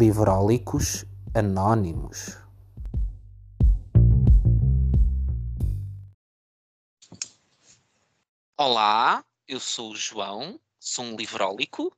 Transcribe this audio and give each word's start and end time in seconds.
Livrólicos 0.00 1.04
Anónimos. 1.34 2.38
Olá, 8.56 9.22
eu 9.46 9.60
sou 9.60 9.90
o 9.90 9.94
João, 9.94 10.58
sou 10.78 11.04
um 11.04 11.16
livrólico. 11.16 11.94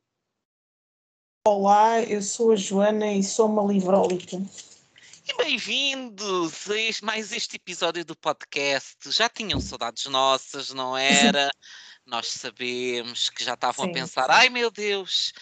Olá, 1.46 2.02
eu 2.02 2.20
sou 2.22 2.50
a 2.50 2.56
Joana 2.56 3.12
e 3.12 3.22
sou 3.22 3.46
uma 3.46 3.72
livrólica. 3.72 4.36
E 5.24 5.36
bem-vindos 5.36 6.68
a 6.68 7.06
mais 7.06 7.30
este 7.30 7.54
episódio 7.54 8.04
do 8.04 8.16
podcast. 8.16 8.96
Já 9.12 9.28
tinham 9.28 9.60
saudades 9.60 10.06
nossas, 10.06 10.70
não 10.70 10.96
era? 10.96 11.48
Nós 12.04 12.26
sabemos 12.32 13.30
que 13.30 13.44
já 13.44 13.54
estavam 13.54 13.84
Sim, 13.84 13.90
a 13.92 13.94
pensar: 13.94 14.24
sim. 14.24 14.30
ai 14.32 14.48
meu 14.48 14.72
Deus, 14.72 15.32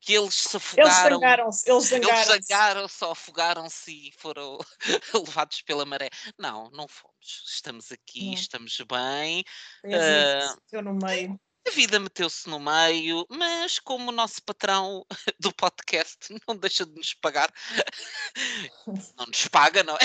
que 0.00 0.14
eles 0.14 0.34
se 0.34 0.56
Eles 0.76 0.90
afogaram. 0.94 1.18
zangaram-se, 1.20 1.70
eles 1.70 1.92
Eles 1.92 2.06
zangaram-se. 2.06 2.46
zangaram-se 2.48 3.04
ou 3.04 3.10
afogaram-se 3.12 4.08
e 4.08 4.12
foram 4.18 4.58
levados 5.14 5.62
pela 5.62 5.84
maré. 5.84 6.08
Não, 6.38 6.70
não 6.70 6.88
fomos. 6.88 7.44
Estamos 7.46 7.92
aqui, 7.92 8.26
Não. 8.26 8.34
estamos 8.34 8.76
bem. 8.88 9.44
Meteu 9.84 10.82
no 10.82 10.94
meio. 10.94 11.38
A 11.66 11.70
vida 11.72 12.00
meteu-se 12.00 12.48
no 12.48 12.58
meio, 12.58 13.26
mas 13.28 13.78
como 13.78 14.08
o 14.08 14.14
nosso 14.14 14.42
patrão 14.42 15.04
do 15.38 15.52
podcast 15.54 16.18
não 16.48 16.56
deixa 16.56 16.86
de 16.86 16.94
nos 16.94 17.12
pagar, 17.14 17.52
não 19.16 19.26
nos 19.26 19.46
paga, 19.48 19.82
não 19.82 19.94
é? 19.94 20.00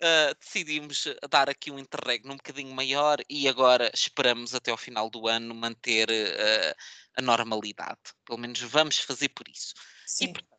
Ah, 0.00 0.34
decidimos 0.40 1.04
dar 1.30 1.50
aqui 1.50 1.70
um 1.70 1.78
interregno 1.78 2.32
um 2.32 2.36
bocadinho 2.36 2.74
maior 2.74 3.18
e 3.28 3.46
agora 3.46 3.90
esperamos 3.92 4.54
até 4.54 4.70
ao 4.70 4.76
final 4.76 5.10
do 5.10 5.28
ano 5.28 5.54
manter 5.54 6.08
ah, 6.10 6.76
a 7.16 7.22
normalidade. 7.22 8.00
Pelo 8.24 8.38
menos 8.38 8.60
vamos 8.60 8.98
fazer 8.98 9.28
por 9.30 9.46
isso. 9.48 9.74
E 9.76 10.08
Sim. 10.10 10.32
portanto, 10.32 10.54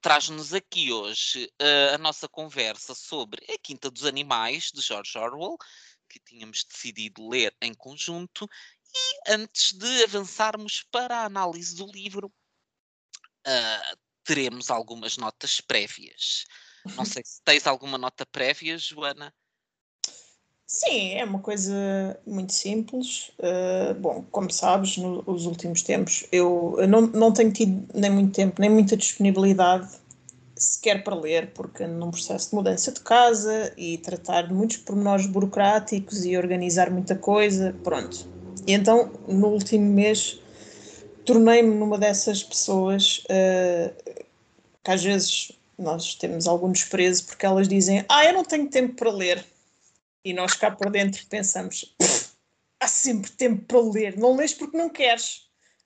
traz-nos 0.00 0.54
aqui 0.54 0.90
hoje 0.90 1.52
ah, 1.60 1.94
a 1.94 1.98
nossa 1.98 2.26
conversa 2.26 2.94
sobre 2.94 3.44
A 3.52 3.58
Quinta 3.62 3.90
dos 3.90 4.06
Animais, 4.06 4.70
de 4.72 4.80
George 4.80 5.16
Orwell, 5.18 5.58
que 6.08 6.20
tínhamos 6.20 6.64
decidido 6.64 7.28
ler 7.28 7.54
em 7.60 7.74
conjunto. 7.74 8.48
E 8.94 9.32
antes 9.32 9.72
de 9.72 10.04
avançarmos 10.04 10.84
para 10.90 11.18
a 11.18 11.24
análise 11.24 11.74
do 11.74 11.86
livro, 11.90 12.32
ah, 13.46 13.96
teremos 14.24 14.70
algumas 14.70 15.16
notas 15.16 15.60
prévias. 15.60 16.44
Não 16.96 17.04
sei 17.04 17.22
se 17.24 17.40
tens 17.42 17.66
alguma 17.66 17.98
nota 17.98 18.24
prévia, 18.26 18.78
Joana. 18.78 19.34
Sim, 20.66 21.12
é 21.12 21.24
uma 21.24 21.40
coisa 21.40 22.18
muito 22.26 22.52
simples. 22.52 23.30
Uh, 23.38 23.94
bom, 24.00 24.24
como 24.30 24.50
sabes, 24.50 24.96
no- 24.96 25.22
nos 25.22 25.44
últimos 25.46 25.82
tempos 25.82 26.24
eu 26.32 26.76
eu 26.78 26.88
não, 26.88 27.02
não 27.02 27.32
tenho 27.32 27.52
tido 27.52 27.86
nem 27.94 28.10
muito 28.10 28.34
tempo, 28.34 28.60
nem 28.60 28.70
muita 28.70 28.96
disponibilidade 28.96 29.88
sequer 30.56 31.04
para 31.04 31.14
ler, 31.14 31.52
porque 31.52 31.86
num 31.86 32.10
processo 32.10 32.50
de 32.50 32.54
mudança 32.56 32.92
de 32.92 33.00
casa 33.00 33.72
e 33.76 33.98
tratar 33.98 34.42
de 34.42 34.54
muitos 34.54 34.78
pormenores 34.78 35.26
burocráticos 35.26 36.24
e 36.24 36.36
organizar 36.36 36.90
muita 36.90 37.16
coisa. 37.16 37.78
Pronto. 37.82 38.33
E 38.66 38.72
então, 38.72 39.12
no 39.28 39.48
último 39.48 39.84
mês, 39.92 40.38
tornei-me 41.24 41.74
numa 41.74 41.98
dessas 41.98 42.42
pessoas 42.42 43.24
uh, 43.24 44.24
que 44.82 44.90
às 44.90 45.02
vezes 45.02 45.52
nós 45.78 46.14
temos 46.14 46.46
algum 46.46 46.72
desprezo 46.72 47.26
porque 47.26 47.44
elas 47.44 47.68
dizem: 47.68 48.04
Ah, 48.08 48.24
eu 48.24 48.32
não 48.32 48.44
tenho 48.44 48.68
tempo 48.68 48.94
para 48.94 49.10
ler. 49.10 49.44
E 50.24 50.32
nós 50.32 50.54
cá 50.54 50.70
por 50.70 50.90
dentro 50.90 51.24
pensamos: 51.26 51.94
"Pff, 51.98 52.30
há 52.80 52.88
sempre 52.88 53.30
tempo 53.32 53.64
para 53.66 53.80
ler, 53.80 54.16
não 54.16 54.36
lês 54.36 54.54
porque 54.54 54.76
não 54.76 54.88
queres. 54.88 55.42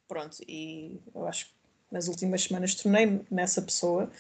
Pronto, 0.07 0.39
e 0.47 1.01
eu 1.15 1.27
acho 1.27 1.47
que 1.47 1.53
nas 1.91 2.09
últimas 2.09 2.45
semanas 2.45 2.75
tornei-me 2.75 3.23
nessa 3.31 3.61
pessoa, 3.61 4.11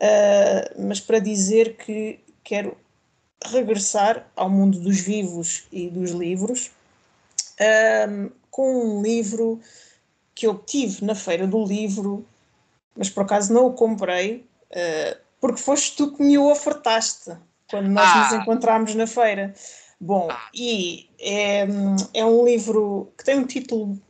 Ah, 0.00 0.72
mas 0.78 0.98
para 0.98 1.18
dizer 1.18 1.76
que 1.76 2.20
quero 2.42 2.76
regressar 3.44 4.30
ao 4.34 4.50
mundo 4.50 4.80
dos 4.80 5.00
vivos 5.00 5.64
e 5.70 5.88
dos 5.88 6.10
livros 6.10 6.70
ahm, 7.60 8.30
com 8.50 8.96
um 8.98 9.02
livro 9.02 9.60
que 10.34 10.46
eu 10.46 10.58
tive 10.58 11.04
na 11.04 11.14
feira 11.14 11.46
do 11.46 11.64
livro, 11.64 12.26
mas 12.96 13.10
por 13.10 13.22
acaso 13.24 13.52
não 13.52 13.66
o 13.66 13.74
comprei, 13.74 14.44
ah, 14.72 15.16
porque 15.40 15.60
foste 15.60 15.96
tu 15.96 16.12
que 16.14 16.22
me 16.22 16.36
o 16.38 16.50
ofertaste 16.50 17.30
quando 17.70 17.88
nós 17.88 18.14
nos 18.14 18.32
Ah. 18.32 18.36
encontramos 18.36 18.94
na 18.94 19.06
feira. 19.06 19.54
Bom, 20.00 20.28
Ah. 20.30 20.48
e 20.54 21.08
é, 21.18 21.66
é 22.14 22.24
um 22.24 22.44
livro 22.44 23.12
que 23.16 23.24
tem 23.24 23.38
um 23.38 23.46
título 23.46 24.00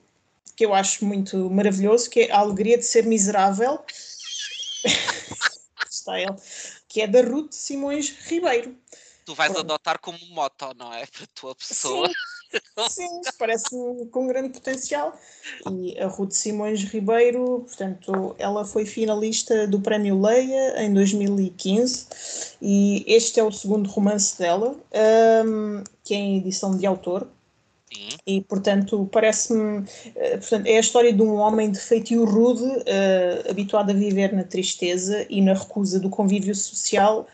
que 0.57 0.65
eu 0.65 0.73
acho 0.75 1.05
muito 1.05 1.51
maravilhoso, 1.51 2.09
que 2.11 2.21
é 2.21 2.33
A 2.33 2.39
Alegria 2.39 2.79
de 2.79 2.85
Ser 2.85 3.07
Miserável. 3.07 3.81
Está 5.91 6.19
ele. 6.21 6.35
Que 6.89 7.03
é 7.03 7.07
da 7.07 7.23
Ruth 7.23 7.53
Simões 7.53 8.11
Ribeiro. 8.27 8.77
Tu 9.25 9.35
vais 9.35 9.53
Pronto. 9.53 9.65
adotar 9.65 9.99
como 10.01 10.19
moto, 10.29 10.73
não 10.77 10.93
é? 10.93 11.07
Para 11.07 11.25
a 11.25 11.29
tua 11.35 11.55
pessoa. 11.55 12.09
Sim, 12.09 12.15
sim, 12.91 13.21
parece-me 13.39 14.07
com 14.07 14.27
grande 14.27 14.51
potencial. 14.51 15.19
E 15.71 15.99
a 15.99 16.07
Ruth 16.07 16.33
Simões 16.33 16.83
Ribeiro, 16.85 17.65
portanto, 17.67 18.35
ela 18.39 18.65
foi 18.65 18.85
finalista 18.85 19.67
do 19.67 19.81
Prémio 19.81 20.21
Leia 20.21 20.83
em 20.83 20.93
2015 20.93 22.07
e 22.61 23.05
este 23.07 23.41
é 23.41 23.45
o 23.45 23.53
segundo 23.53 23.89
romance 23.89 24.39
dela, 24.39 24.77
hum, 25.45 25.83
que 26.05 26.15
é 26.15 26.19
em 26.19 26.39
edição 26.39 26.77
de 26.77 26.87
autor. 26.87 27.27
Sim. 27.93 28.09
E, 28.25 28.41
portanto, 28.43 29.09
parece-me. 29.11 29.85
eh, 30.15 30.37
portanto, 30.37 30.67
é 30.67 30.77
a 30.77 30.81
história 30.81 31.13
de 31.13 31.23
um 31.23 31.35
homem 31.35 31.71
de 31.71 31.81
feitio 31.81 32.25
rude, 32.25 32.65
eh, 32.87 33.45
habituado 33.51 33.91
a 33.91 33.93
viver 33.93 34.33
na 34.33 34.45
tristeza 34.45 35.27
e 35.29 35.43
na 35.43 35.55
recusa 35.55 35.99
do 35.99 36.09
convívio 36.09 36.55
social, 36.55 37.27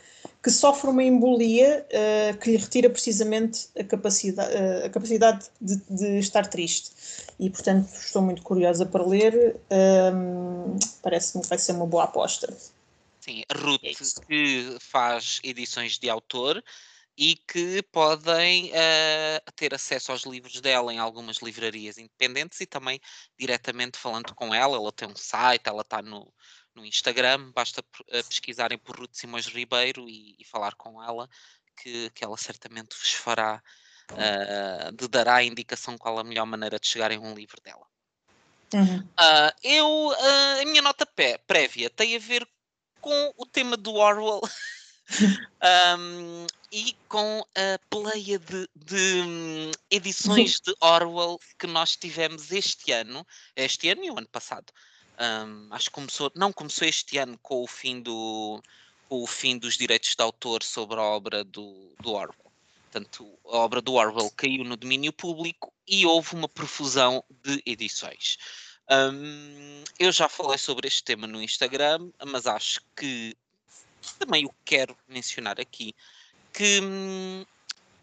que 0.47 0.51
sofre 0.53 0.89
uma 0.89 1.03
embolia 1.03 1.84
eh, 1.91 2.33
que 2.34 2.53
lhe 2.53 2.57
retira 2.57 2.89
precisamente 2.89 3.69
a 3.77 3.83
capacidade, 3.83 4.55
eh, 4.55 4.87
a 4.87 4.89
capacidade 4.89 5.47
de, 5.61 5.77
de 5.91 6.19
estar 6.21 6.47
triste. 6.47 6.93
E, 7.37 7.51
portanto, 7.51 7.89
estou 7.93 8.23
muito 8.23 8.43
curiosa 8.43 8.87
para 8.87 9.05
ler. 9.05 9.56
hum, 10.15 10.77
parece-me 11.03 11.43
que 11.43 11.49
vai 11.49 11.59
ser 11.59 11.73
uma 11.73 11.85
boa 11.85 12.05
aposta. 12.05 12.56
Sim, 13.21 13.43
a 13.49 13.59
Ruth, 13.59 13.81
É 13.83 13.93
que 14.25 14.77
faz 14.79 15.41
edições 15.43 15.99
de 15.99 16.09
autor 16.09 16.62
e 17.19 17.35
que 17.35 17.83
podem 17.91 18.71
eh, 18.73 19.43
ter 19.56 19.75
acesso 19.75 20.12
aos 20.12 20.23
livros 20.23 20.61
dela 20.61 20.95
em 20.95 20.99
algumas 20.99 21.39
livrarias 21.39 21.99
independentes 21.99 22.61
e 22.61 22.67
também 22.67 23.01
diretamente 23.37 23.99
falando 23.99 24.33
com 24.33 24.55
ela. 24.55 24.77
Ela 24.77 24.93
tem 24.93 25.09
um 25.09 25.17
site, 25.17 25.67
ela 25.67 25.83
está 25.83 26.01
no, 26.01 26.33
no 26.76 26.84
Instagram, 26.84 27.50
basta 27.53 27.82
eh, 28.09 28.22
pesquisarem 28.22 28.78
por 28.78 28.98
Ruth 28.98 29.14
Simões 29.14 29.47
Ribeiro 29.47 30.09
e, 30.09 30.37
e 30.38 30.44
falar 30.44 30.75
com 30.75 31.03
ela, 31.03 31.28
que, 31.76 32.10
que 32.10 32.25
ela 32.25 32.37
certamente 32.37 32.97
vos 32.97 33.12
fará, 33.14 33.62
eh, 34.16 34.91
de 34.92 35.09
dará 35.09 35.37
a 35.37 35.44
indicação 35.44 35.98
qual 35.98 36.19
a 36.19 36.25
melhor 36.25 36.47
maneira 36.47 36.78
de 36.78 36.87
chegarem 36.87 37.19
a 37.19 37.20
um 37.20 37.34
livro 37.34 37.60
dela. 37.62 37.87
Ah, 39.16 39.54
eu, 39.62 40.12
ah, 40.19 40.60
a 40.60 40.64
minha 40.64 40.82
nota 40.82 41.06
pé- 41.06 41.38
prévia 41.38 41.88
tem 41.91 42.16
a 42.16 42.19
ver 42.19 42.47
com 43.00 43.32
o 43.37 43.47
tema 43.47 43.76
do 43.76 43.94
Orwell 43.94 44.41
ahm, 45.60 46.47
e 46.72 46.94
com 47.08 47.44
a 47.54 47.78
pleia 47.88 48.38
de, 48.38 48.69
de, 48.75 49.22
hum, 49.22 49.70
edições 49.91 50.60
de 50.60 50.75
Orwell 50.81 51.38
que 51.58 51.66
nós 51.66 51.97
tivemos 51.97 52.50
este 52.50 52.93
ano, 52.93 53.26
este 53.54 53.88
ano 53.88 54.04
e 54.04 54.10
o 54.10 54.19
ano 54.19 54.28
passado. 54.28 54.72
Ahm, 55.19 55.69
acho 55.71 55.87
que 55.87 55.94
começou, 55.94 56.31
não 56.34 56.53
começou 56.53 56.87
este 56.87 57.19
ano 57.19 57.38
com 57.43 57.62
o 57.62 57.66
fim 57.66 58.00
do 58.00 58.62
com 59.09 59.22
o 59.22 59.27
fim 59.27 59.56
dos 59.56 59.77
direitos 59.77 60.15
de 60.16 60.22
autor 60.22 60.62
sobre 60.62 60.99
a 60.99 61.03
obra 61.03 61.44
do, 61.44 61.94
do 62.00 62.12
Orwell. 62.12 62.53
Portanto, 62.91 63.38
a 63.44 63.59
obra 63.59 63.81
do 63.81 63.94
Orwell 63.94 64.31
caiu 64.37 64.65
no 64.65 64.76
domínio 64.76 65.12
público 65.12 65.72
e 65.87 66.05
houve 66.05 66.34
uma 66.34 66.49
profusão 66.49 67.22
de 67.44 67.62
edições. 67.65 68.37
Hum, 68.91 69.85
eu 69.99 70.11
já 70.11 70.29
falei 70.29 70.58
sobre 70.58 70.88
este 70.88 71.05
tema 71.05 71.26
no 71.26 71.43
Instagram, 71.43 72.11
mas 72.26 72.46
acho 72.46 72.81
que 72.96 73.37
também 74.19 74.44
o 74.44 74.55
quero 74.64 74.96
mencionar 75.08 75.61
aqui, 75.61 75.94
que 76.52 76.81
hum, 76.81 77.44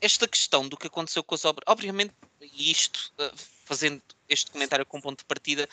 esta 0.01 0.27
questão 0.27 0.67
do 0.67 0.77
que 0.77 0.87
aconteceu 0.87 1.23
com 1.23 1.35
as 1.35 1.45
obras, 1.45 1.63
obviamente, 1.67 2.13
e 2.41 2.69
isto, 2.69 3.11
uh, 3.17 3.31
fazendo 3.65 4.01
este 4.27 4.51
comentário 4.51 4.85
com 4.85 4.99
ponto 4.99 5.19
de 5.19 5.25
partida, 5.25 5.67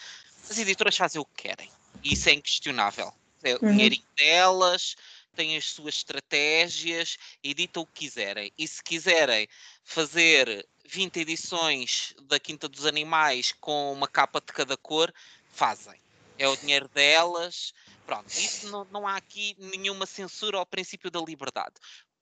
as 0.48 0.58
editoras 0.58 0.96
fazem 0.96 1.20
o 1.20 1.24
que 1.24 1.42
querem, 1.42 1.70
e 2.02 2.12
isso 2.14 2.28
é 2.28 2.32
inquestionável. 2.32 3.12
É 3.42 3.54
o 3.54 3.58
Uhum. 3.64 3.72
dinheirinho 3.72 4.04
delas, 4.16 4.96
têm 5.34 5.56
as 5.56 5.66
suas 5.70 5.94
estratégias, 5.94 7.16
editam 7.42 7.82
o 7.82 7.86
que 7.86 8.00
quiserem. 8.06 8.52
E 8.58 8.66
se 8.68 8.82
quiserem 8.82 9.48
fazer 9.84 10.66
20 10.84 11.20
edições 11.20 12.14
da 12.22 12.38
Quinta 12.38 12.68
dos 12.68 12.84
Animais 12.84 13.52
com 13.60 13.92
uma 13.92 14.06
capa 14.08 14.40
de 14.40 14.52
cada 14.52 14.76
cor, 14.76 15.12
fazem. 15.52 15.98
É 16.38 16.48
o 16.48 16.56
dinheiro 16.56 16.88
delas. 16.88 17.72
Pronto, 18.04 18.26
isso 18.28 18.68
não, 18.70 18.84
não 18.86 19.06
há 19.06 19.16
aqui 19.16 19.54
nenhuma 19.58 20.04
censura 20.04 20.58
ao 20.58 20.66
princípio 20.66 21.10
da 21.10 21.20
liberdade. 21.20 21.74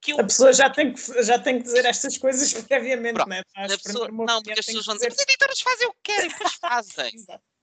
Eu, 0.07 0.21
A 0.21 0.25
pessoa 0.25 0.53
já 0.53 0.71
tem 0.71 0.93
que, 0.93 1.23
já 1.25 1.39
tem 1.39 1.59
que 1.59 1.65
dizer 1.65 1.85
estas 1.85 2.17
coisas 2.19 2.53
previamente, 2.53 3.15
Pronto, 3.15 3.29
não 3.29 3.37
é? 3.37 3.43
As 3.57 3.77
pessoa- 3.83 4.07
primeiro 4.07 4.33
não, 4.33 4.43
porque 4.43 4.61
as 4.61 4.67
pessoas 4.67 4.87
vão 4.87 4.95
dizer, 4.95 5.09
dizer- 5.11 5.23
as 5.23 5.29
editoras 5.29 5.61
fazem 5.61 5.89
o 5.89 5.93
que 5.95 6.01
querem, 6.05 6.31
pois 6.31 6.53
fazem. 6.61 7.13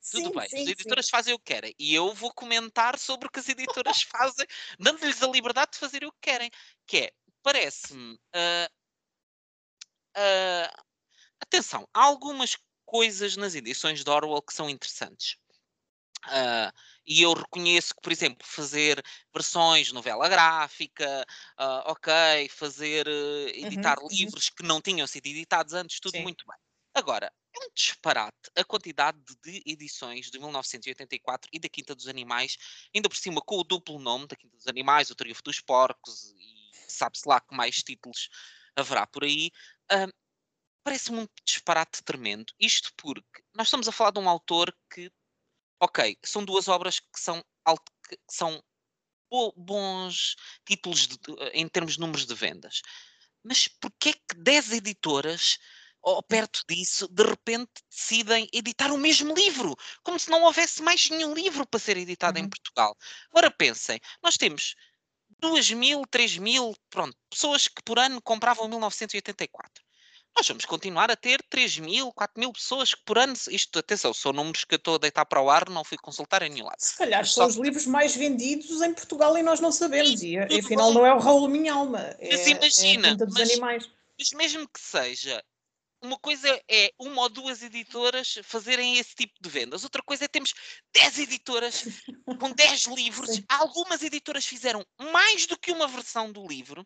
Tudo 0.10 0.30
Sim, 0.30 0.31
bem. 0.31 0.48
sim, 0.50 0.62
as 0.63 0.68
editoras 0.69 1.10
fazem 1.10 1.34
o 1.34 1.40
que 1.40 1.46
querem. 1.54 1.75
E 1.80 1.94
eu 1.94 2.13
vou 2.13 2.34
comentar 2.34 2.98
sobre 3.00 3.28
o 3.28 3.31
que 3.31 3.40
as 3.40 3.50
editoras 3.50 4.04
fazem, 4.10 4.46
dando-lhes 4.80 5.22
a 5.22 5.28
liberdade 5.28 5.72
de 5.74 5.80
fazer 5.80 6.04
o 6.06 6.12
que 6.12 6.19
querem. 6.22 6.50
Que 6.88 6.98
é, 6.98 7.12
parece-me. 7.44 8.18
ah, 8.34 8.69
ah, 10.16 10.72
atenção, 11.42 11.88
há 11.94 12.04
algumas 12.04 12.57
coisas 12.86 13.38
nas 13.38 13.56
edições 13.56 14.04
de 14.04 14.10
Orwell 14.10 14.42
que 14.42 14.54
são 14.54 14.69
interessantes. 14.69 15.38
Ah, 16.28 16.72
e 17.06 17.22
eu 17.22 17.34
reconheço 17.34 17.94
que, 17.96 18.02
por 18.02 18.12
exemplo, 18.12 18.46
fazer 18.48 19.02
versões 19.34 19.92
novela 19.92 20.28
gráfica, 20.30 21.25
ah, 21.57 21.92
ok, 21.92 22.50
fazer, 22.50 23.07
eh, 23.07 23.60
editar 23.60 24.00
uhum. 24.00 24.07
livros 24.10 24.50
que 24.50 24.63
não 24.63 24.81
tinham 24.81 25.07
sido 25.07 25.28
editados 25.28 25.74
antes, 25.74 26.00
tudo 26.00 26.18
Sim. 26.18 26.24
muito 26.24 26.46
bem. 26.48 26.57
Agora, 26.95 27.31
é 27.53 27.59
um 27.59 27.69
disparate 27.75 28.50
a 28.57 28.63
quantidade 28.63 29.19
de 29.44 29.62
edições 29.65 30.31
de 30.31 30.39
1984 30.39 31.50
e 31.53 31.59
da 31.59 31.69
Quinta 31.69 31.94
dos 31.94 32.07
Animais, 32.07 32.57
ainda 32.95 33.09
por 33.09 33.18
cima 33.18 33.42
com 33.42 33.57
o 33.59 33.63
duplo 33.63 34.00
nome 34.00 34.27
da 34.27 34.36
Quinta 34.36 34.56
dos 34.57 34.68
Animais, 34.68 35.09
o 35.09 35.15
Triunfo 35.15 35.44
dos 35.44 35.59
Porcos 35.62 36.33
e 36.38 36.71
sabe-se 36.88 37.27
lá 37.27 37.39
que 37.42 37.56
mais 37.56 37.83
títulos 37.83 38.30
haverá 38.75 39.06
por 39.06 39.24
aí. 39.25 39.51
Ah, 39.92 40.07
Parece-me 40.83 41.19
um 41.21 41.27
disparate 41.45 42.03
tremendo. 42.03 42.53
Isto 42.59 42.92
porque 42.97 43.44
nós 43.56 43.68
estamos 43.68 43.88
a 43.88 43.92
falar 43.92 44.12
de 44.12 44.19
um 44.19 44.30
autor 44.30 44.75
que, 44.94 45.12
ok, 45.81 46.18
são 46.25 46.45
duas 46.45 46.68
obras 46.68 47.00
que 47.00 47.19
são, 47.19 47.44
alt- 47.65 47.89
que 48.09 48.18
são 48.30 48.63
bo- 49.30 49.53
bons 49.57 50.36
títulos 50.68 51.07
de- 51.07 51.18
em 51.53 51.68
termos 51.68 51.94
de 51.95 52.00
números 52.00 52.25
de 52.25 52.36
vendas. 52.36 52.81
Mas 53.44 53.68
porquê 53.68 54.09
é 54.09 54.13
que 54.13 54.42
10 54.42 54.71
editoras, 54.71 55.57
ou 56.06 56.22
perto 56.22 56.62
disso, 56.69 57.07
de 57.07 57.24
repente 57.24 57.72
decidem 57.90 58.48
editar 58.54 58.92
o 58.94 58.98
mesmo 58.98 59.34
livro? 59.34 59.75
Como 60.04 60.19
se 60.19 60.30
não 60.30 60.44
houvesse 60.44 60.81
mais 60.84 61.10
nenhum 61.10 61.34
livro 61.34 61.66
para 61.66 61.80
ser 61.80 61.98
editado 61.98 62.38
em 62.38 62.44
Uhum. 62.44 62.50
Portugal. 62.50 62.96
Agora 63.31 63.50
pensem, 63.50 64.00
nós 64.22 64.38
temos 64.38 64.75
2 65.40 65.72
mil, 65.72 66.04
3 66.10 66.38
mil, 66.38 66.75
pronto, 66.92 67.18
pessoas 67.30 67.68
que 67.68 67.81
por 67.84 67.98
ano 67.98 68.22
compravam 68.22 68.68
1984. 68.68 69.84
Nós 70.38 70.48
vamos 70.48 70.66
continuar 70.66 71.10
a 71.10 71.16
ter 71.16 71.42
3 71.50 71.78
mil, 71.80 72.12
4 72.12 72.38
mil 72.40 72.52
pessoas 72.52 72.94
que 72.94 73.02
por 73.06 73.18
ano, 73.18 73.34
isto, 73.50 73.80
atenção, 73.80 74.13
são 74.13 74.34
números 74.34 74.66
que 74.66 74.75
eu 74.75 74.78
estou 74.78 74.96
a 74.96 74.98
deitar 75.00 75.25
para 75.25 75.42
o 75.42 75.50
ar, 75.50 75.69
não 75.69 75.84
fui 75.84 75.98
consultar 75.98 76.44
em 76.44 76.50
nenhum 76.50 76.66
lado. 76.66 76.75
Se 76.78 76.98
calhar 76.98 77.22
Mas 77.22 77.34
são 77.34 77.46
só- 77.46 77.50
os 77.50 77.56
livros 77.56 77.86
mais 77.86 78.16
vendidos 78.16 78.81
em 78.81 78.94
Portugal 78.94 79.36
e 79.38 79.42
nós 79.42 79.60
não 79.62 79.72
sabemos. 79.72 80.22
E 80.22 80.38
tudo 80.48 80.60
afinal 80.66 80.94
não 80.94 81.06
é 81.06 81.13
o 81.13 81.19
Raul 81.19 81.48
Minhalma, 81.48 82.00
é, 82.19 82.30
Mas 82.31 82.42
é 82.48 82.50
imagina, 82.52 83.07
a 83.07 83.12
Quinta 83.12 83.25
dos 83.25 83.34
mas- 83.40 83.50
Animais. 83.52 83.90
Mas 84.19 84.31
mesmo 84.34 84.68
que 84.68 84.80
seja, 84.80 85.44
uma 86.06 86.18
coisa 86.19 86.48
é 86.69 86.92
uma 87.00 87.24
ou 87.24 87.30
duas 87.30 87.62
editoras 87.62 88.40
fazerem 88.44 88.98
esse 88.98 89.16
tipo 89.16 89.34
de 89.42 89.50
vendas, 89.50 89.84
outra 89.84 90.02
coisa 90.04 90.25
é 90.25 90.28
termos 90.28 90.54
10 90.94 91.19
editoras 91.19 91.84
com 92.40 92.52
10 92.52 92.86
livros. 92.88 93.30
Sim. 93.36 93.44
Algumas 93.50 94.02
editoras 94.04 94.46
fizeram 94.46 94.86
mais 95.00 95.46
do 95.46 95.57
que 95.57 95.72
uma 95.72 95.88
versão 95.88 96.31
do 96.31 96.46
livro. 96.48 96.86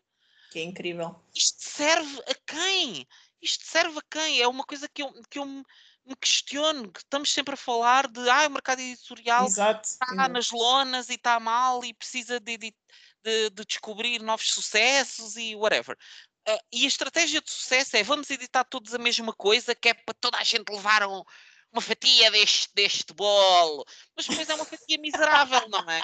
Que 0.50 0.58
é 0.58 0.62
incrível. 0.64 1.14
Isto 1.34 1.62
serve 1.62 2.22
a 2.26 2.34
quem? 2.46 3.06
Isto 3.40 3.64
serve 3.64 3.98
a 3.98 4.02
quem? 4.10 4.40
É 4.40 4.48
uma 4.48 4.64
coisa 4.64 4.88
que 4.88 5.02
eu, 5.02 5.12
que 5.30 5.38
eu 5.38 5.46
me 5.46 6.16
questiono, 6.20 6.90
que 6.90 7.00
estamos 7.00 7.32
sempre 7.32 7.54
a 7.54 7.56
falar 7.56 8.08
de 8.08 8.28
ah, 8.28 8.46
o 8.48 8.50
mercado 8.50 8.80
editorial 8.80 9.46
Exato. 9.46 9.88
está 9.88 10.28
nas 10.28 10.50
lonas 10.50 11.08
e 11.08 11.14
está 11.14 11.38
mal 11.38 11.84
e 11.84 11.94
precisa 11.94 12.40
de, 12.40 12.56
de- 12.56 12.74
de 13.22 13.64
descobrir 13.66 14.20
novos 14.22 14.50
sucessos 14.50 15.36
e 15.36 15.54
whatever. 15.54 15.96
Ah, 16.46 16.58
e 16.72 16.84
a 16.84 16.88
estratégia 16.88 17.40
de 17.40 17.50
sucesso 17.50 17.96
é 17.96 18.02
vamos 18.02 18.30
editar 18.30 18.64
todos 18.64 18.94
a 18.94 18.98
mesma 18.98 19.32
coisa, 19.32 19.74
que 19.74 19.88
é 19.88 19.94
para 19.94 20.14
toda 20.14 20.38
a 20.38 20.44
gente 20.44 20.68
levar 20.70 21.06
um- 21.06 21.22
uma 21.72 21.80
fatia 21.82 22.30
deste, 22.30 22.68
deste 22.74 23.12
bolo. 23.12 23.84
Mas 24.16 24.26
depois 24.26 24.48
é 24.48 24.54
uma 24.54 24.64
fatia 24.64 24.98
miserável, 24.98 25.68
não 25.68 25.88
é? 25.90 26.02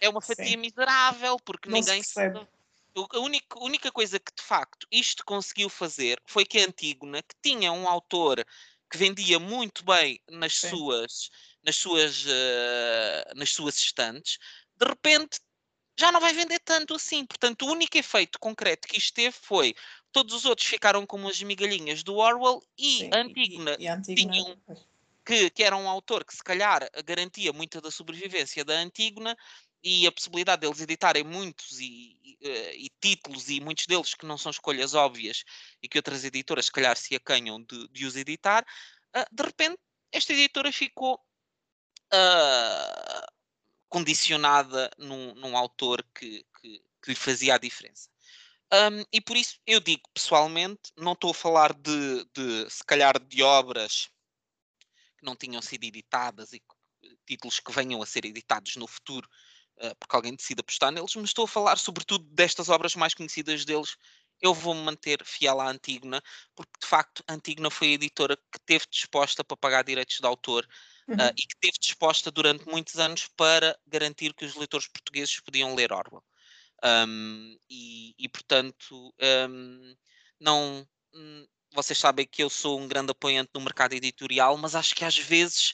É 0.00 0.08
uma 0.08 0.20
fatia 0.20 0.44
Sim. 0.44 0.56
miserável, 0.56 1.36
porque 1.44 1.68
Não 1.68 1.78
ninguém 1.78 2.02
se- 2.02 2.14
percebe. 2.14 2.46
A 2.94 3.18
única, 3.20 3.58
única 3.58 3.90
coisa 3.90 4.20
que 4.20 4.32
de 4.36 4.42
facto 4.42 4.86
isto 4.90 5.24
conseguiu 5.24 5.70
fazer 5.70 6.20
foi 6.26 6.44
que 6.44 6.58
a 6.58 6.66
Antígona, 6.66 7.22
que 7.22 7.34
tinha 7.42 7.72
um 7.72 7.88
autor 7.88 8.44
que 8.90 8.98
vendia 8.98 9.38
muito 9.38 9.82
bem 9.82 10.20
nas 10.28 10.56
Sim. 10.58 10.68
suas, 10.68 11.30
nas 11.64 11.76
suas, 11.76 12.24
eh, 12.28 13.32
nas 13.34 13.50
suas 13.50 13.78
estantes, 13.78 14.36
de 14.76 14.86
repente 14.86 15.40
já 15.98 16.10
não 16.10 16.20
vai 16.20 16.32
vender 16.32 16.58
tanto 16.60 16.94
assim. 16.94 17.24
Portanto, 17.26 17.66
o 17.66 17.70
único 17.70 17.96
efeito 17.96 18.38
concreto 18.38 18.88
que 18.88 18.98
isto 18.98 19.14
teve 19.14 19.36
foi 19.40 19.74
todos 20.10 20.34
os 20.34 20.44
outros 20.44 20.66
ficaram 20.68 21.06
como 21.06 21.28
as 21.28 21.42
migalhinhas 21.42 22.02
do 22.02 22.16
Orwell 22.16 22.62
e 22.76 22.98
Sim, 22.98 23.10
a 23.12 23.18
e- 23.18 23.20
Antígona, 23.20 23.76
e 23.78 23.88
a 23.88 23.94
Antígona- 23.94 24.32
tinha 24.32 24.44
um 24.44 24.56
que, 25.24 25.50
que 25.50 25.62
era 25.62 25.76
um 25.76 25.88
autor 25.88 26.24
que 26.24 26.34
se 26.34 26.42
calhar 26.42 26.88
garantia 27.04 27.52
muita 27.52 27.80
da 27.80 27.90
sobrevivência 27.90 28.64
da 28.64 28.74
Antígona 28.74 29.36
e 29.82 30.06
a 30.06 30.12
possibilidade 30.12 30.62
deles 30.62 30.80
editarem 30.80 31.24
muitos 31.24 31.78
e, 31.80 32.16
e, 32.22 32.38
eh, 32.42 32.76
e 32.76 32.90
títulos 33.00 33.48
e 33.48 33.60
muitos 33.60 33.86
deles 33.86 34.14
que 34.14 34.26
não 34.26 34.36
são 34.36 34.50
escolhas 34.50 34.94
óbvias 34.94 35.44
e 35.82 35.88
que 35.88 35.98
outras 35.98 36.24
editoras 36.24 36.66
se 36.66 36.72
calhar 36.72 36.96
se 36.96 37.14
acanham 37.14 37.62
de, 37.62 37.88
de 37.88 38.04
os 38.04 38.16
editar, 38.16 38.64
ah, 39.14 39.26
de 39.30 39.42
repente 39.42 39.78
esta 40.12 40.32
editora 40.32 40.72
ficou 40.72 41.20
ah, 42.12 43.26
condicionada 43.92 44.90
num, 44.96 45.34
num 45.34 45.54
autor 45.54 46.02
que, 46.14 46.46
que, 46.58 46.82
que 47.02 47.10
lhe 47.10 47.14
fazia 47.14 47.56
a 47.56 47.58
diferença. 47.58 48.08
Hum, 48.72 49.04
e 49.12 49.20
por 49.20 49.36
isso 49.36 49.60
eu 49.66 49.80
digo 49.80 50.00
pessoalmente, 50.14 50.90
não 50.96 51.12
estou 51.12 51.30
a 51.30 51.34
falar 51.34 51.74
de, 51.74 52.24
de 52.34 52.70
se 52.70 52.82
calhar 52.84 53.22
de 53.22 53.42
obras 53.42 54.08
que 55.18 55.26
não 55.26 55.36
tinham 55.36 55.60
sido 55.60 55.84
editadas 55.84 56.54
e 56.54 56.62
títulos 57.26 57.60
que 57.60 57.70
venham 57.70 58.00
a 58.00 58.06
ser 58.06 58.24
editados 58.24 58.76
no 58.76 58.86
futuro, 58.86 59.28
eh, 59.76 59.94
porque 60.00 60.16
alguém 60.16 60.34
decide 60.34 60.60
apostar 60.60 60.90
neles, 60.90 61.14
mas 61.14 61.26
estou 61.26 61.44
a 61.44 61.48
falar 61.48 61.76
sobretudo 61.76 62.24
destas 62.30 62.70
obras 62.70 62.94
mais 62.96 63.12
conhecidas 63.12 63.66
deles. 63.66 63.98
Eu 64.40 64.54
vou-me 64.54 64.80
manter 64.80 65.22
fiel 65.22 65.60
à 65.60 65.68
Antígona, 65.68 66.22
porque 66.56 66.72
de 66.80 66.86
facto 66.86 67.22
a 67.28 67.34
Antígona 67.34 67.70
foi 67.70 67.88
a 67.88 67.92
editora 67.92 68.38
que 68.38 68.58
esteve 68.58 68.86
disposta 68.90 69.44
para 69.44 69.56
pagar 69.56 69.84
direitos 69.84 70.18
de 70.18 70.26
autor 70.26 70.66
Ah, 71.08 71.32
e 71.36 71.42
que 71.46 71.54
esteve 71.54 71.78
disposta 71.80 72.30
durante 72.30 72.66
muitos 72.66 72.96
anos 72.98 73.28
para 73.36 73.78
garantir 73.86 74.34
que 74.34 74.44
os 74.44 74.54
leitores 74.54 74.88
portugueses 74.88 75.40
podiam 75.40 75.74
ler 75.74 75.92
Orwell. 75.92 76.24
Um, 76.84 77.56
e, 77.70 78.14
e, 78.18 78.28
portanto, 78.28 79.14
um, 79.48 79.94
não. 80.40 80.86
hum, 81.14 81.46
Vocês 81.74 81.98
sabem 81.98 82.26
que 82.26 82.42
eu 82.42 82.50
sou 82.50 82.80
um 82.80 82.88
grande 82.88 83.12
apoiante 83.12 83.50
do 83.52 83.60
mercado 83.60 83.94
editorial, 83.94 84.56
mas 84.58 84.74
acho 84.74 84.94
que 84.94 85.04
às 85.04 85.16
vezes 85.18 85.72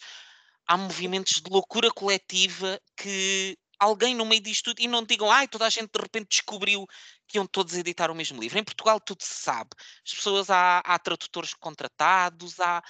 há 0.66 0.76
movimentos 0.76 1.40
de 1.42 1.50
loucura 1.50 1.90
coletiva 1.90 2.80
que 2.96 3.56
alguém 3.78 4.14
no 4.14 4.26
meio 4.26 4.40
disto 4.42 4.66
tudo, 4.74 4.80
e 4.80 4.88
não 4.88 5.04
digam, 5.04 5.30
ai, 5.30 5.48
toda 5.48 5.66
a 5.66 5.70
gente 5.70 5.90
de 5.92 6.00
repente 6.00 6.28
descobriu 6.30 6.86
que 7.26 7.38
iam 7.38 7.46
todos 7.46 7.74
editar 7.74 8.10
o 8.10 8.14
mesmo 8.14 8.40
livro. 8.40 8.58
Em 8.58 8.64
Portugal 8.64 9.00
tudo 9.00 9.22
se 9.22 9.34
sabe. 9.34 9.70
As 10.06 10.14
pessoas, 10.14 10.50
há, 10.50 10.80
há 10.80 10.98
tradutores 10.98 11.54
contratados, 11.54 12.58
há, 12.60 12.82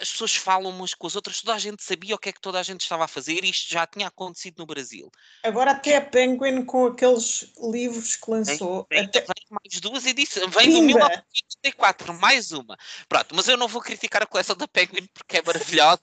as 0.00 0.10
pessoas 0.10 0.34
falam 0.34 0.70
umas 0.70 0.94
com 0.94 1.06
as 1.06 1.16
outras, 1.16 1.40
toda 1.40 1.54
a 1.54 1.58
gente 1.58 1.82
sabia 1.82 2.14
o 2.14 2.18
que 2.18 2.28
é 2.28 2.32
que 2.32 2.40
toda 2.40 2.58
a 2.58 2.62
gente 2.62 2.82
estava 2.82 3.04
a 3.04 3.08
fazer, 3.08 3.44
e 3.44 3.50
isto 3.50 3.70
já 3.70 3.86
tinha 3.86 4.08
acontecido 4.08 4.58
no 4.58 4.66
Brasil. 4.66 5.10
Agora 5.42 5.72
até 5.72 5.96
a 5.96 6.00
Penguin 6.00 6.64
com 6.64 6.86
aqueles 6.86 7.52
livros 7.60 8.16
que 8.16 8.30
lançou. 8.30 8.86
Vem, 8.90 9.04
até... 9.04 9.20
vem 9.20 9.46
mais 9.50 9.80
duas 9.80 10.06
edições, 10.06 10.52
vem 10.54 10.70
do 10.70 10.80
Pimba! 10.80 11.08
1984, 11.08 12.14
mais 12.14 12.52
uma. 12.52 12.76
Pronto, 13.08 13.34
mas 13.34 13.48
eu 13.48 13.56
não 13.56 13.68
vou 13.68 13.82
criticar 13.82 14.22
a 14.22 14.26
coleção 14.26 14.56
da 14.56 14.68
Penguin 14.68 15.06
porque 15.12 15.38
é 15.38 15.42
maravilhosa. 15.42 16.00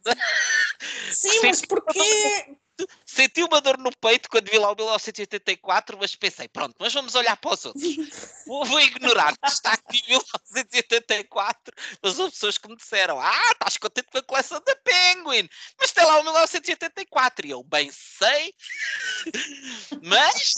Sim, 1.11 1.39
mas 1.43 1.61
porquê? 1.65 2.55
Senti 3.05 3.43
uma 3.43 3.61
dor 3.61 3.77
no 3.77 3.91
peito 3.97 4.29
quando 4.29 4.49
vi 4.49 4.57
lá 4.57 4.71
o 4.71 4.75
1984, 4.75 5.97
mas 5.99 6.15
pensei, 6.15 6.47
pronto, 6.47 6.75
mas 6.79 6.93
vamos 6.93 7.15
olhar 7.15 7.35
para 7.37 7.53
os 7.53 7.65
outros. 7.65 7.83
Vou, 8.45 8.65
vou 8.65 8.79
ignorar 8.81 9.37
que 9.37 9.47
está 9.47 9.73
aqui 9.73 10.01
1984, 10.09 11.73
mas 12.01 12.17
houve 12.17 12.31
pessoas 12.31 12.57
que 12.57 12.67
me 12.67 12.75
disseram, 12.75 13.19
ah, 13.19 13.51
estás 13.51 13.77
contente 13.77 14.09
com 14.11 14.17
a 14.17 14.23
coleção 14.23 14.59
da 14.65 14.75
Penguin, 14.77 15.47
mas 15.79 15.91
tem 15.91 16.03
lá 16.03 16.19
o 16.19 16.23
1984. 16.23 17.45
E 17.45 17.51
eu, 17.51 17.63
bem 17.63 17.91
sei, 17.91 18.53
mas, 20.01 20.53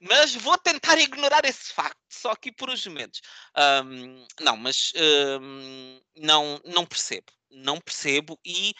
mas 0.00 0.34
vou 0.34 0.58
tentar 0.58 0.98
ignorar 0.98 1.44
esse 1.44 1.72
facto, 1.72 1.98
só 2.10 2.32
aqui 2.32 2.52
por 2.52 2.68
uns 2.68 2.86
momentos. 2.86 3.20
Ahm, 3.54 4.26
não, 4.40 4.56
mas 4.56 4.92
ahm, 4.96 5.98
não, 6.16 6.60
não 6.64 6.84
percebo, 6.84 7.32
não 7.50 7.80
percebo 7.80 8.38
e 8.44 8.74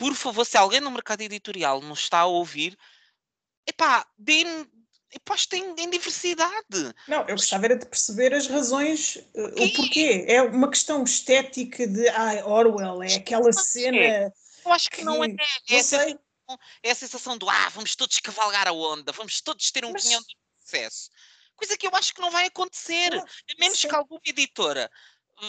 por 0.00 0.14
favor, 0.14 0.46
se 0.46 0.56
alguém 0.56 0.80
no 0.80 0.90
mercado 0.90 1.20
editorial 1.20 1.80
nos 1.82 2.00
está 2.00 2.20
a 2.20 2.26
ouvir, 2.26 2.74
epá, 3.66 4.06
deem, 4.18 4.66
apostem 5.14 5.74
em 5.78 5.90
diversidade. 5.90 6.94
Não, 7.06 7.20
eu 7.28 7.36
gostava 7.36 7.66
era 7.66 7.76
de 7.76 7.84
perceber 7.86 8.32
as 8.32 8.46
razões, 8.46 9.16
eh, 9.18 9.22
Porquê? 9.42 9.64
o 9.64 9.72
porquê. 9.76 10.24
É 10.26 10.42
uma 10.42 10.70
questão 10.70 11.04
estética 11.04 11.86
de 11.86 12.08
ah, 12.08 12.46
Orwell, 12.46 13.02
é 13.02 13.14
aquela 13.16 13.52
cena. 13.52 14.32
Eu 14.64 14.72
acho 14.72 14.90
que 14.90 15.04
não 15.04 15.22
é. 15.22 15.28
que- 15.28 15.36
É 15.74 15.76
Não 15.76 15.82
sei, 15.82 16.18
é 16.82 16.90
a 16.90 16.94
sensação 16.94 17.36
do 17.36 17.48
ah, 17.48 17.68
vamos 17.68 17.94
todos 17.94 18.18
cavalgar 18.20 18.66
a 18.66 18.72
onda, 18.72 19.12
vamos 19.12 19.40
todos 19.42 19.70
ter 19.70 19.84
um 19.84 19.92
Mas- 19.92 20.04
de 20.04 20.16
sucesso. 20.60 21.10
Coisa 21.56 21.76
que 21.76 21.86
eu 21.86 21.94
acho 21.94 22.14
que 22.14 22.22
não 22.22 22.30
vai 22.30 22.46
acontecer. 22.46 23.10
Não, 23.10 23.20
A 23.22 23.26
menos 23.58 23.78
sim. 23.78 23.86
que 23.88 23.94
alguma 23.94 24.20
editora 24.24 24.90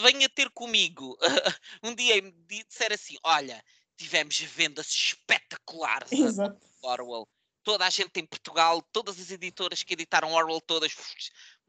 venha 0.02 0.28
ter 0.28 0.50
comigo 0.50 1.16
um 1.82 1.94
dia 1.94 2.18
e 2.18 2.20
me 2.22 2.32
disser 2.46 2.92
assim: 2.92 3.16
olha, 3.24 3.64
tivemos 3.96 4.38
vendas 4.38 4.88
espetaculares 4.88 6.10
Exato. 6.12 6.60
Orwell. 6.82 7.26
Toda 7.62 7.86
a 7.86 7.90
gente 7.90 8.18
em 8.18 8.26
Portugal, 8.26 8.82
todas 8.92 9.20
as 9.20 9.30
editoras 9.30 9.82
que 9.82 9.92
editaram 9.94 10.32
Orwell, 10.32 10.60
todas 10.60 10.92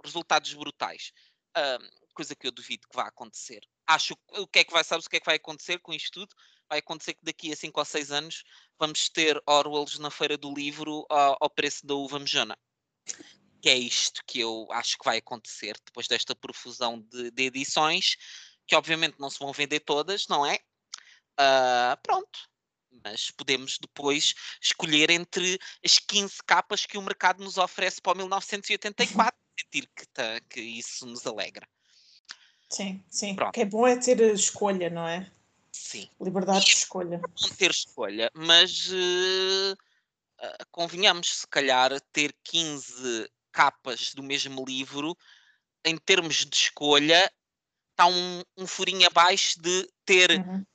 resultados 0.03 0.53
brutais. 0.53 1.11
coisa 2.13 2.35
que 2.35 2.47
eu 2.47 2.51
duvido 2.51 2.87
que 2.87 2.95
vá 2.95 3.07
acontecer. 3.07 3.61
Acho 3.85 4.15
o 4.31 4.47
que 4.47 4.59
é 4.59 4.63
que 4.63 4.73
vai, 4.73 4.83
sabes 4.83 5.05
o 5.05 5.09
que 5.09 5.17
é 5.17 5.19
que 5.19 5.25
vai 5.25 5.35
acontecer 5.35 5.79
com 5.79 5.93
isto 5.93 6.11
tudo? 6.11 6.33
Vai 6.67 6.79
acontecer 6.79 7.13
que 7.13 7.23
daqui 7.23 7.51
a 7.51 7.55
5 7.55 7.79
ou 7.79 7.85
6 7.85 8.11
anos 8.11 8.43
vamos 8.79 9.07
ter 9.09 9.41
Orwells 9.45 9.99
na 9.99 10.09
feira 10.09 10.37
do 10.37 10.51
livro 10.51 11.05
ao, 11.09 11.37
ao 11.41 11.49
preço 11.49 11.85
da 11.85 11.93
uva 11.93 12.17
mejana 12.17 12.57
que 13.63 13.69
é 13.69 13.77
isto 13.77 14.21
que 14.27 14.41
eu 14.41 14.67
acho 14.71 14.97
que 14.97 15.05
vai 15.05 15.19
acontecer 15.19 15.77
depois 15.85 16.05
desta 16.05 16.35
profusão 16.35 16.99
de, 16.99 17.31
de 17.31 17.43
edições, 17.43 18.17
que 18.67 18.75
obviamente 18.75 19.15
não 19.17 19.29
se 19.29 19.39
vão 19.39 19.53
vender 19.53 19.79
todas, 19.79 20.27
não 20.27 20.45
é? 20.45 20.59
Uh, 21.39 21.97
pronto. 22.01 22.39
Mas 23.03 23.31
podemos 23.31 23.77
depois 23.79 24.33
escolher 24.61 25.09
entre 25.09 25.59
as 25.83 25.99
15 25.99 26.35
capas 26.45 26.85
que 26.85 26.97
o 26.97 27.01
mercado 27.01 27.43
nos 27.43 27.57
oferece 27.57 28.01
para 28.01 28.13
o 28.13 28.17
1984, 28.17 29.35
sentir 29.59 29.89
que, 29.95 30.05
tá, 30.07 30.39
que 30.49 30.61
isso 30.61 31.05
nos 31.05 31.25
alegra. 31.25 31.67
Sim, 32.69 33.03
sim. 33.09 33.35
Pronto. 33.35 33.49
O 33.49 33.51
que 33.51 33.61
é 33.61 33.65
bom 33.65 33.87
é 33.87 33.95
ter 33.97 34.19
escolha, 34.33 34.89
não 34.89 35.07
é? 35.07 35.29
Sim. 35.71 36.09
Liberdade 36.21 36.65
de 36.65 36.71
escolha. 36.71 37.19
Não 37.19 37.49
ter 37.55 37.71
escolha, 37.71 38.31
mas 38.33 38.89
uh, 38.91 39.73
uh, 39.73 40.65
convenhamos, 40.71 41.39
se 41.39 41.47
calhar, 41.47 41.91
ter 42.11 42.33
15 42.43 43.29
capas 43.51 44.13
do 44.13 44.23
mesmo 44.23 44.63
livro, 44.65 45.15
em 45.85 45.97
termos 45.97 46.45
de 46.45 46.55
escolha, 46.55 47.31
está 47.91 48.07
um, 48.07 48.41
um 48.57 48.65
furinho 48.65 49.05
abaixo 49.07 49.61
de 49.61 49.87
ter 50.05 50.31
uhum. 50.31 50.65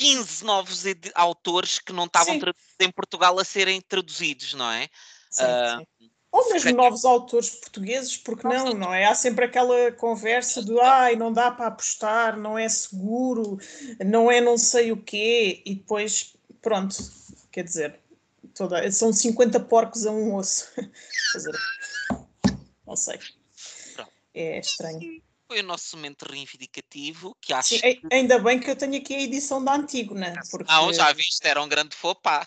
15 0.00 0.44
novos 0.44 0.84
autores 1.14 1.78
que 1.78 1.92
não 1.92 2.06
estavam 2.06 2.38
traduzidos 2.38 2.76
em 2.80 2.90
Portugal 2.90 3.38
a 3.38 3.44
serem 3.44 3.80
traduzidos, 3.82 4.54
não 4.54 4.70
é? 4.70 4.88
Sim, 5.30 5.44
uh, 5.44 5.86
sim. 5.98 6.10
Ou 6.32 6.48
mesmo 6.48 6.72
novos 6.72 7.04
autores 7.04 7.50
portugueses, 7.50 8.16
porque 8.16 8.46
não, 8.46 8.66
não, 8.66 8.74
não 8.74 8.94
é? 8.94 9.04
Há 9.04 9.14
sempre 9.14 9.44
aquela 9.44 9.92
conversa 9.92 10.62
do 10.62 10.80
ai, 10.80 11.16
não 11.16 11.32
dá 11.32 11.50
para 11.50 11.66
apostar, 11.66 12.38
não 12.38 12.56
é 12.56 12.68
seguro, 12.68 13.58
não 14.04 14.30
é 14.30 14.40
não 14.40 14.56
sei 14.56 14.92
o 14.92 14.96
quê, 14.96 15.60
e 15.66 15.74
depois, 15.74 16.36
pronto, 16.62 16.96
quer 17.50 17.64
dizer, 17.64 17.98
toda, 18.54 18.90
são 18.92 19.12
50 19.12 19.58
porcos 19.60 20.06
a 20.06 20.12
um 20.12 20.34
osso. 20.34 20.68
Não 22.86 22.96
sei. 22.96 23.20
É 24.34 24.58
estranho. 24.58 25.22
Foi 25.50 25.62
o 25.62 25.64
nosso 25.64 25.96
momento 25.96 26.22
reivindicativo, 26.30 27.36
que 27.40 27.52
acho 27.52 27.70
Sim, 27.70 27.80
que... 27.80 28.00
Ainda 28.12 28.38
bem 28.38 28.60
que 28.60 28.70
eu 28.70 28.76
tenho 28.76 28.96
aqui 28.96 29.16
a 29.16 29.20
edição 29.20 29.64
da 29.64 29.74
Antígona. 29.74 30.30
Né? 30.30 30.40
Porque... 30.48 30.70
Ah, 30.70 30.92
já 30.92 31.12
viste, 31.12 31.44
era 31.44 31.60
um 31.60 31.68
grande 31.68 31.96
fopá. 31.96 32.46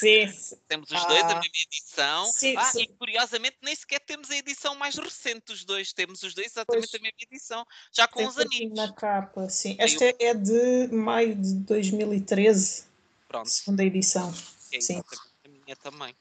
Sim. 0.00 0.26
Temos 0.66 0.90
os 0.90 1.04
ah, 1.04 1.06
dois 1.06 1.22
a 1.22 1.34
mesma 1.36 1.62
edição. 1.64 2.26
Sim, 2.32 2.56
ah, 2.56 2.64
sim. 2.64 2.82
E 2.82 2.88
curiosamente 2.88 3.58
nem 3.62 3.76
sequer 3.76 4.00
temos 4.00 4.28
a 4.28 4.36
edição 4.36 4.74
mais 4.74 4.96
recente 4.96 5.44
dos 5.46 5.64
dois. 5.64 5.92
Temos 5.92 6.24
os 6.24 6.34
dois 6.34 6.48
exatamente 6.48 6.90
pois, 6.90 7.00
a 7.00 7.04
mesma 7.04 7.18
edição, 7.20 7.66
já 7.92 8.08
com 8.08 8.26
os 8.26 8.36
aninhos. 8.36 8.74
Na 8.74 8.92
capa, 8.92 9.48
sim. 9.48 9.76
Esta 9.78 10.06
eu... 10.06 10.16
é 10.18 10.34
de 10.34 10.88
maio 10.92 11.36
de 11.36 11.54
2013. 11.54 12.82
Pronto. 13.28 13.50
Segunda 13.50 13.84
edição. 13.84 14.34
É 14.72 14.80
sim. 14.80 15.00
a 15.44 15.48
minha 15.48 15.76
também. 15.76 16.12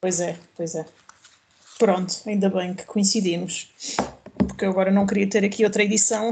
Pois 0.00 0.18
é, 0.18 0.36
pois 0.56 0.74
é. 0.74 0.84
Pronto, 1.78 2.20
ainda 2.26 2.50
bem 2.50 2.74
que 2.74 2.84
coincidimos, 2.84 3.68
porque 4.46 4.64
eu 4.64 4.70
agora 4.70 4.90
não 4.90 5.06
queria 5.06 5.28
ter 5.28 5.44
aqui 5.44 5.64
outra 5.64 5.82
edição. 5.82 6.30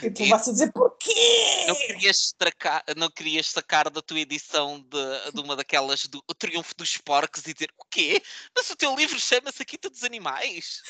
que 0.00 0.10
tu 0.10 0.24
vais 0.26 0.44
dizer 0.44 0.72
porquê? 0.72 1.64
Não 1.66 1.74
querias, 1.74 2.32
tracar, 2.36 2.84
não 2.96 3.10
querias 3.10 3.48
sacar 3.48 3.90
da 3.90 4.02
tua 4.02 4.20
edição 4.20 4.80
de, 4.80 5.32
de 5.32 5.40
uma 5.40 5.54
daquelas 5.56 6.06
do 6.06 6.22
Triunfo 6.38 6.74
dos 6.76 6.96
Porcos 6.96 7.46
e 7.46 7.52
dizer 7.52 7.70
o 7.78 7.84
quê? 7.90 8.22
Mas 8.54 8.70
o 8.70 8.76
teu 8.76 8.94
livro 8.96 9.18
chama-se 9.18 9.62
A 9.62 9.64
Quinta 9.64 9.90
dos 9.90 10.02
Animais. 10.02 10.82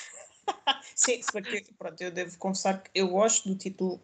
Sim, 0.95 1.21
porque, 1.33 1.67
pronto, 1.77 2.01
eu 2.01 2.11
devo 2.11 2.39
confessar 2.39 2.83
que 2.83 2.91
eu 2.95 3.09
gosto 3.09 3.49
do 3.49 3.57
título 3.57 4.01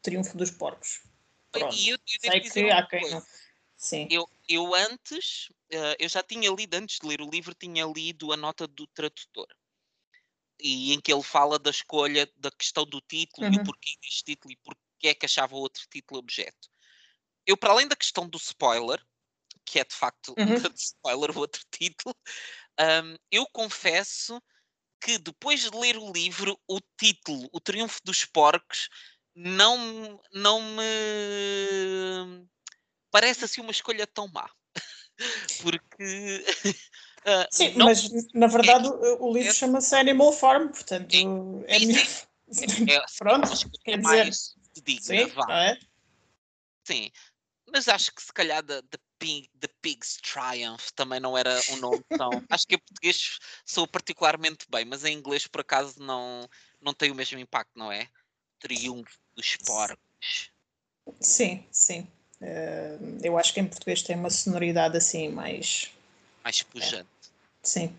Triunfo 0.00 0.36
dos 0.36 0.50
Porcos. 0.50 1.02
Pronto, 1.50 1.76
e 1.76 1.90
eu, 1.90 1.96
eu 1.96 2.30
sei 2.30 2.40
que 2.40 2.70
há 2.70 2.86
quem 2.86 3.10
não. 3.10 3.22
Sim. 3.76 4.06
Eu, 4.08 4.28
eu 4.48 4.74
antes, 4.76 5.48
uh, 5.72 5.96
eu 5.98 6.08
já 6.08 6.22
tinha 6.22 6.48
lido, 6.50 6.74
antes 6.74 7.00
de 7.00 7.06
ler 7.06 7.20
o 7.20 7.28
livro, 7.28 7.52
tinha 7.52 7.84
lido 7.84 8.32
a 8.32 8.36
nota 8.36 8.66
do 8.66 8.86
tradutor. 8.86 9.48
E 10.62 10.92
em 10.92 11.00
que 11.00 11.12
ele 11.12 11.22
fala 11.22 11.58
da 11.58 11.70
escolha, 11.70 12.30
da 12.36 12.50
questão 12.50 12.84
do 12.84 13.00
título 13.00 13.46
uhum. 13.46 13.54
e 13.54 13.56
o 13.58 13.64
porquê 13.64 13.90
deste 14.00 14.24
título 14.24 14.52
e 14.52 14.56
porquê 14.56 15.08
é 15.08 15.14
que 15.14 15.26
achava 15.26 15.56
outro 15.56 15.82
título 15.90 16.20
objeto. 16.20 16.68
Eu, 17.44 17.56
para 17.56 17.72
além 17.72 17.88
da 17.88 17.96
questão 17.96 18.28
do 18.28 18.38
spoiler, 18.38 19.04
que 19.64 19.80
é 19.80 19.84
de 19.84 19.94
facto 19.94 20.34
uhum. 20.38 20.54
um 20.54 20.74
spoiler 20.74 21.36
o 21.36 21.40
outro 21.40 21.62
título, 21.70 22.14
um, 22.80 23.16
eu 23.30 23.46
confesso 23.52 24.40
que 25.00 25.18
depois 25.18 25.60
de 25.60 25.76
ler 25.76 25.96
o 25.96 26.12
livro, 26.12 26.58
o 26.68 26.78
título, 26.96 27.48
O 27.52 27.60
Triunfo 27.60 28.00
dos 28.04 28.24
Porcos, 28.24 28.88
não, 29.34 30.20
não 30.32 30.60
me 30.62 32.46
parece 33.10 33.44
assim 33.44 33.60
uma 33.60 33.72
escolha 33.72 34.06
tão 34.06 34.28
má. 34.28 34.48
Porque. 35.62 36.44
Uh, 37.24 37.46
Sim, 37.50 37.74
não, 37.74 37.86
mas 37.86 38.10
na 38.34 38.48
verdade 38.48 38.88
é, 38.88 38.90
o 39.20 39.32
livro 39.32 39.50
é, 39.50 39.54
chama-se 39.54 39.94
Animal 39.94 40.32
Farm, 40.32 40.68
portanto 40.68 41.14
é, 41.14 41.20
é, 41.20 41.78
melhor. 41.78 42.06
É, 42.88 42.94
é, 42.94 43.04
Pronto, 43.16 43.48
quer 43.84 43.98
dizer. 43.98 44.02
Mais 44.02 44.54
digna, 44.82 45.02
sim, 45.02 45.26
vá. 45.26 45.46
É? 45.50 45.78
Sim, 46.84 47.10
mas 47.72 47.88
acho 47.88 48.12
que 48.12 48.22
se 48.22 48.32
calhar 48.32 48.62
Pig, 49.22 49.48
the 49.60 49.68
Pig's 49.80 50.18
Triumph 50.20 50.90
também 50.96 51.20
não 51.20 51.38
era 51.38 51.60
um 51.70 51.76
nome 51.76 52.04
tão. 52.18 52.30
acho 52.50 52.66
que 52.66 52.74
em 52.74 52.78
português 52.78 53.38
sou 53.64 53.86
particularmente 53.86 54.66
bem, 54.68 54.84
mas 54.84 55.04
em 55.04 55.16
inglês 55.16 55.46
por 55.46 55.60
acaso 55.60 56.00
não, 56.00 56.48
não 56.80 56.92
tem 56.92 57.12
o 57.12 57.14
mesmo 57.14 57.38
impacto, 57.38 57.70
não 57.76 57.92
é? 57.92 58.08
Triunfo 58.58 59.16
dos 59.36 59.56
porcos. 59.56 60.50
Sim, 61.20 61.64
sim. 61.70 62.08
Uh, 62.40 63.20
eu 63.22 63.38
acho 63.38 63.54
que 63.54 63.60
em 63.60 63.66
português 63.66 64.02
tem 64.02 64.16
uma 64.16 64.30
sonoridade 64.30 64.96
assim 64.96 65.28
mais. 65.28 65.92
Mais 66.42 66.62
pujante. 66.64 67.08
Sim. 67.62 67.96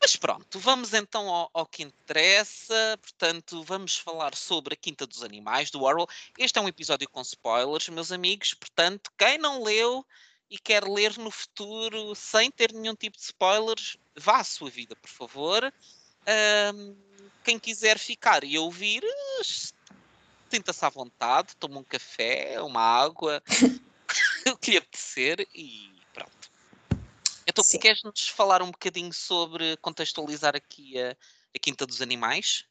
Mas 0.00 0.16
pronto, 0.16 0.58
vamos 0.58 0.94
então 0.94 1.28
ao, 1.28 1.50
ao, 1.52 1.66
que 1.66 1.82
interessa. 1.82 2.98
Portanto, 3.02 3.62
vamos 3.64 3.96
falar 3.98 4.34
sobre 4.34 4.74
a 4.74 4.76
Quinta 4.76 5.06
dos 5.06 5.22
Animais 5.22 5.70
do 5.70 5.82
Orwell. 5.82 6.08
Este 6.38 6.58
é 6.58 6.62
um 6.62 6.68
episódio 6.68 7.08
com 7.08 7.20
spoilers, 7.20 7.88
meus 7.90 8.10
amigos. 8.10 8.54
Portanto, 8.54 9.12
quem 9.18 9.36
não 9.36 9.62
leu 9.62 10.04
e 10.50 10.58
quer 10.58 10.84
ler 10.84 11.16
no 11.18 11.30
futuro 11.30 12.14
sem 12.14 12.50
ter 12.50 12.72
nenhum 12.72 12.94
tipo 12.94 13.16
de 13.16 13.22
spoilers, 13.22 13.96
vá 14.16 14.38
à 14.38 14.44
sua 14.44 14.68
vida, 14.68 14.96
por 14.96 15.08
favor. 15.08 15.72
Um, 16.74 16.96
quem 17.44 17.58
quiser 17.58 17.98
ficar 17.98 18.42
e 18.42 18.58
ouvir, 18.58 19.02
sinta-se 20.50 20.84
à 20.84 20.88
vontade, 20.88 21.56
toma 21.56 21.78
um 21.78 21.84
café, 21.84 22.60
uma 22.60 22.80
água, 22.80 23.42
o 24.52 24.56
que 24.56 24.72
lhe 24.72 24.76
apetecer 24.78 25.46
e. 25.54 25.99
Então, 27.60 27.64
Sim. 27.64 27.78
queres-nos 27.78 28.28
falar 28.28 28.62
um 28.62 28.70
bocadinho 28.70 29.12
sobre 29.12 29.76
contextualizar 29.78 30.56
aqui 30.56 30.98
a, 30.98 31.10
a 31.10 31.58
Quinta 31.60 31.86
dos 31.86 32.00
Animais? 32.00 32.64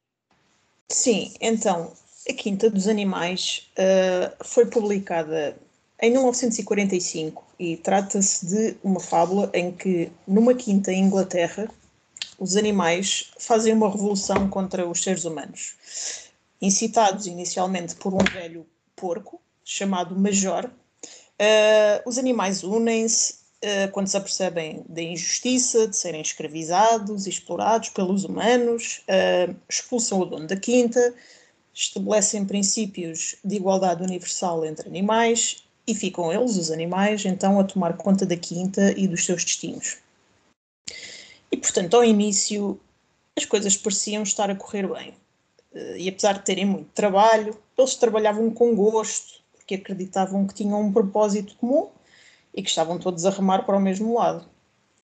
Sim, 0.90 1.32
então, 1.40 1.94
a 2.28 2.34
Quinta 2.34 2.70
dos 2.72 2.88
Animais 2.88 3.70
uh, 3.78 4.44
foi 4.44 4.66
publicada 4.66 5.56
em 6.02 6.10
1945 6.12 7.46
e 7.60 7.78
trata-se 7.78 8.46
de 8.46 8.78
uma 8.84 9.00
fábula 9.00 9.52
em 9.54 9.72
que, 9.72 10.12
numa 10.28 10.56
quinta 10.56 10.92
em 10.92 11.04
Inglaterra, 11.04 11.70
os 12.40 12.56
animais 12.56 13.32
fazem 13.38 13.74
uma 13.74 13.92
revolução 13.92 14.50
contra 14.50 14.88
os 14.88 15.04
seres 15.04 15.26
humanos 15.26 15.76
incitados 16.62 17.26
inicialmente 17.28 17.96
por 17.96 18.14
um 18.14 18.24
velho 18.32 18.66
porco 18.96 19.42
chamado 19.64 20.16
Major. 20.16 20.66
Uh, 20.66 22.10
os 22.10 22.18
animais 22.18 22.64
unem-se 22.64 23.39
quando 23.92 24.08
se 24.08 24.16
apercebem 24.16 24.84
da 24.88 25.02
injustiça 25.02 25.88
de 25.88 25.96
serem 25.96 26.22
escravizados 26.22 27.28
e 27.28 27.30
explorados 27.30 27.90
pelos 27.90 28.24
humanos, 28.24 29.02
uh, 29.10 29.54
expulsam 29.68 30.22
o 30.22 30.26
dono 30.26 30.48
da 30.48 30.56
quinta, 30.56 31.14
estabelecem 31.74 32.46
princípios 32.46 33.36
de 33.44 33.58
igualdade 33.58 34.04
universal 34.04 34.66
entre 34.66 34.88
animais 34.88 35.64
e 35.86 35.94
ficam 35.94 36.32
eles, 36.32 36.56
os 36.56 36.72
animais, 36.72 37.26
então 37.26 37.60
a 37.60 37.64
tomar 37.64 37.98
conta 37.98 38.26
da 38.26 38.38
quinta 38.38 38.94
e 38.98 39.08
dos 39.08 39.26
seus 39.26 39.44
destinos. 39.44 39.98
E 41.52 41.58
portanto, 41.58 41.96
ao 41.96 42.04
início, 42.04 42.80
as 43.36 43.46
coisas 43.46 43.76
pareciam 43.76 44.24
estar 44.24 44.50
a 44.50 44.56
correr 44.56 44.88
bem. 44.88 45.14
Eh, 45.74 45.98
e 46.02 46.10
apesar 46.10 46.34
de 46.34 46.46
terem 46.46 46.66
muito 46.66 46.90
trabalho, 46.94 47.58
eles 47.78 47.96
trabalhavam 47.96 48.52
com 48.52 48.76
gosto, 48.76 49.42
porque 49.54 49.76
acreditavam 49.76 50.46
que 50.46 50.54
tinham 50.54 50.82
um 50.82 50.94
propósito 50.94 51.56
comum 51.56 51.90
e 52.60 52.62
que 52.62 52.70
estavam 52.70 53.00
todos 53.00 53.26
a 53.26 53.30
remar 53.30 53.66
para 53.66 53.78
o 53.78 53.80
mesmo 53.80 54.14
lado. 54.14 54.46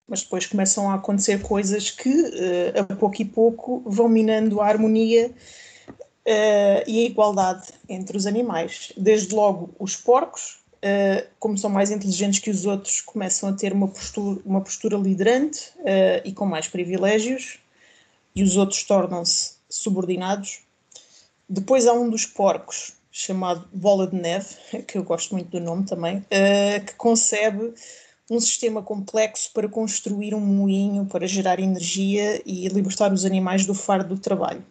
Mas 0.06 0.22
depois 0.22 0.44
começam 0.44 0.90
a 0.90 0.94
acontecer 0.94 1.40
coisas 1.40 1.90
que, 1.90 2.10
eh, 2.10 2.78
a 2.78 2.96
pouco 2.96 3.22
e 3.22 3.24
pouco, 3.24 3.82
vão 3.86 4.10
minando 4.10 4.60
a 4.60 4.66
harmonia 4.66 5.28
uh, 5.28 6.82
e 6.86 7.00
a 7.00 7.06
igualdade 7.06 7.68
entre 7.88 8.16
os 8.18 8.26
animais. 8.26 8.92
Desde 8.94 9.34
logo, 9.34 9.70
os 9.78 9.96
porcos, 9.96 10.58
uh, 10.84 11.26
como 11.38 11.56
são 11.56 11.70
mais 11.70 11.90
inteligentes 11.90 12.40
que 12.40 12.50
os 12.50 12.66
outros, 12.66 13.00
começam 13.00 13.48
a 13.48 13.54
ter 13.54 13.72
uma 13.72 13.88
postura, 13.88 14.42
uma 14.44 14.60
postura 14.60 14.98
liderante 14.98 15.70
uh, 15.78 16.20
e 16.24 16.32
com 16.32 16.44
mais 16.44 16.68
privilégios, 16.68 17.58
e 18.36 18.42
os 18.42 18.58
outros 18.58 18.82
tornam-se 18.82 19.54
subordinados. 19.66 20.60
Depois 21.48 21.86
há 21.86 21.94
um 21.94 22.10
dos 22.10 22.26
porcos, 22.26 22.92
chamado 23.10 23.68
Bola 23.72 24.06
de 24.06 24.16
Neve, 24.16 24.54
que 24.86 24.98
eu 24.98 25.02
gosto 25.02 25.34
muito 25.34 25.50
do 25.50 25.60
nome 25.60 25.84
também, 25.84 26.24
que 26.86 26.94
concebe 26.94 27.74
um 28.30 28.38
sistema 28.38 28.80
complexo 28.80 29.50
para 29.52 29.68
construir 29.68 30.34
um 30.34 30.40
moinho 30.40 31.04
para 31.04 31.26
gerar 31.26 31.58
energia 31.58 32.40
e 32.46 32.68
libertar 32.68 33.12
os 33.12 33.24
animais 33.24 33.66
do 33.66 33.74
fardo 33.74 34.14
do 34.14 34.20
trabalho. 34.20 34.64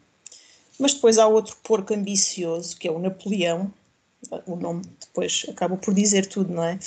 Mas 0.79 0.93
depois 0.93 1.17
há 1.17 1.27
outro 1.27 1.57
porco 1.61 1.93
ambicioso, 1.93 2.77
que 2.77 2.87
é 2.87 2.91
o 2.91 2.97
Napoleão. 2.97 3.71
O 4.45 4.55
nome 4.55 4.83
depois 4.99 5.45
acaba 5.49 5.75
por 5.75 5.93
dizer 5.93 6.25
tudo, 6.25 6.53
não 6.53 6.63
é? 6.63 6.79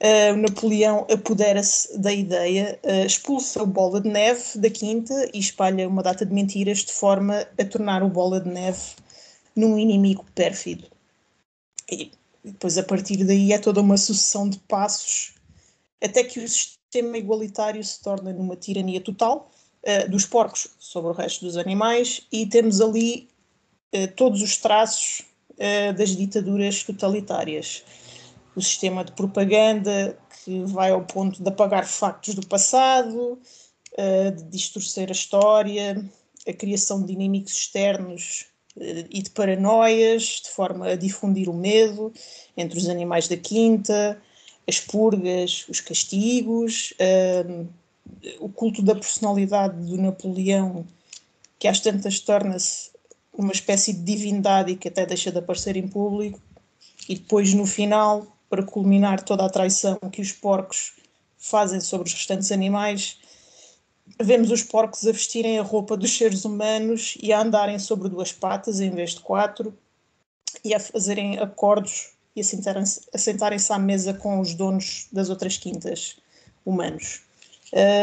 Uh, 0.00 0.34
o 0.34 0.36
Napoleão 0.36 1.06
apodera-se 1.10 1.98
da 1.98 2.12
ideia, 2.12 2.78
uh, 2.82 3.06
expulsa 3.06 3.62
o 3.62 3.66
Bola 3.66 4.00
de 4.00 4.08
Neve 4.08 4.58
da 4.58 4.70
quinta 4.70 5.30
e 5.32 5.38
espalha 5.38 5.88
uma 5.88 6.02
data 6.02 6.24
de 6.24 6.32
mentiras 6.32 6.78
de 6.78 6.92
forma 6.92 7.46
a 7.58 7.64
tornar 7.64 8.02
o 8.02 8.08
Bola 8.08 8.40
de 8.40 8.48
Neve 8.48 8.80
num 9.56 9.78
inimigo 9.78 10.24
pérfido. 10.34 10.86
E 11.90 12.10
depois, 12.44 12.78
a 12.78 12.82
partir 12.82 13.24
daí, 13.24 13.52
é 13.52 13.58
toda 13.58 13.80
uma 13.80 13.96
sucessão 13.96 14.48
de 14.48 14.58
passos 14.60 15.34
até 16.02 16.22
que 16.24 16.40
o 16.40 16.48
sistema 16.48 17.18
igualitário 17.18 17.82
se 17.82 18.00
torna 18.00 18.32
numa 18.32 18.56
tirania 18.56 19.00
total 19.00 19.50
uh, 19.82 20.10
dos 20.10 20.24
porcos 20.24 20.68
sobre 20.78 21.10
o 21.10 21.14
resto 21.14 21.44
dos 21.44 21.56
animais 21.56 22.26
e 22.32 22.46
temos 22.46 22.80
ali 22.80 23.28
uh, 23.94 24.08
todos 24.14 24.42
os 24.42 24.56
traços 24.56 25.22
uh, 25.52 25.92
das 25.96 26.16
ditaduras 26.16 26.82
totalitárias. 26.84 27.82
O 28.54 28.62
sistema 28.62 29.04
de 29.04 29.12
propaganda 29.12 30.18
que 30.44 30.64
vai 30.64 30.90
ao 30.90 31.04
ponto 31.04 31.42
de 31.42 31.48
apagar 31.48 31.86
factos 31.86 32.34
do 32.34 32.46
passado, 32.46 33.38
de 34.36 34.42
distorcer 34.44 35.08
a 35.08 35.12
história, 35.12 36.04
a 36.46 36.52
criação 36.52 37.04
de 37.04 37.12
inimigos 37.12 37.52
externos 37.52 38.47
e 38.80 39.22
de 39.22 39.30
paranoias, 39.30 40.42
de 40.44 40.50
forma 40.50 40.88
a 40.88 40.96
difundir 40.96 41.48
o 41.48 41.54
medo 41.54 42.12
entre 42.56 42.78
os 42.78 42.88
animais 42.88 43.28
da 43.28 43.36
quinta, 43.36 44.20
as 44.66 44.78
purgas, 44.78 45.64
os 45.68 45.80
castigos, 45.80 46.92
um, 47.48 47.66
o 48.40 48.48
culto 48.48 48.82
da 48.82 48.94
personalidade 48.94 49.76
do 49.86 49.96
Napoleão, 49.96 50.86
que 51.58 51.66
às 51.66 51.80
tantas 51.80 52.20
torna-se 52.20 52.90
uma 53.32 53.52
espécie 53.52 53.92
de 53.92 54.02
divindade 54.02 54.72
e 54.72 54.76
que 54.76 54.88
até 54.88 55.06
deixa 55.06 55.30
de 55.30 55.38
aparecer 55.38 55.76
em 55.76 55.88
público, 55.88 56.40
e 57.08 57.14
depois 57.14 57.54
no 57.54 57.66
final, 57.66 58.26
para 58.50 58.62
culminar 58.62 59.22
toda 59.22 59.44
a 59.44 59.50
traição 59.50 59.96
que 60.10 60.20
os 60.20 60.32
porcos 60.32 60.94
fazem 61.38 61.80
sobre 61.80 62.08
os 62.08 62.14
restantes 62.14 62.50
animais, 62.52 63.18
vemos 64.20 64.50
os 64.50 64.62
porcos 64.62 65.06
a 65.06 65.12
vestirem 65.12 65.58
a 65.58 65.62
roupa 65.62 65.96
dos 65.96 66.16
seres 66.16 66.44
humanos 66.44 67.16
e 67.20 67.32
a 67.32 67.40
andarem 67.40 67.78
sobre 67.78 68.08
duas 68.08 68.32
patas 68.32 68.80
em 68.80 68.90
vez 68.90 69.14
de 69.14 69.20
quatro 69.20 69.76
e 70.64 70.74
a 70.74 70.80
fazerem 70.80 71.38
acordos 71.38 72.10
e 72.34 72.40
assentarem-se 72.40 73.02
assentarem 73.12 73.58
à 73.68 73.78
mesa 73.78 74.14
com 74.14 74.40
os 74.40 74.54
donos 74.54 75.08
das 75.12 75.28
outras 75.28 75.56
quintas 75.56 76.16
humanos. 76.64 77.22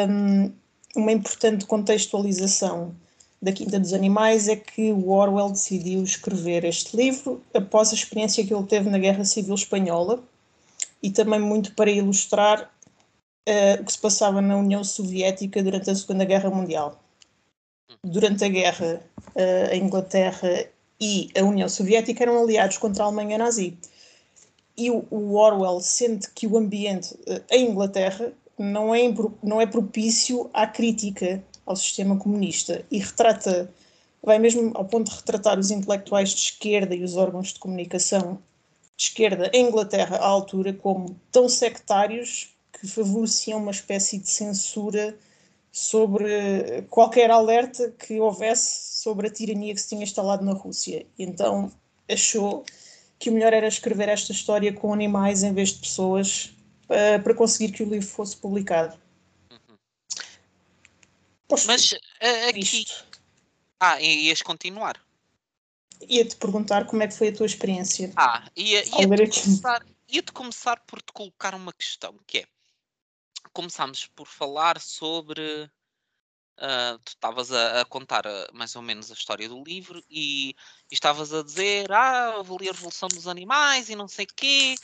Um, 0.09 0.51
uma 0.95 1.11
importante 1.11 1.65
contextualização 1.65 2.95
da 3.41 3.51
Quinta 3.51 3.79
dos 3.79 3.93
Animais 3.93 4.47
é 4.47 4.55
que 4.55 4.91
o 4.91 5.09
Orwell 5.09 5.51
decidiu 5.51 6.03
escrever 6.03 6.63
este 6.63 6.95
livro 6.95 7.43
após 7.53 7.91
a 7.91 7.95
experiência 7.95 8.45
que 8.45 8.53
ele 8.53 8.65
teve 8.65 8.89
na 8.89 8.97
Guerra 8.97 9.25
Civil 9.25 9.55
Espanhola 9.55 10.23
e 11.03 11.11
também 11.11 11.39
muito 11.39 11.73
para 11.73 11.91
ilustrar 11.91 12.71
uh, 13.47 13.81
o 13.81 13.85
que 13.85 13.91
se 13.91 13.99
passava 13.99 14.41
na 14.41 14.57
União 14.57 14.83
Soviética 14.83 15.63
durante 15.63 15.89
a 15.89 15.95
Segunda 15.95 16.25
Guerra 16.25 16.49
Mundial. 16.49 16.99
Durante 18.03 18.43
a 18.43 18.49
guerra, 18.49 19.01
uh, 19.35 19.71
a 19.71 19.75
Inglaterra 19.75 20.65
e 20.99 21.29
a 21.37 21.43
União 21.43 21.69
Soviética 21.69 22.23
eram 22.23 22.41
aliados 22.41 22.77
contra 22.77 23.03
a 23.03 23.07
Alemanha 23.07 23.37
nazi 23.37 23.77
e 24.77 24.91
o, 24.91 25.05
o 25.09 25.35
Orwell 25.35 25.79
sente 25.79 26.29
que 26.31 26.47
o 26.47 26.57
ambiente 26.57 27.13
uh, 27.13 27.41
em 27.51 27.69
Inglaterra 27.69 28.31
não 28.57 28.93
é, 28.93 29.01
não 29.43 29.61
é 29.61 29.65
propício 29.65 30.49
à 30.53 30.67
crítica 30.67 31.43
ao 31.65 31.75
sistema 31.75 32.17
comunista 32.17 32.85
e 32.91 32.99
retrata, 32.99 33.71
vai 34.21 34.39
mesmo 34.39 34.71
ao 34.75 34.85
ponto 34.85 35.09
de 35.09 35.17
retratar 35.17 35.59
os 35.59 35.71
intelectuais 35.71 36.29
de 36.29 36.41
esquerda 36.41 36.95
e 36.95 37.03
os 37.03 37.15
órgãos 37.15 37.53
de 37.53 37.59
comunicação 37.59 38.39
de 38.95 39.03
esquerda 39.03 39.49
em 39.53 39.67
Inglaterra 39.67 40.17
à 40.17 40.25
altura 40.25 40.73
como 40.73 41.19
tão 41.31 41.49
sectários 41.49 42.54
que 42.85 42.91
favoreciam 42.91 43.59
uma 43.59 43.71
espécie 43.71 44.17
de 44.17 44.29
censura 44.29 45.17
sobre 45.71 46.83
qualquer 46.89 47.29
alerta 47.29 47.91
que 47.91 48.19
houvesse 48.19 49.01
sobre 49.01 49.27
a 49.27 49.29
tirania 49.29 49.73
que 49.73 49.81
se 49.81 49.89
tinha 49.89 50.03
instalado 50.03 50.45
na 50.45 50.53
Rússia. 50.53 51.05
Então 51.19 51.71
achou 52.09 52.63
que 53.19 53.29
o 53.29 53.33
melhor 53.33 53.53
era 53.53 53.67
escrever 53.67 54.09
esta 54.09 54.31
história 54.31 54.71
com 54.71 54.93
animais 54.93 55.43
em 55.43 55.53
vez 55.53 55.69
de 55.69 55.79
pessoas 55.79 56.55
uh, 56.85 57.21
para 57.21 57.33
conseguir 57.33 57.73
que 57.73 57.83
o 57.83 57.89
livro 57.89 58.07
fosse 58.07 58.37
publicado. 58.37 58.97
Uhum. 59.51 59.77
Mas 61.65 61.91
uh, 61.91 62.49
aqui. 62.49 62.59
Isto. 62.59 63.05
Ah, 63.79 64.01
ias 64.01 64.41
continuar? 64.41 64.99
Ia-te 66.07 66.35
perguntar 66.37 66.85
como 66.85 67.03
é 67.03 67.07
que 67.07 67.13
foi 67.13 67.29
a 67.29 67.35
tua 67.35 67.45
experiência. 67.45 68.11
Ah, 68.15 68.47
ia, 68.55 68.83
ia, 68.85 69.07
começar, 69.07 69.85
ia 70.07 70.23
começar 70.23 70.79
por 70.85 71.01
te 71.01 71.11
colocar 71.11 71.53
uma 71.53 71.73
questão, 71.73 72.15
que 72.25 72.39
é 72.39 72.45
começámos 73.55 74.05
por 74.07 74.27
falar 74.27 74.79
sobre 74.79 75.71
Uh, 76.57 76.97
tu 76.99 77.09
estavas 77.09 77.51
a, 77.51 77.81
a, 77.81 77.85
contar 77.85 78.25
uh, 78.25 78.47
mais 78.53 78.77
ou 78.77 78.81
menos 78.81 79.11
a 79.11 79.13
história 79.13 79.49
do 79.49 79.61
livro 79.61 80.01
e, 80.09 80.51
e 80.89 80.93
estavas 80.93 81.33
a 81.33 81.43
dizer, 81.43 81.91
ah, 81.91 82.41
vou 82.43 82.57
ler 82.57 82.69
a 82.69 82.71
Revolução 82.71 83.09
dos 83.09 83.27
Animais 83.27 83.89
e 83.89 83.95
não 83.95 84.07
sei 84.07 84.25
quê, 84.25 84.75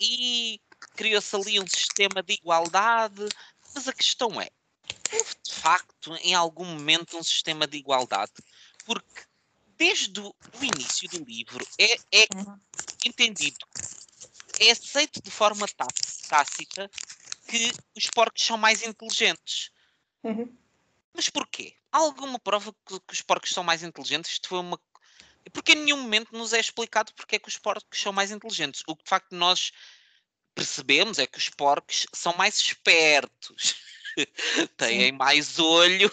e 0.00 0.60
criou-se 0.96 1.36
ali 1.36 1.60
um 1.60 1.66
sistema 1.68 2.24
de 2.24 2.34
igualdade, 2.34 3.24
mas 3.72 3.86
a 3.86 3.92
questão 3.92 4.40
é, 4.40 4.48
houve 5.12 5.34
de 5.44 5.54
facto 5.54 6.12
em 6.22 6.34
algum 6.34 6.64
momento 6.64 7.16
um 7.16 7.22
sistema 7.22 7.68
de 7.68 7.76
igualdade? 7.78 8.32
Porque 8.84 9.22
desde 9.76 10.20
o 10.20 10.34
início 10.60 11.08
do 11.08 11.24
livro 11.24 11.64
é, 11.78 11.94
é 12.10 12.26
uhum. 12.34 12.58
entendido, 13.04 13.64
é 14.58 14.72
aceito 14.72 15.22
de 15.22 15.30
forma 15.30 15.68
tácita 16.28 16.90
que 17.46 17.72
os 17.96 18.06
porcos 18.10 18.44
são 18.44 18.56
mais 18.56 18.82
inteligentes. 18.82 19.70
Uhum. 20.22 20.56
Mas 21.14 21.30
porquê? 21.30 21.74
Há 21.90 21.98
alguma 21.98 22.38
prova 22.38 22.74
que, 22.86 23.00
que 23.00 23.14
os 23.14 23.22
porcos 23.22 23.50
são 23.50 23.64
mais 23.64 23.82
inteligentes? 23.82 24.32
Isto 24.32 24.48
foi 24.48 24.58
uma. 24.58 24.80
Porque 25.52 25.72
em 25.72 25.76
nenhum 25.76 26.02
momento 26.02 26.36
nos 26.36 26.52
é 26.52 26.60
explicado 26.60 27.12
porque 27.14 27.36
é 27.36 27.38
que 27.38 27.48
os 27.48 27.56
porcos 27.56 28.00
são 28.00 28.12
mais 28.12 28.30
inteligentes. 28.30 28.82
O 28.86 28.96
que 28.96 29.04
de 29.04 29.08
facto 29.08 29.34
nós 29.34 29.72
percebemos 30.54 31.18
é 31.18 31.26
que 31.26 31.38
os 31.38 31.48
porcos 31.50 32.06
são 32.12 32.34
mais 32.34 32.56
espertos, 32.56 33.76
têm 34.76 35.12
mais 35.12 35.58
olho 35.58 36.10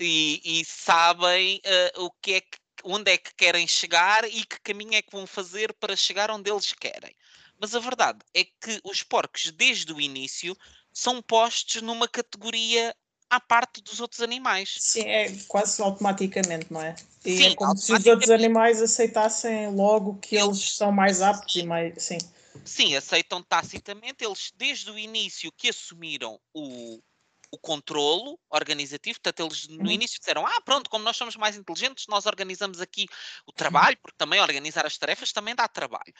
e, 0.00 0.40
e 0.44 0.64
sabem 0.64 1.60
uh, 1.96 2.04
o 2.04 2.10
que 2.10 2.34
é 2.34 2.40
que, 2.40 2.58
onde 2.82 3.12
é 3.12 3.18
que 3.18 3.34
querem 3.34 3.68
chegar 3.68 4.24
e 4.24 4.44
que 4.44 4.58
caminho 4.60 4.94
é 4.94 5.02
que 5.02 5.12
vão 5.12 5.26
fazer 5.26 5.72
para 5.74 5.94
chegar 5.94 6.30
onde 6.30 6.50
eles 6.50 6.72
querem. 6.72 7.14
Mas 7.58 7.74
a 7.74 7.78
verdade 7.78 8.18
é 8.34 8.44
que 8.44 8.80
os 8.84 9.02
porcos, 9.02 9.50
desde 9.50 9.92
o 9.92 10.00
início, 10.00 10.56
são 10.92 11.22
postos 11.22 11.82
numa 11.82 12.08
categoria 12.08 12.94
à 13.28 13.40
parte 13.40 13.82
dos 13.82 14.00
outros 14.00 14.20
animais. 14.20 14.76
Sim, 14.78 15.02
é 15.02 15.34
quase 15.48 15.80
automaticamente, 15.82 16.66
não 16.70 16.80
é? 16.80 16.94
E 17.24 17.36
sim, 17.36 17.44
é 17.46 17.54
como 17.54 17.76
se 17.76 17.92
os 17.92 18.06
outros 18.06 18.30
animais 18.30 18.80
aceitassem 18.80 19.74
logo 19.74 20.18
que 20.18 20.36
eles, 20.36 20.46
eles 20.46 20.76
são 20.76 20.92
mais 20.92 21.20
aptos 21.22 21.56
e 21.56 21.62
mais. 21.64 22.02
Sim. 22.02 22.18
Sim, 22.64 22.96
aceitam 22.96 23.42
tacitamente. 23.42 24.24
Eles, 24.24 24.52
desde 24.56 24.90
o 24.90 24.98
início, 24.98 25.52
que 25.52 25.68
assumiram 25.68 26.40
o, 26.54 27.00
o 27.50 27.58
controlo 27.58 28.38
organizativo, 28.50 29.20
portanto, 29.20 29.46
eles 29.46 29.68
no 29.68 29.84
uhum. 29.84 29.90
início 29.90 30.18
disseram: 30.18 30.46
Ah, 30.46 30.60
pronto, 30.62 30.90
como 30.90 31.04
nós 31.04 31.16
somos 31.16 31.36
mais 31.36 31.56
inteligentes, 31.56 32.06
nós 32.08 32.26
organizamos 32.26 32.80
aqui 32.80 33.06
o 33.46 33.52
trabalho, 33.52 33.96
porque 34.02 34.16
também 34.16 34.40
organizar 34.40 34.86
as 34.86 34.98
tarefas 34.98 35.32
também 35.32 35.54
dá 35.54 35.68
trabalho. 35.68 36.12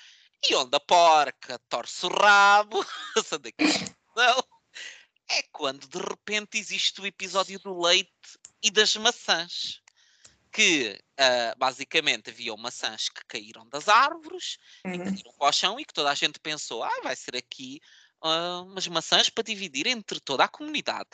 E 0.48 0.54
onde 0.54 0.76
a 0.76 0.80
porca 0.80 1.58
torce 1.68 2.06
o 2.06 2.08
rabo, 2.08 2.84
não 4.16 4.44
é 5.28 5.42
quando 5.52 5.86
de 5.88 5.98
repente 5.98 6.58
existe 6.58 7.00
o 7.00 7.06
episódio 7.06 7.58
do 7.58 7.80
leite 7.80 8.10
e 8.62 8.70
das 8.70 8.94
maçãs. 8.96 9.80
Que 10.52 10.98
uh, 11.20 11.58
basicamente 11.58 12.30
havia 12.30 12.56
maçãs 12.56 13.10
que 13.10 13.22
caíram 13.26 13.68
das 13.68 13.90
árvores 13.90 14.56
uhum. 14.86 14.94
e 14.94 14.98
caíram 14.98 15.32
para 15.38 15.48
o 15.48 15.52
chão 15.52 15.78
e 15.78 15.84
que 15.84 15.92
toda 15.92 16.10
a 16.10 16.14
gente 16.14 16.40
pensou: 16.40 16.82
ah, 16.82 17.00
vai 17.02 17.14
ser 17.14 17.36
aqui 17.36 17.78
uh, 18.24 18.62
umas 18.64 18.87
maçãs 18.88 19.29
para 19.29 19.44
dividir 19.44 19.87
entre 19.87 20.20
toda 20.20 20.44
a 20.44 20.48
comunidade. 20.48 21.11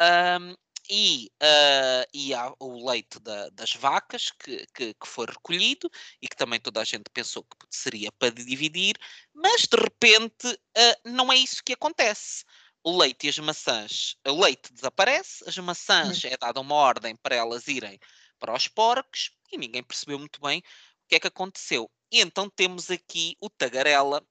Um, 0.00 0.54
e, 0.90 1.30
uh, 1.42 2.08
e 2.12 2.34
há 2.34 2.52
o 2.58 2.90
leite 2.90 3.20
da, 3.20 3.48
das 3.50 3.72
vacas 3.74 4.30
que, 4.32 4.66
que, 4.74 4.94
que, 4.94 5.06
foi 5.06 5.26
recolhido 5.26 5.88
e 6.20 6.28
que 6.28 6.36
também 6.36 6.60
toda 6.60 6.80
a 6.80 6.84
gente 6.84 7.04
pensou 7.12 7.44
que 7.44 7.56
seria 7.70 8.10
para 8.12 8.30
dividir, 8.30 8.96
mas 9.32 9.62
de 9.62 9.76
repente 9.76 10.48
uh, 10.48 11.08
não 11.08 11.32
é 11.32 11.36
isso 11.36 11.62
que 11.64 11.72
acontece. 11.72 12.44
O 12.84 12.98
leite 12.98 13.26
e 13.26 13.30
as 13.30 13.38
maçãs, 13.38 14.16
o 14.26 14.42
leite 14.42 14.72
desaparece, 14.72 15.44
as 15.46 15.56
maçãs 15.58 16.24
é 16.24 16.36
dada 16.36 16.60
uma 16.60 16.74
ordem 16.74 17.14
para 17.14 17.36
elas 17.36 17.68
irem 17.68 17.98
para 18.40 18.56
os 18.56 18.66
porcos 18.66 19.30
e 19.52 19.56
ninguém 19.56 19.84
percebeu 19.84 20.18
muito 20.18 20.40
bem 20.40 20.58
o 20.58 21.08
que 21.08 21.14
é 21.14 21.20
que 21.20 21.28
aconteceu. 21.28 21.88
E 22.10 22.20
então 22.20 22.50
temos 22.50 22.90
aqui 22.90 23.36
o 23.40 23.48
tagarela, 23.48 24.22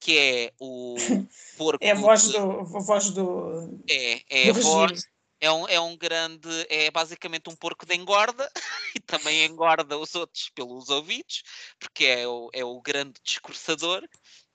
que 0.00 0.18
é 0.18 0.52
o 0.58 0.96
porco. 1.56 1.84
É 1.84 1.90
a 1.90 1.94
voz 1.94 2.28
do. 2.28 2.38
A 2.40 2.80
voz 2.80 3.10
do 3.10 3.82
é, 3.88 4.48
é 4.48 4.52
do 4.52 4.58
a 4.58 4.62
voz 4.62 5.02
é 5.40 5.50
um, 5.50 5.66
é 5.68 5.80
um 5.80 5.96
grande, 5.96 6.48
é 6.68 6.90
basicamente 6.90 7.48
um 7.48 7.56
porco 7.56 7.86
de 7.86 7.96
engorda 7.96 8.50
e 8.94 9.00
também 9.00 9.46
engorda 9.46 9.96
os 9.98 10.14
outros 10.14 10.50
pelos 10.50 10.90
ouvidos, 10.90 11.42
porque 11.78 12.04
é 12.04 12.28
o, 12.28 12.50
é 12.52 12.64
o 12.64 12.80
grande 12.80 13.14
discursador. 13.24 14.06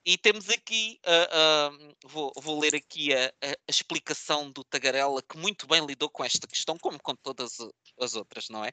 E 0.04 0.16
temos 0.16 0.48
aqui, 0.48 1.00
uh, 1.04 1.74
uh, 1.74 1.96
vou, 2.04 2.32
vou, 2.36 2.60
ler 2.60 2.76
aqui 2.76 3.12
a, 3.12 3.26
a, 3.42 3.50
a, 3.50 3.56
explicação 3.68 4.52
do 4.52 4.62
Tagarela, 4.62 5.20
que 5.20 5.36
muito 5.36 5.66
bem 5.66 5.84
lidou 5.84 6.08
com 6.08 6.24
esta 6.24 6.46
questão, 6.46 6.78
como 6.78 7.02
com 7.02 7.16
todas 7.16 7.56
as 8.00 8.14
outras, 8.14 8.48
não 8.48 8.64
é? 8.64 8.70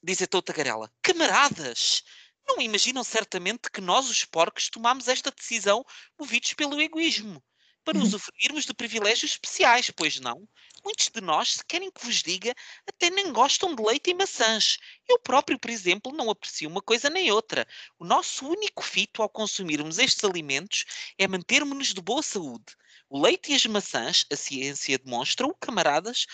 Diz 0.00 0.20
então 0.20 0.38
o 0.38 0.42
Tagarela: 0.42 0.88
Camaradas, 1.02 2.04
não 2.46 2.60
imaginam 2.60 3.02
certamente 3.04 3.70
que 3.70 3.80
nós, 3.80 4.08
os 4.08 4.24
porcos, 4.24 4.68
tomamos 4.68 5.08
esta 5.08 5.30
decisão 5.30 5.84
movidos 6.18 6.54
pelo 6.54 6.80
egoísmo 6.80 7.42
para 7.84 7.98
uhum. 7.98 8.04
usufruirmos 8.04 8.64
de 8.64 8.72
privilégios 8.72 9.32
especiais, 9.32 9.90
pois 9.90 10.18
não? 10.18 10.48
Muitos 10.82 11.10
de 11.10 11.20
nós, 11.20 11.54
se 11.54 11.64
querem 11.64 11.90
que 11.90 12.04
vos 12.04 12.22
diga, 12.22 12.54
até 12.86 13.10
nem 13.10 13.32
gostam 13.32 13.74
de 13.74 13.82
leite 13.82 14.10
e 14.10 14.14
maçãs. 14.14 14.78
Eu 15.08 15.18
próprio, 15.18 15.58
por 15.58 15.70
exemplo, 15.70 16.12
não 16.12 16.30
aprecio 16.30 16.68
uma 16.68 16.82
coisa 16.82 17.08
nem 17.08 17.30
outra. 17.30 17.66
O 17.98 18.04
nosso 18.04 18.46
único 18.46 18.82
fito 18.82 19.22
ao 19.22 19.28
consumirmos 19.28 19.98
estes 19.98 20.24
alimentos 20.24 20.84
é 21.18 21.28
mantermos-nos 21.28 21.94
de 21.94 22.00
boa 22.00 22.22
saúde. 22.22 22.64
O 23.08 23.20
leite 23.20 23.52
e 23.52 23.54
as 23.54 23.64
maçãs, 23.66 24.26
a 24.32 24.36
ciência 24.36 24.98
demonstra-o, 24.98 25.54
camaradas, 25.54 26.26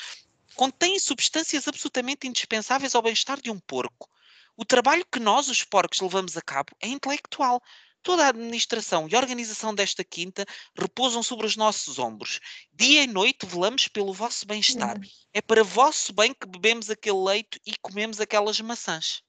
contêm 0.54 0.98
substâncias 0.98 1.68
absolutamente 1.68 2.26
indispensáveis 2.26 2.94
ao 2.94 3.02
bem-estar 3.02 3.40
de 3.40 3.50
um 3.50 3.58
porco. 3.58 4.08
O 4.56 4.64
trabalho 4.64 5.04
que 5.10 5.18
nós, 5.18 5.48
os 5.48 5.64
porcos, 5.64 6.00
levamos 6.00 6.36
a 6.36 6.42
cabo 6.42 6.70
é 6.80 6.88
intelectual. 6.88 7.62
Toda 8.02 8.24
a 8.24 8.28
administração 8.28 9.06
e 9.10 9.14
organização 9.14 9.74
desta 9.74 10.02
quinta 10.02 10.46
repousam 10.76 11.22
sobre 11.22 11.46
os 11.46 11.56
nossos 11.56 11.98
ombros. 11.98 12.40
Dia 12.72 13.02
e 13.02 13.06
noite 13.06 13.44
velamos 13.44 13.88
pelo 13.88 14.14
vosso 14.14 14.46
bem-estar. 14.46 14.96
Uhum. 14.96 15.04
É 15.34 15.42
para 15.42 15.62
vosso 15.62 16.12
bem 16.12 16.32
que 16.32 16.46
bebemos 16.46 16.88
aquele 16.88 17.18
leite 17.18 17.60
e 17.66 17.74
comemos 17.82 18.20
aquelas 18.20 18.58
maçãs. 18.60 19.22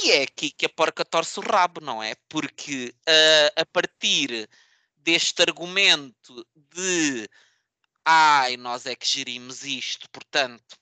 E 0.00 0.12
é 0.12 0.22
aqui 0.22 0.50
que 0.50 0.66
a 0.66 0.68
porca 0.68 1.04
torce 1.04 1.40
o 1.40 1.42
rabo, 1.42 1.80
não 1.80 2.00
é? 2.02 2.14
Porque 2.28 2.94
uh, 3.08 3.60
a 3.60 3.66
partir 3.66 4.48
deste 4.96 5.42
argumento 5.42 6.46
de 6.54 7.28
ai, 8.04 8.56
nós 8.56 8.86
é 8.86 8.94
que 8.94 9.06
gerimos 9.06 9.64
isto, 9.64 10.08
portanto, 10.10 10.77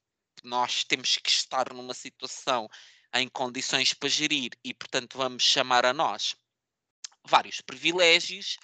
nós 0.47 0.85
temos 0.85 1.17
que 1.19 1.31
estar 1.31 1.73
numa 1.73 1.95
situação 1.95 2.69
em 3.15 3.29
condições 3.29 3.93
para 3.93 4.09
gerir 4.09 4.53
e, 4.65 4.73
portanto, 4.73 5.19
vamos 5.19 5.43
chamar 5.43 5.85
a 5.85 5.93
nós 5.93 6.37
vários 7.25 7.61
privilégios, 7.61 8.57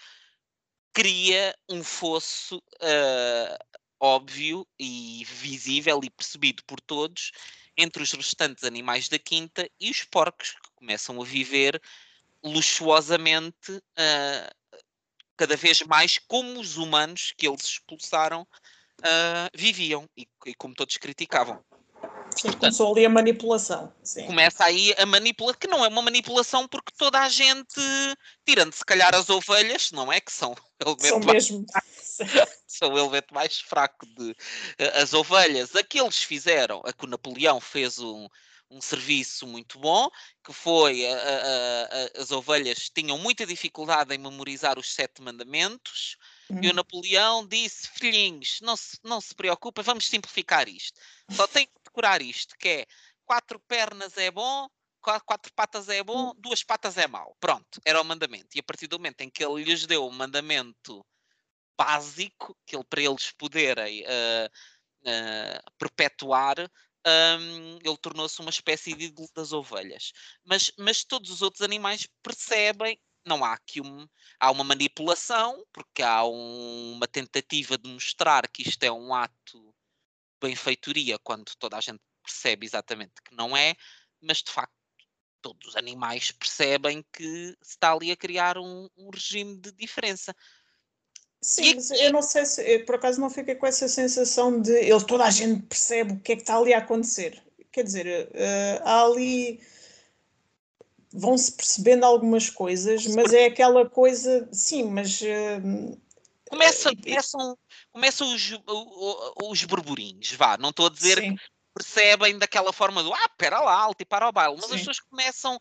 cria 0.92 1.54
um 1.68 1.82
fosso 1.82 2.58
uh, 2.58 3.82
óbvio 3.98 4.66
e 4.78 5.24
visível 5.26 6.00
e 6.02 6.10
percebido 6.10 6.62
por 6.64 6.80
todos 6.80 7.32
entre 7.76 8.02
os 8.02 8.12
restantes 8.12 8.64
animais 8.64 9.08
da 9.08 9.18
quinta 9.18 9.68
e 9.80 9.90
os 9.90 10.04
porcos 10.04 10.52
que 10.52 10.70
começam 10.76 11.20
a 11.20 11.24
viver 11.24 11.80
luxuosamente 12.42 13.72
uh, 13.72 14.82
cada 15.36 15.56
vez 15.56 15.82
mais 15.82 16.18
como 16.18 16.60
os 16.60 16.76
humanos 16.76 17.32
que 17.36 17.48
eles 17.48 17.62
expulsaram 17.62 18.42
uh, 18.42 19.50
viviam 19.54 20.08
e, 20.16 20.28
e 20.46 20.54
como 20.54 20.74
todos 20.74 20.96
criticavam. 20.96 21.64
Sim, 22.36 22.52
começou 22.52 22.92
ali 22.92 23.04
a 23.04 23.08
manipulação. 23.08 23.92
Sim. 24.02 24.26
Começa 24.26 24.64
aí 24.64 24.94
a 24.98 25.06
manipulação, 25.06 25.58
que 25.58 25.68
não 25.68 25.84
é 25.84 25.88
uma 25.88 26.02
manipulação 26.02 26.66
porque 26.66 26.92
toda 26.96 27.20
a 27.20 27.28
gente, 27.28 27.80
tirando 28.46 28.72
se 28.72 28.84
calhar 28.84 29.14
as 29.14 29.28
ovelhas, 29.28 29.90
não 29.92 30.12
é? 30.12 30.20
Que 30.20 30.32
são 30.32 30.52
o 30.84 30.90
elemento 30.90 31.08
são 31.08 31.20
mais, 31.20 31.50
mesmo. 31.50 31.66
são 32.66 32.92
o 32.92 32.98
elemento 32.98 33.34
mais 33.34 33.60
fraco 33.60 34.06
de 34.06 34.34
as 35.00 35.12
ovelhas. 35.12 35.74
Aqueles 35.76 36.22
fizeram, 36.22 36.82
a 36.84 36.92
que 36.92 37.04
o 37.04 37.08
Napoleão 37.08 37.60
fez 37.60 37.98
um, 37.98 38.28
um 38.70 38.80
serviço 38.80 39.46
muito 39.46 39.78
bom, 39.78 40.08
que 40.42 40.52
foi 40.52 41.06
a, 41.06 41.14
a, 41.14 42.18
a, 42.18 42.22
as 42.22 42.30
ovelhas 42.30 42.90
tinham 42.90 43.18
muita 43.18 43.44
dificuldade 43.44 44.14
em 44.14 44.18
memorizar 44.18 44.78
os 44.78 44.94
sete 44.94 45.20
mandamentos, 45.20 46.16
e 46.50 46.66
o 46.66 46.70
uhum. 46.70 46.76
Napoleão 46.76 47.46
disse: 47.46 47.88
filhinhos, 47.88 48.58
não 48.62 48.76
se, 48.76 48.98
não 49.02 49.20
se 49.20 49.34
preocupem, 49.34 49.84
vamos 49.84 50.06
simplificar 50.06 50.68
isto. 50.68 50.98
Só 51.30 51.46
tem 51.46 51.66
que 51.66 51.81
decorar 51.92 52.22
isto, 52.22 52.56
que 52.58 52.68
é 52.68 52.86
quatro 53.24 53.60
pernas 53.60 54.16
é 54.16 54.30
bom, 54.30 54.68
quatro 55.00 55.52
patas 55.54 55.88
é 55.88 56.02
bom, 56.02 56.30
hum. 56.30 56.34
duas 56.38 56.64
patas 56.64 56.96
é 56.96 57.06
mau. 57.06 57.36
Pronto, 57.38 57.80
era 57.84 58.00
o 58.00 58.04
mandamento. 58.04 58.48
E 58.56 58.60
a 58.60 58.62
partir 58.62 58.86
do 58.86 58.98
momento 58.98 59.20
em 59.20 59.30
que 59.30 59.44
ele 59.44 59.64
lhes 59.64 59.86
deu 59.86 60.06
o 60.06 60.12
mandamento 60.12 61.04
básico, 61.76 62.56
que 62.66 62.76
ele, 62.76 62.84
para 62.84 63.02
eles 63.02 63.30
poderem 63.32 64.02
uh, 64.02 64.46
uh, 65.02 65.72
perpetuar, 65.78 66.56
um, 67.04 67.78
ele 67.84 67.96
tornou-se 67.98 68.40
uma 68.40 68.50
espécie 68.50 68.94
de 68.94 69.06
ídolo 69.06 69.28
das 69.34 69.52
ovelhas. 69.52 70.12
Mas, 70.44 70.72
mas 70.78 71.04
todos 71.04 71.30
os 71.30 71.42
outros 71.42 71.62
animais 71.62 72.08
percebem 72.22 72.98
não 73.24 73.44
há 73.44 73.52
aqui 73.52 73.80
um, 73.80 74.06
há 74.38 74.50
uma 74.50 74.64
manipulação, 74.64 75.64
porque 75.72 76.02
há 76.02 76.24
um, 76.24 76.94
uma 76.94 77.06
tentativa 77.06 77.78
de 77.78 77.88
mostrar 77.88 78.48
que 78.48 78.62
isto 78.62 78.82
é 78.82 78.90
um 78.90 79.14
ato 79.14 79.71
benfeitoria, 80.42 81.18
quando 81.22 81.52
toda 81.58 81.76
a 81.76 81.80
gente 81.80 82.00
percebe 82.22 82.66
exatamente 82.66 83.14
que 83.24 83.34
não 83.34 83.56
é, 83.56 83.74
mas 84.20 84.38
de 84.38 84.50
facto 84.50 84.72
todos 85.40 85.68
os 85.68 85.76
animais 85.76 86.30
percebem 86.30 87.04
que 87.12 87.56
se 87.60 87.72
está 87.74 87.92
ali 87.92 88.12
a 88.12 88.16
criar 88.16 88.56
um, 88.56 88.88
um 88.96 89.10
regime 89.10 89.56
de 89.56 89.72
diferença. 89.72 90.34
Sim, 91.40 91.74
mas 91.74 91.90
eu 91.90 92.12
não 92.12 92.22
sei 92.22 92.46
se, 92.46 92.78
por 92.80 92.94
acaso 92.94 93.20
não 93.20 93.28
fiquei 93.28 93.56
com 93.56 93.66
essa 93.66 93.88
sensação 93.88 94.60
de 94.60 94.72
ele, 94.72 95.04
toda 95.04 95.24
a 95.24 95.30
gente 95.30 95.62
percebe 95.64 96.12
o 96.12 96.20
que 96.20 96.32
é 96.32 96.36
que 96.36 96.42
está 96.42 96.56
ali 96.56 96.72
a 96.72 96.78
acontecer. 96.78 97.42
Quer 97.72 97.82
dizer, 97.82 98.28
uh, 98.28 98.82
há 98.84 99.04
ali 99.04 99.60
vão-se 101.12 101.52
percebendo 101.52 102.04
algumas 102.04 102.48
coisas, 102.48 103.06
mas 103.08 103.32
é 103.32 103.46
aquela 103.46 103.88
coisa, 103.88 104.48
sim, 104.52 104.84
mas. 104.84 105.20
Uh, 105.20 106.00
Começa, 106.48 106.90
uh, 106.90 106.96
começam, 107.02 107.58
começam 107.92 108.34
os, 108.34 108.50
os 109.44 109.64
burburinhos, 109.64 110.32
vá, 110.32 110.56
não 110.56 110.70
estou 110.70 110.86
a 110.86 110.90
dizer 110.90 111.20
sim. 111.20 111.36
que 111.36 111.42
percebem 111.74 112.38
daquela 112.38 112.72
forma 112.72 113.02
do 113.02 113.12
ah, 113.12 113.28
pera 113.36 113.60
lá, 113.60 113.74
alto 113.74 114.02
e 114.02 114.04
para 114.06 114.28
o 114.28 114.32
baile, 114.32 114.56
mas 114.56 114.66
sim. 114.66 114.74
as 114.74 114.80
pessoas 114.80 115.00
começam, 115.00 115.58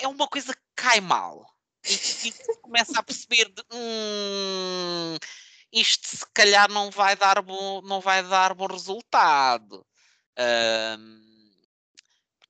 é 0.00 0.08
uma 0.08 0.26
coisa 0.26 0.54
que 0.54 0.62
cai 0.74 1.00
mal. 1.00 1.46
E, 1.84 2.28
e 2.28 2.32
começa 2.62 2.98
a 2.98 3.02
perceber 3.02 3.48
de, 3.48 3.62
hum, 3.72 5.16
isto 5.72 6.06
se 6.06 6.26
calhar 6.32 6.70
não 6.70 6.90
vai 6.90 7.16
dar 7.16 7.42
bom, 7.42 7.82
não 7.82 8.00
vai 8.00 8.22
dar 8.22 8.54
bom 8.54 8.66
resultado. 8.66 9.84
Um, 10.38 11.32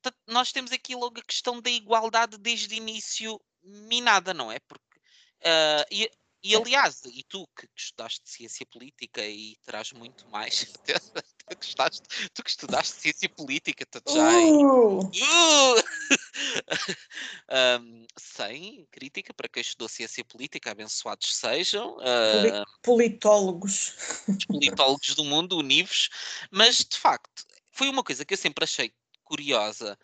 Portanto, 0.02 0.18
nós 0.26 0.50
temos 0.50 0.72
aqui 0.72 0.96
logo 0.96 1.20
a 1.20 1.22
questão 1.22 1.60
da 1.60 1.70
igualdade 1.70 2.36
desde 2.36 2.74
o 2.74 2.76
início 2.76 3.40
minada, 3.62 4.34
não 4.34 4.50
é? 4.50 4.58
Porque, 4.58 4.98
uh, 4.98 5.86
e, 5.92 6.10
e, 6.42 6.56
aliás, 6.56 7.02
e 7.04 7.22
tu 7.22 7.46
que 7.56 7.68
estudaste 7.76 8.28
ciência 8.28 8.66
política 8.66 9.24
e 9.24 9.56
terás 9.64 9.92
muito 9.92 10.28
mais. 10.28 10.64
tu, 10.64 10.74
que 11.56 11.64
estudaste, 11.64 12.02
tu 12.34 12.42
que 12.42 12.50
estudaste 12.50 13.00
ciência 13.00 13.28
política, 13.28 13.86
tu 13.86 14.02
já. 14.12 14.38
Uh! 14.38 15.00
Uh! 15.00 15.08
um, 17.80 18.04
sem 18.18 18.84
crítica 18.90 19.32
para 19.32 19.48
quem 19.48 19.60
estudou 19.60 19.88
ciência 19.88 20.24
política, 20.24 20.72
abençoados 20.72 21.36
sejam. 21.36 21.96
Uh, 21.98 22.66
politólogos. 22.82 23.94
Os 24.26 24.44
politólogos 24.44 25.14
do 25.14 25.24
mundo, 25.24 25.58
unidos, 25.58 26.08
mas 26.50 26.78
de 26.78 26.98
facto, 26.98 27.46
foi 27.70 27.88
uma 27.88 28.02
coisa 28.02 28.24
que 28.24 28.34
eu 28.34 28.38
sempre 28.38 28.64
achei 28.64 28.92
curiosa 29.22 29.96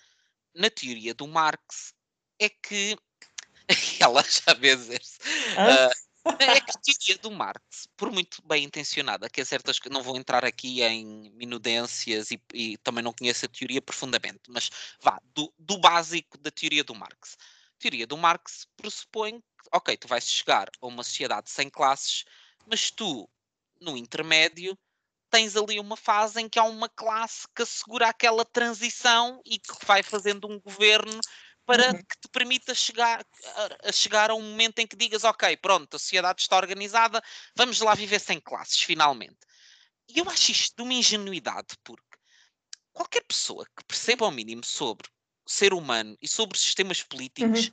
na 0.55 0.71
teoria 0.71 1.15
do 1.15 1.27
Marx 1.27 1.93
é 2.39 2.49
que 2.49 2.97
ela 4.01 4.23
já 4.23 4.55
vê 4.55 4.77
se 4.77 4.93
uh, 4.93 6.08
é 6.41 6.59
a 6.59 6.61
teoria 6.61 7.19
do 7.21 7.31
Marx, 7.31 7.89
por 7.97 8.11
muito 8.11 8.43
bem 8.47 8.65
intencionada, 8.65 9.29
que 9.29 9.41
é 9.41 9.45
certas 9.45 9.79
que 9.79 9.89
não 9.89 10.03
vou 10.03 10.17
entrar 10.17 10.45
aqui 10.45 10.83
em 10.83 11.31
minudências 11.33 12.31
e, 12.31 12.41
e, 12.53 12.77
também 12.79 13.03
não 13.03 13.13
conheço 13.13 13.47
a 13.47 13.49
teoria 13.49 13.83
profundamente, 13.83 14.43
mas 14.49 14.71
vá, 15.01 15.21
do, 15.35 15.53
do 15.59 15.79
básico 15.79 16.39
da 16.39 16.51
teoria 16.51 16.85
do 16.85 16.95
Marx. 16.95 17.37
A 17.77 17.79
teoria 17.79 18.07
do 18.07 18.17
Marx 18.17 18.67
pressupõe 18.77 19.41
que, 19.41 19.69
ok, 19.73 19.97
tu 19.97 20.09
vais 20.09 20.29
chegar 20.29 20.69
a 20.81 20.87
uma 20.87 21.03
sociedade 21.03 21.51
sem 21.51 21.69
classes, 21.71 22.25
mas 22.67 22.91
tu, 22.91 23.29
no 23.81 23.97
intermédio, 23.97 24.77
tens 25.31 25.57
ali 25.57 25.79
uma 25.79 25.97
fase 25.97 26.41
em 26.41 26.49
que 26.49 26.59
há 26.59 26.65
uma 26.65 26.89
classe 26.89 27.47
que 27.55 27.63
assegura 27.63 28.09
aquela 28.09 28.45
transição 28.45 29.41
e 29.45 29.59
que 29.59 29.75
vai 29.85 30.03
fazendo 30.03 30.49
um 30.49 30.59
governo 30.61 31.21
para 31.69 31.89
uhum. 31.89 31.99
que 31.99 32.21
te 32.23 32.29
permita 32.33 32.75
chegar 32.75 33.23
a, 33.85 33.93
chegar 33.93 34.31
a 34.31 34.35
um 34.35 34.41
momento 34.41 34.79
em 34.79 34.87
que 34.87 34.97
digas, 34.97 35.23
ok, 35.23 35.55
pronto, 35.59 35.95
a 35.95 35.99
sociedade 35.99 36.41
está 36.41 36.57
organizada, 36.57 37.23
vamos 37.55 37.79
lá 37.81 37.95
viver 37.95 38.19
sem 38.21 38.41
classes, 38.41 38.81
finalmente. 38.81 39.37
E 40.09 40.19
eu 40.19 40.31
acho 40.31 40.51
isto 40.51 40.75
de 40.75 40.83
uma 40.83 40.95
ingenuidade, 40.95 41.77
porque 41.85 42.03
qualquer 42.91 43.23
pessoa 43.25 43.67
que 43.67 43.85
perceba 43.85 44.25
ao 44.25 44.31
mínimo 44.31 44.65
sobre 44.65 45.09
o 45.45 45.51
ser 45.51 45.75
humano 45.75 46.17
e 46.23 46.27
sobre 46.27 46.57
os 46.57 46.63
sistemas 46.63 47.03
políticos 47.03 47.67
uhum. 47.67 47.73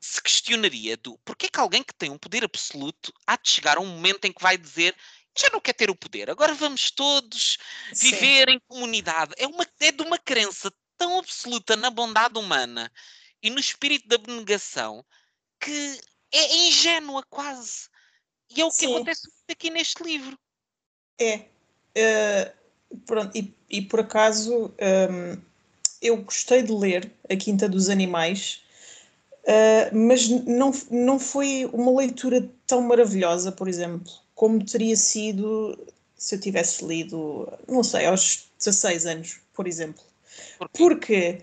se 0.00 0.20
questionaria 0.20 0.96
do 0.96 1.16
porquê 1.24 1.48
que 1.48 1.60
alguém 1.60 1.84
que 1.84 1.94
tem 1.94 2.10
um 2.10 2.18
poder 2.18 2.42
absoluto 2.42 3.12
há 3.24 3.36
de 3.36 3.48
chegar 3.48 3.76
a 3.76 3.80
um 3.80 3.86
momento 3.86 4.24
em 4.24 4.32
que 4.32 4.42
vai 4.42 4.58
dizer 4.58 4.96
já 5.38 5.48
não 5.50 5.60
quer 5.60 5.74
ter 5.74 5.88
o 5.88 5.94
poder, 5.94 6.28
agora 6.28 6.52
vamos 6.52 6.90
todos 6.90 7.58
viver 7.94 8.48
Sim. 8.48 8.56
em 8.56 8.60
comunidade. 8.66 9.32
É, 9.38 9.46
uma, 9.46 9.64
é 9.78 9.92
de 9.92 10.02
uma 10.02 10.18
crença 10.18 10.72
tão 10.98 11.20
absoluta 11.20 11.76
na 11.76 11.90
bondade 11.90 12.36
humana 12.36 12.90
e 13.42 13.50
no 13.50 13.58
espírito 13.58 14.08
da 14.08 14.16
abnegação 14.16 15.04
que 15.60 16.00
é 16.32 16.56
ingênua 16.68 17.22
quase. 17.28 17.88
E 18.56 18.60
é 18.60 18.64
o 18.64 18.70
que 18.70 18.76
Sim. 18.76 18.94
acontece 18.94 19.28
aqui 19.50 19.70
neste 19.70 20.02
livro. 20.02 20.38
É. 21.18 21.44
Uh, 21.96 22.98
pronto, 23.04 23.36
e, 23.36 23.52
e, 23.68 23.82
por 23.82 24.00
acaso 24.00 24.72
um, 24.80 25.40
eu 26.00 26.16
gostei 26.18 26.62
de 26.62 26.72
ler 26.72 27.12
A 27.28 27.36
Quinta 27.36 27.68
dos 27.68 27.88
Animais, 27.88 28.62
uh, 29.44 29.96
mas 29.96 30.28
não, 30.28 30.72
não 30.90 31.18
foi 31.18 31.68
uma 31.72 31.96
leitura 31.98 32.48
tão 32.66 32.82
maravilhosa, 32.82 33.52
por 33.52 33.68
exemplo, 33.68 34.12
como 34.34 34.64
teria 34.64 34.96
sido 34.96 35.76
se 36.16 36.34
eu 36.34 36.40
tivesse 36.40 36.84
lido, 36.84 37.50
não 37.66 37.82
sei, 37.82 38.06
aos 38.06 38.50
16 38.58 39.06
anos, 39.06 39.40
por 39.54 39.66
exemplo. 39.66 40.02
Porque 40.72 41.42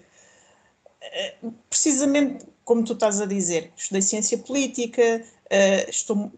precisamente 1.69 2.45
como 2.63 2.83
tu 2.83 2.93
estás 2.93 3.21
a 3.21 3.25
dizer, 3.25 3.71
estudei 3.77 4.01
ciência 4.01 4.38
política, 4.38 5.23
uh, 5.45 5.89
estou, 5.89 6.31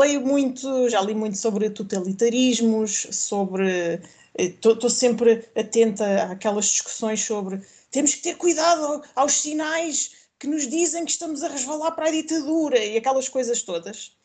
leio 0.00 0.20
muito, 0.22 0.88
já 0.88 1.00
li 1.02 1.14
muito 1.14 1.36
sobre 1.36 1.68
totalitarismos, 1.70 3.08
sobre. 3.10 4.00
Estou 4.34 4.76
uh, 4.76 4.90
sempre 4.90 5.44
atenta 5.54 6.24
àquelas 6.30 6.66
discussões 6.66 7.20
sobre 7.20 7.60
temos 7.90 8.14
que 8.14 8.22
ter 8.22 8.36
cuidado 8.36 9.02
aos 9.14 9.32
sinais 9.32 10.12
que 10.38 10.46
nos 10.46 10.66
dizem 10.66 11.04
que 11.04 11.10
estamos 11.10 11.42
a 11.42 11.48
resvalar 11.48 11.92
para 11.92 12.08
a 12.08 12.10
ditadura 12.10 12.78
e 12.78 12.96
aquelas 12.96 13.28
coisas 13.28 13.62
todas. 13.62 14.16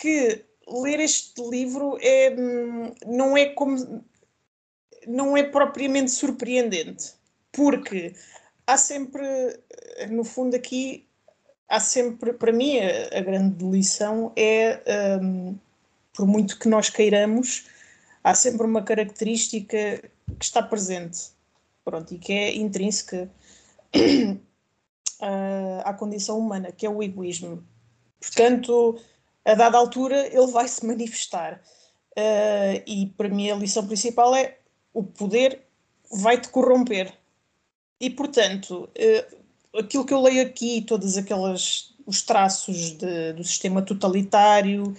Que 0.00 0.44
ler 0.66 1.00
este 1.00 1.42
livro 1.42 1.98
é, 2.00 2.34
hum, 2.38 2.94
não 3.06 3.36
é 3.36 3.46
como. 3.46 4.04
não 5.06 5.36
é 5.36 5.42
propriamente 5.42 6.10
surpreendente, 6.10 7.12
porque 7.52 8.14
há 8.70 8.76
sempre, 8.76 9.24
no 10.10 10.24
fundo, 10.24 10.54
aqui, 10.54 11.06
há 11.68 11.80
sempre, 11.80 12.32
para 12.32 12.52
mim, 12.52 12.78
a, 12.78 13.18
a 13.18 13.20
grande 13.20 13.64
lição 13.64 14.32
é, 14.36 14.80
um, 15.20 15.58
por 16.14 16.26
muito 16.26 16.58
que 16.58 16.68
nós 16.68 16.88
queiramos, 16.88 17.66
há 18.22 18.34
sempre 18.34 18.66
uma 18.66 18.82
característica 18.82 20.02
que 20.38 20.44
está 20.44 20.62
presente, 20.62 21.30
pronto, 21.84 22.14
e 22.14 22.18
que 22.18 22.32
é 22.32 22.56
intrínseca 22.56 23.28
à 25.84 25.92
condição 25.94 26.38
humana, 26.38 26.70
que 26.70 26.86
é 26.86 26.90
o 26.90 27.02
egoísmo. 27.02 27.64
Portanto, 28.20 29.00
a 29.44 29.54
dada 29.54 29.78
altura, 29.78 30.26
ele 30.28 30.52
vai 30.52 30.68
se 30.68 30.86
manifestar. 30.86 31.60
Uh, 32.12 32.82
e 32.86 33.06
para 33.16 33.28
mim, 33.28 33.50
a 33.50 33.56
lição 33.56 33.86
principal 33.86 34.34
é 34.34 34.58
o 34.92 35.02
poder 35.02 35.62
vai 36.10 36.40
te 36.40 36.48
corromper. 36.48 37.19
E, 38.00 38.08
portanto, 38.10 38.88
uh, 38.88 39.78
aquilo 39.78 40.04
que 40.04 40.14
eu 40.14 40.22
leio 40.22 40.42
aqui, 40.42 40.82
todos 40.82 41.16
aqueles 41.16 41.90
os 42.06 42.22
traços 42.22 42.92
de, 42.92 43.34
do 43.34 43.44
sistema 43.44 43.82
totalitário 43.82 44.96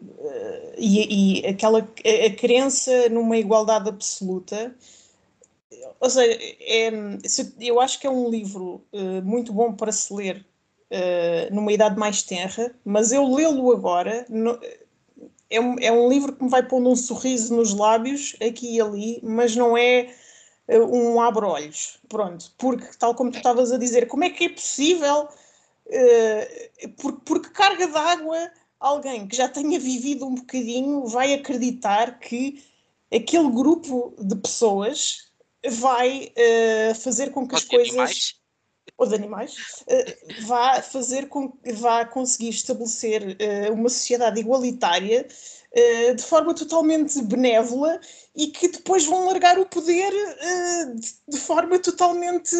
uh, 0.00 0.74
e, 0.78 1.40
e, 1.40 1.46
aquela 1.46 1.80
a, 1.80 2.26
a, 2.26 2.34
crença 2.34 3.08
numa 3.08 3.36
igualdade 3.36 3.88
absoluta, 3.88 4.74
ou 6.00 6.08
seja, 6.08 6.38
é, 6.60 6.90
eu 7.60 7.80
acho 7.80 7.98
que 7.98 8.06
é 8.06 8.10
um 8.10 8.30
livro 8.30 8.82
uh, 8.92 9.22
muito 9.24 9.52
bom 9.52 9.72
para 9.72 9.92
se 9.92 10.12
ler 10.14 10.44
numa 11.50 11.72
idade 11.72 11.98
mais 11.98 12.22
tenra, 12.22 12.74
mas 12.84 13.12
eu 13.12 13.26
lê-lo 13.26 13.72
agora 13.72 14.26
no, 14.28 14.60
é, 15.52 15.60
um, 15.60 15.76
é 15.78 15.92
um 15.92 16.08
livro 16.08 16.32
que 16.32 16.42
me 16.42 16.48
vai 16.48 16.66
pondo 16.66 16.88
um 16.88 16.96
sorriso 16.96 17.54
nos 17.54 17.74
lábios 17.74 18.34
aqui 18.40 18.76
e 18.76 18.80
ali, 18.80 19.20
mas 19.22 19.54
não 19.54 19.76
é 19.76 20.00
eh, 20.00 20.14
um 20.68 21.20
abre-olhos, 21.20 21.98
pronto, 22.08 22.52
porque 22.56 22.86
tal 22.98 23.14
como 23.14 23.30
tu 23.30 23.38
estavas 23.38 23.72
a 23.72 23.78
dizer, 23.78 24.06
como 24.06 24.24
é 24.24 24.30
que 24.30 24.44
é 24.44 24.48
possível, 24.48 25.28
uh, 25.86 26.88
por, 26.96 27.20
porque 27.20 27.50
carga 27.50 27.86
d'água 27.88 28.50
alguém 28.78 29.26
que 29.26 29.36
já 29.36 29.48
tenha 29.48 29.78
vivido 29.78 30.26
um 30.26 30.34
bocadinho 30.34 31.06
vai 31.06 31.34
acreditar 31.34 32.18
que 32.18 32.62
aquele 33.12 33.50
grupo 33.50 34.14
de 34.18 34.36
pessoas 34.36 35.30
vai 35.68 36.32
uh, 36.36 36.94
fazer 36.94 37.30
com 37.30 37.46
que 37.46 37.54
ou 37.54 37.58
as 37.58 37.64
coisas 37.64 37.90
animais. 37.90 38.34
ou 38.96 39.06
de 39.06 39.14
animais 39.14 39.54
uh, 39.82 40.46
vá 40.46 40.82
fazer 40.82 41.28
com 41.28 41.52
vá 41.74 42.04
conseguir 42.04 42.50
estabelecer 42.50 43.36
uma 43.72 43.88
sociedade 43.88 44.40
igualitária 44.40 45.26
uh, 45.72 46.14
de 46.14 46.22
forma 46.22 46.54
totalmente 46.54 47.20
benévola 47.22 48.00
e 48.34 48.48
que 48.48 48.68
depois 48.68 49.04
vão 49.04 49.26
largar 49.26 49.58
o 49.58 49.66
poder 49.66 50.12
uh, 50.12 50.94
de, 50.94 51.14
de, 51.28 51.38
forma 51.38 51.78
totalmente 51.78 52.54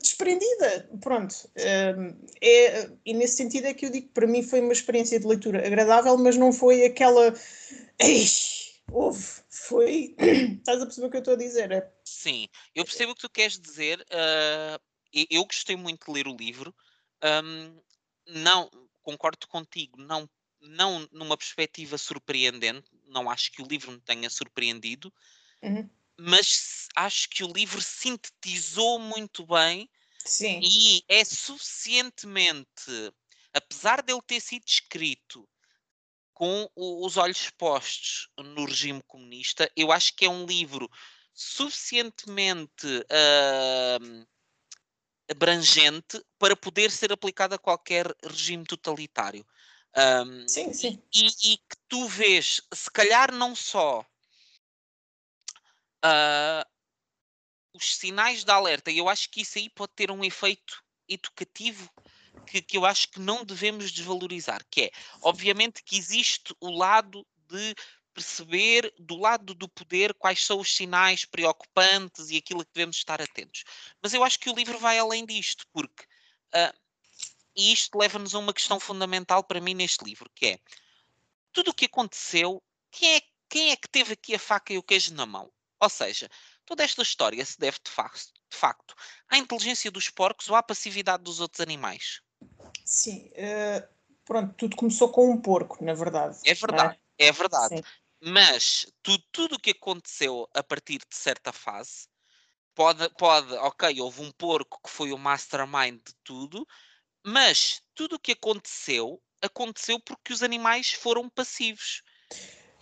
desprendida. 0.00 0.88
Pronto. 1.00 1.34
Uh, 1.56 2.16
é, 2.40 2.90
e 3.04 3.14
nesse 3.14 3.36
sentido 3.36 3.66
é 3.66 3.74
que 3.74 3.86
eu 3.86 3.90
digo 3.90 4.08
que 4.08 4.14
para 4.14 4.26
mim 4.26 4.42
foi 4.42 4.60
uma 4.60 4.72
experiência 4.72 5.18
de 5.18 5.26
leitura 5.26 5.66
agradável, 5.66 6.16
mas 6.16 6.36
não 6.36 6.52
foi 6.52 6.84
aquela. 6.84 7.34
Eish, 7.98 8.80
houve, 8.90 9.24
foi. 9.50 10.14
Estás 10.58 10.80
a 10.80 10.86
perceber 10.86 11.06
o 11.06 11.10
que 11.10 11.16
eu 11.16 11.20
estou 11.20 11.34
a 11.34 11.38
dizer? 11.38 11.72
É... 11.72 11.92
Sim, 12.04 12.48
eu 12.74 12.84
percebo 12.84 13.12
o 13.12 13.14
que 13.14 13.22
tu 13.22 13.30
queres 13.30 13.58
dizer. 13.58 14.00
Uh, 14.00 14.80
eu 15.30 15.44
gostei 15.44 15.76
muito 15.76 16.06
de 16.06 16.12
ler 16.12 16.26
o 16.26 16.36
livro. 16.36 16.74
Um, 17.22 17.78
não, 18.26 18.70
concordo 19.02 19.46
contigo, 19.46 20.00
não 20.00 20.28
não 20.62 21.08
numa 21.12 21.36
perspectiva 21.36 21.98
surpreendente, 21.98 22.90
não 23.06 23.28
acho 23.30 23.52
que 23.52 23.62
o 23.62 23.66
livro 23.66 23.92
me 23.92 24.00
tenha 24.00 24.30
surpreendido, 24.30 25.12
uhum. 25.62 25.88
mas 26.18 26.88
acho 26.94 27.28
que 27.28 27.44
o 27.44 27.52
livro 27.52 27.80
sintetizou 27.80 28.98
muito 28.98 29.46
bem 29.46 29.90
Sim. 30.24 30.60
e 30.62 31.04
é 31.08 31.24
suficientemente, 31.24 33.12
apesar 33.52 34.02
dele 34.02 34.22
ter 34.26 34.40
sido 34.40 34.64
escrito 34.66 35.48
com 36.32 36.68
os 36.74 37.16
olhos 37.16 37.50
postos 37.50 38.28
no 38.38 38.64
regime 38.64 39.02
comunista, 39.06 39.70
eu 39.76 39.92
acho 39.92 40.14
que 40.14 40.24
é 40.24 40.30
um 40.30 40.46
livro 40.46 40.90
suficientemente 41.34 42.86
uh, 42.86 44.26
abrangente 45.30 46.22
para 46.38 46.56
poder 46.56 46.90
ser 46.90 47.12
aplicado 47.12 47.54
a 47.54 47.58
qualquer 47.58 48.14
regime 48.24 48.64
totalitário. 48.64 49.46
Um, 49.96 50.48
sim, 50.48 50.72
sim. 50.72 51.02
E, 51.14 51.26
e, 51.26 51.56
que 51.58 51.76
tu 51.88 52.08
vês, 52.08 52.60
se 52.72 52.90
calhar 52.90 53.30
não 53.32 53.54
só 53.54 54.00
uh, 56.04 56.64
os 57.74 57.96
sinais 57.96 58.42
de 58.44 58.50
alerta, 58.50 58.90
e 58.90 58.98
eu 58.98 59.08
acho 59.08 59.28
que 59.30 59.42
isso 59.42 59.58
aí 59.58 59.68
pode 59.68 59.92
ter 59.94 60.10
um 60.10 60.24
efeito 60.24 60.82
educativo 61.08 61.90
que, 62.46 62.62
que 62.62 62.76
eu 62.76 62.86
acho 62.86 63.08
que 63.08 63.20
não 63.20 63.44
devemos 63.44 63.92
desvalorizar, 63.92 64.64
que 64.70 64.82
é, 64.84 64.90
obviamente 65.20 65.82
que 65.82 65.96
existe 65.96 66.54
o 66.60 66.70
lado 66.70 67.26
de 67.48 67.74
perceber 68.14 68.92
do 68.98 69.16
lado 69.16 69.54
do 69.54 69.68
poder 69.68 70.14
quais 70.14 70.44
são 70.44 70.60
os 70.60 70.74
sinais 70.74 71.24
preocupantes 71.24 72.30
e 72.30 72.36
aquilo 72.36 72.60
a 72.60 72.64
que 72.64 72.72
devemos 72.74 72.96
estar 72.96 73.20
atentos. 73.20 73.64
Mas 74.02 74.12
eu 74.12 74.22
acho 74.22 74.38
que 74.38 74.50
o 74.50 74.54
livro 74.54 74.78
vai 74.78 74.98
além 74.98 75.24
disto, 75.24 75.66
porque 75.72 76.04
uh, 76.54 76.81
e 77.56 77.72
isto 77.72 77.98
leva-nos 77.98 78.34
a 78.34 78.38
uma 78.38 78.52
questão 78.52 78.80
fundamental 78.80 79.44
para 79.44 79.60
mim 79.60 79.74
neste 79.74 80.04
livro, 80.04 80.30
que 80.34 80.46
é 80.46 80.58
tudo 81.52 81.70
o 81.70 81.74
que 81.74 81.84
aconteceu, 81.84 82.62
quem 82.90 83.16
é, 83.16 83.22
quem 83.48 83.70
é 83.70 83.76
que 83.76 83.88
teve 83.88 84.14
aqui 84.14 84.34
a 84.34 84.38
faca 84.38 84.72
e 84.72 84.78
o 84.78 84.82
queijo 84.82 85.14
na 85.14 85.26
mão? 85.26 85.52
Ou 85.80 85.88
seja, 85.88 86.30
toda 86.64 86.82
esta 86.84 87.02
história 87.02 87.44
se 87.44 87.58
deve 87.58 87.78
de 87.84 87.90
facto, 87.90 88.32
de 88.50 88.56
facto 88.56 88.94
à 89.28 89.36
inteligência 89.36 89.90
dos 89.90 90.08
porcos 90.08 90.48
ou 90.48 90.56
à 90.56 90.62
passividade 90.62 91.22
dos 91.22 91.40
outros 91.40 91.60
animais? 91.60 92.20
Sim, 92.84 93.30
uh, 93.30 93.88
pronto, 94.24 94.54
tudo 94.54 94.76
começou 94.76 95.08
com 95.10 95.30
um 95.30 95.40
porco, 95.40 95.84
na 95.84 95.94
verdade. 95.94 96.38
É 96.44 96.54
verdade, 96.54 96.98
é? 97.18 97.26
é? 97.26 97.32
verdade. 97.32 97.76
Sim. 97.76 97.82
Mas 98.24 98.86
tudo, 99.02 99.24
tudo 99.32 99.54
o 99.56 99.58
que 99.58 99.70
aconteceu 99.70 100.48
a 100.54 100.62
partir 100.62 100.98
de 100.98 101.16
certa 101.16 101.52
fase 101.52 102.06
pode, 102.74 103.08
pode, 103.16 103.52
ok, 103.54 104.00
houve 104.00 104.22
um 104.22 104.30
porco 104.30 104.80
que 104.82 104.90
foi 104.90 105.12
o 105.12 105.18
mastermind 105.18 105.96
de 105.96 106.14
tudo, 106.22 106.66
mas 107.24 107.80
tudo 107.94 108.16
o 108.16 108.18
que 108.18 108.32
aconteceu, 108.32 109.20
aconteceu 109.40 109.98
porque 110.00 110.32
os 110.32 110.42
animais 110.42 110.92
foram 110.92 111.28
passivos. 111.28 112.02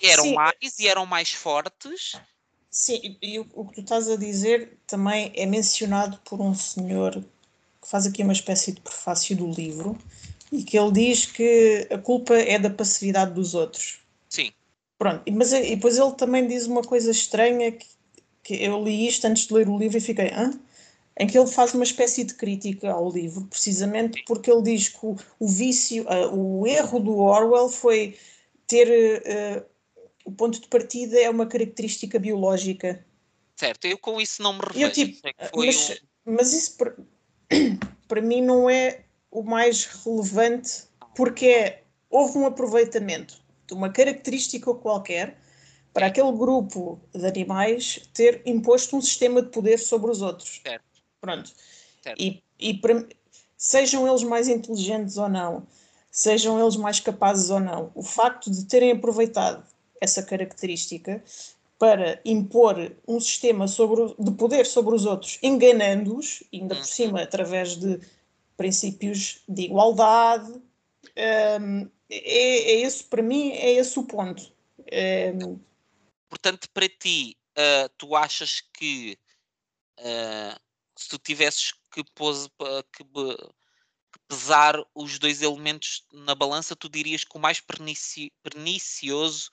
eram 0.03 0.25
Sim. 0.25 0.35
mais 0.35 0.79
e 0.79 0.89
eram 0.89 1.05
mais 1.05 1.33
fortes. 1.33 2.13
Sim, 2.71 3.19
e 3.21 3.39
o, 3.39 3.47
o 3.53 3.67
que 3.67 3.75
tu 3.75 3.81
estás 3.81 4.09
a 4.09 4.17
dizer 4.17 4.79
também 4.87 5.33
é 5.35 5.45
mencionado 5.45 6.19
por 6.25 6.41
um 6.41 6.55
senhor 6.55 7.13
que 7.83 7.89
faz 7.89 8.07
aqui 8.07 8.23
uma 8.23 8.33
espécie 8.33 8.73
de 8.73 8.81
prefácio 8.81 9.37
do 9.37 9.51
livro 9.51 9.99
e 10.53 10.63
que 10.63 10.79
ele 10.79 10.93
diz 10.93 11.27
que 11.27 11.89
a 11.91 11.99
culpa 11.99 12.35
é 12.35 12.59
da 12.59 12.71
passividade 12.71 13.35
dos 13.35 13.55
outros. 13.55 13.99
Sim. 14.29 14.53
Pronto, 14.99 15.23
mas 15.33 15.53
e 15.53 15.75
depois 15.75 15.99
ele 15.99 16.13
também 16.13 16.47
diz 16.47 16.67
uma 16.67 16.83
coisa 16.83 17.11
estranha 17.11 17.73
que, 17.73 17.87
que 18.43 18.55
eu 18.63 18.83
li 18.85 19.07
isto 19.07 19.27
antes 19.27 19.47
de 19.47 19.55
ler 19.55 19.69
o 19.69 19.79
livro 19.79 19.99
e 19.99 20.01
fiquei, 20.01 20.31
hã? 20.33 20.59
Em 21.19 21.27
que 21.27 21.39
ele 21.39 21.47
faz 21.47 21.75
uma 21.75 21.85
espécie 21.85 22.25
de 22.25 22.35
crítica 22.35 22.91
ao 22.91 23.11
livro, 23.11 23.45
precisamente 23.47 24.23
porque 24.27 24.51
ele 24.51 24.63
diz 24.63 24.89
que 24.89 25.05
o, 25.05 25.17
o 25.39 25.49
vício, 25.49 26.05
uh, 26.05 26.35
o 26.35 26.67
erro 26.67 26.99
do 26.99 27.19
Orwell 27.19 27.69
foi 27.69 28.17
ter 28.67 29.23
uh, 29.23 29.71
o 30.25 30.33
ponto 30.33 30.61
de 30.61 30.69
partida 30.69 31.19
é 31.19 31.29
uma 31.29 31.47
característica 31.47 32.19
biológica. 32.19 33.05
Certo, 33.57 33.85
eu 33.87 33.99
com 33.99 34.21
isso 34.21 34.43
não 34.43 34.55
me 34.55 34.61
revejo. 34.61 34.93
Tipo, 34.93 35.29
mas, 35.57 35.91
um... 35.91 36.33
mas, 36.33 36.53
isso 36.53 36.77
para, 36.77 36.97
para 38.09 38.23
mim 38.23 38.41
não 38.41 38.71
é 38.71 39.05
o 39.31 39.43
mais 39.43 39.85
relevante 39.85 40.85
porque 41.15 41.47
é, 41.47 41.83
houve 42.09 42.39
um 42.39 42.47
aproveitamento 42.47 43.43
de 43.67 43.75
uma 43.75 43.91
característica 43.91 44.73
qualquer 44.75 45.39
para 45.93 46.07
aquele 46.07 46.33
grupo 46.33 47.01
de 47.13 47.27
animais 47.27 48.01
ter 48.15 48.43
imposto 48.47 48.97
um 48.97 49.03
sistema 49.03 49.43
de 49.43 49.49
poder 49.49 49.79
sobre 49.79 50.11
os 50.11 50.23
outros. 50.23 50.61
Certo. 50.63 50.90
Pronto. 51.21 51.53
Certo. 52.03 52.21
E, 52.21 52.43
e 52.59 52.75
para, 52.75 53.07
sejam 53.57 54.09
eles 54.09 54.23
mais 54.23 54.49
inteligentes 54.49 55.17
ou 55.17 55.29
não, 55.29 55.67
sejam 56.11 56.61
eles 56.61 56.77
mais 56.77 56.99
capazes 57.01 57.51
ou 57.51 57.61
não, 57.61 57.93
o 57.95 58.03
facto 58.03 58.51
de 58.51 58.65
terem 58.65 58.93
aproveitado 58.93 59.65
essa 60.01 60.23
característica 60.23 61.23
para 61.79 62.21
impor 62.25 62.93
um 63.07 63.19
sistema 63.21 63.67
sobre, 63.67 64.15
de 64.19 64.31
poder 64.33 64.67
sobre 64.67 64.95
os 64.95 65.07
outros, 65.07 65.39
enganando-os, 65.43 66.43
ainda 66.53 66.75
por 66.75 66.81
uhum. 66.81 66.87
cima 66.87 67.23
através 67.23 67.77
de 67.77 68.01
princípios 68.57 69.43
de 69.49 69.63
igualdade. 69.63 70.51
Um, 71.17 71.89
é, 72.11 72.19
é 72.19 72.81
esse, 72.81 73.05
para 73.05 73.23
mim, 73.23 73.53
é 73.53 73.73
esse 73.73 73.99
o 73.99 74.05
ponto. 74.05 74.53
Um, 74.93 75.59
Portanto, 76.29 76.69
para 76.73 76.89
ti, 76.89 77.37
uh, 77.57 77.89
tu 77.97 78.15
achas 78.15 78.61
que 78.61 79.19
uh, 79.99 80.61
se 81.01 81.09
tu 81.09 81.19
tivesses 81.19 81.73
que, 81.91 82.05
pose, 82.15 82.49
que, 82.93 83.05
que, 83.05 83.37
pesar 84.29 84.81
os 84.95 85.19
dois 85.19 85.43
elementos 85.43 86.05
na 86.13 86.35
balança, 86.35 86.77
tu 86.77 86.89
dirias 86.89 87.25
que 87.25 87.37
o 87.37 87.41
mais 87.41 87.61
pernici, 87.61 88.33
pernicioso 88.43 89.51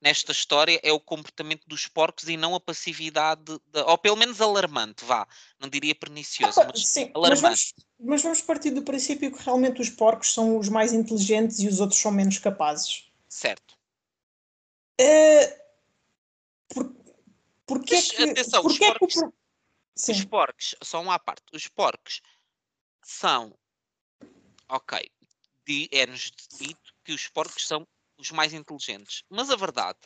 nesta 0.00 0.32
história 0.32 0.80
é 0.82 0.92
o 0.92 1.00
comportamento 1.00 1.66
dos 1.66 1.86
porcos 1.86 2.28
e 2.28 2.36
não 2.36 2.54
a 2.54 2.60
passividade, 2.60 3.42
de, 3.44 3.80
ou 3.80 3.98
pelo 3.98 4.16
menos 4.16 4.40
alarmante, 4.40 5.04
vá. 5.04 5.26
Não 5.60 5.68
diria 5.68 5.94
pernicioso, 5.94 6.60
mas 6.66 6.86
Sim, 6.86 7.10
alarmante. 7.14 7.30
Mas 7.30 7.40
vamos, 7.40 7.74
mas 7.98 8.22
vamos, 8.22 8.42
partir 8.42 8.70
do 8.70 8.82
princípio 8.82 9.30
que 9.30 9.42
realmente 9.42 9.80
os 9.80 9.90
porcos 9.90 10.32
são 10.32 10.58
os 10.58 10.68
mais 10.68 10.92
inteligentes 10.92 11.58
e 11.60 11.68
os 11.68 11.80
outros 11.80 12.00
são 12.00 12.10
menos 12.10 12.38
capazes. 12.38 13.10
Certo. 13.28 13.78
Uh, 15.00 15.60
por, 16.68 16.94
porque 17.66 17.94
mas, 17.94 18.10
é 18.10 18.16
que, 18.16 18.22
atenção, 18.30 18.62
porque 18.62 18.84
os, 18.84 18.98
porcos, 18.98 19.16
é 19.16 19.39
que 19.94 20.12
os 20.12 20.24
porcos, 20.24 20.74
só 20.82 21.00
uma 21.00 21.14
à 21.14 21.18
parte, 21.18 21.44
os 21.52 21.68
porcos 21.68 22.20
são, 23.02 23.56
ok, 24.68 25.10
é-nos 25.92 26.32
dito 26.58 26.94
que 27.04 27.12
os 27.12 27.28
porcos 27.28 27.66
são 27.66 27.86
os 28.18 28.30
mais 28.30 28.52
inteligentes. 28.52 29.22
Mas 29.28 29.50
a 29.50 29.56
verdade 29.56 29.98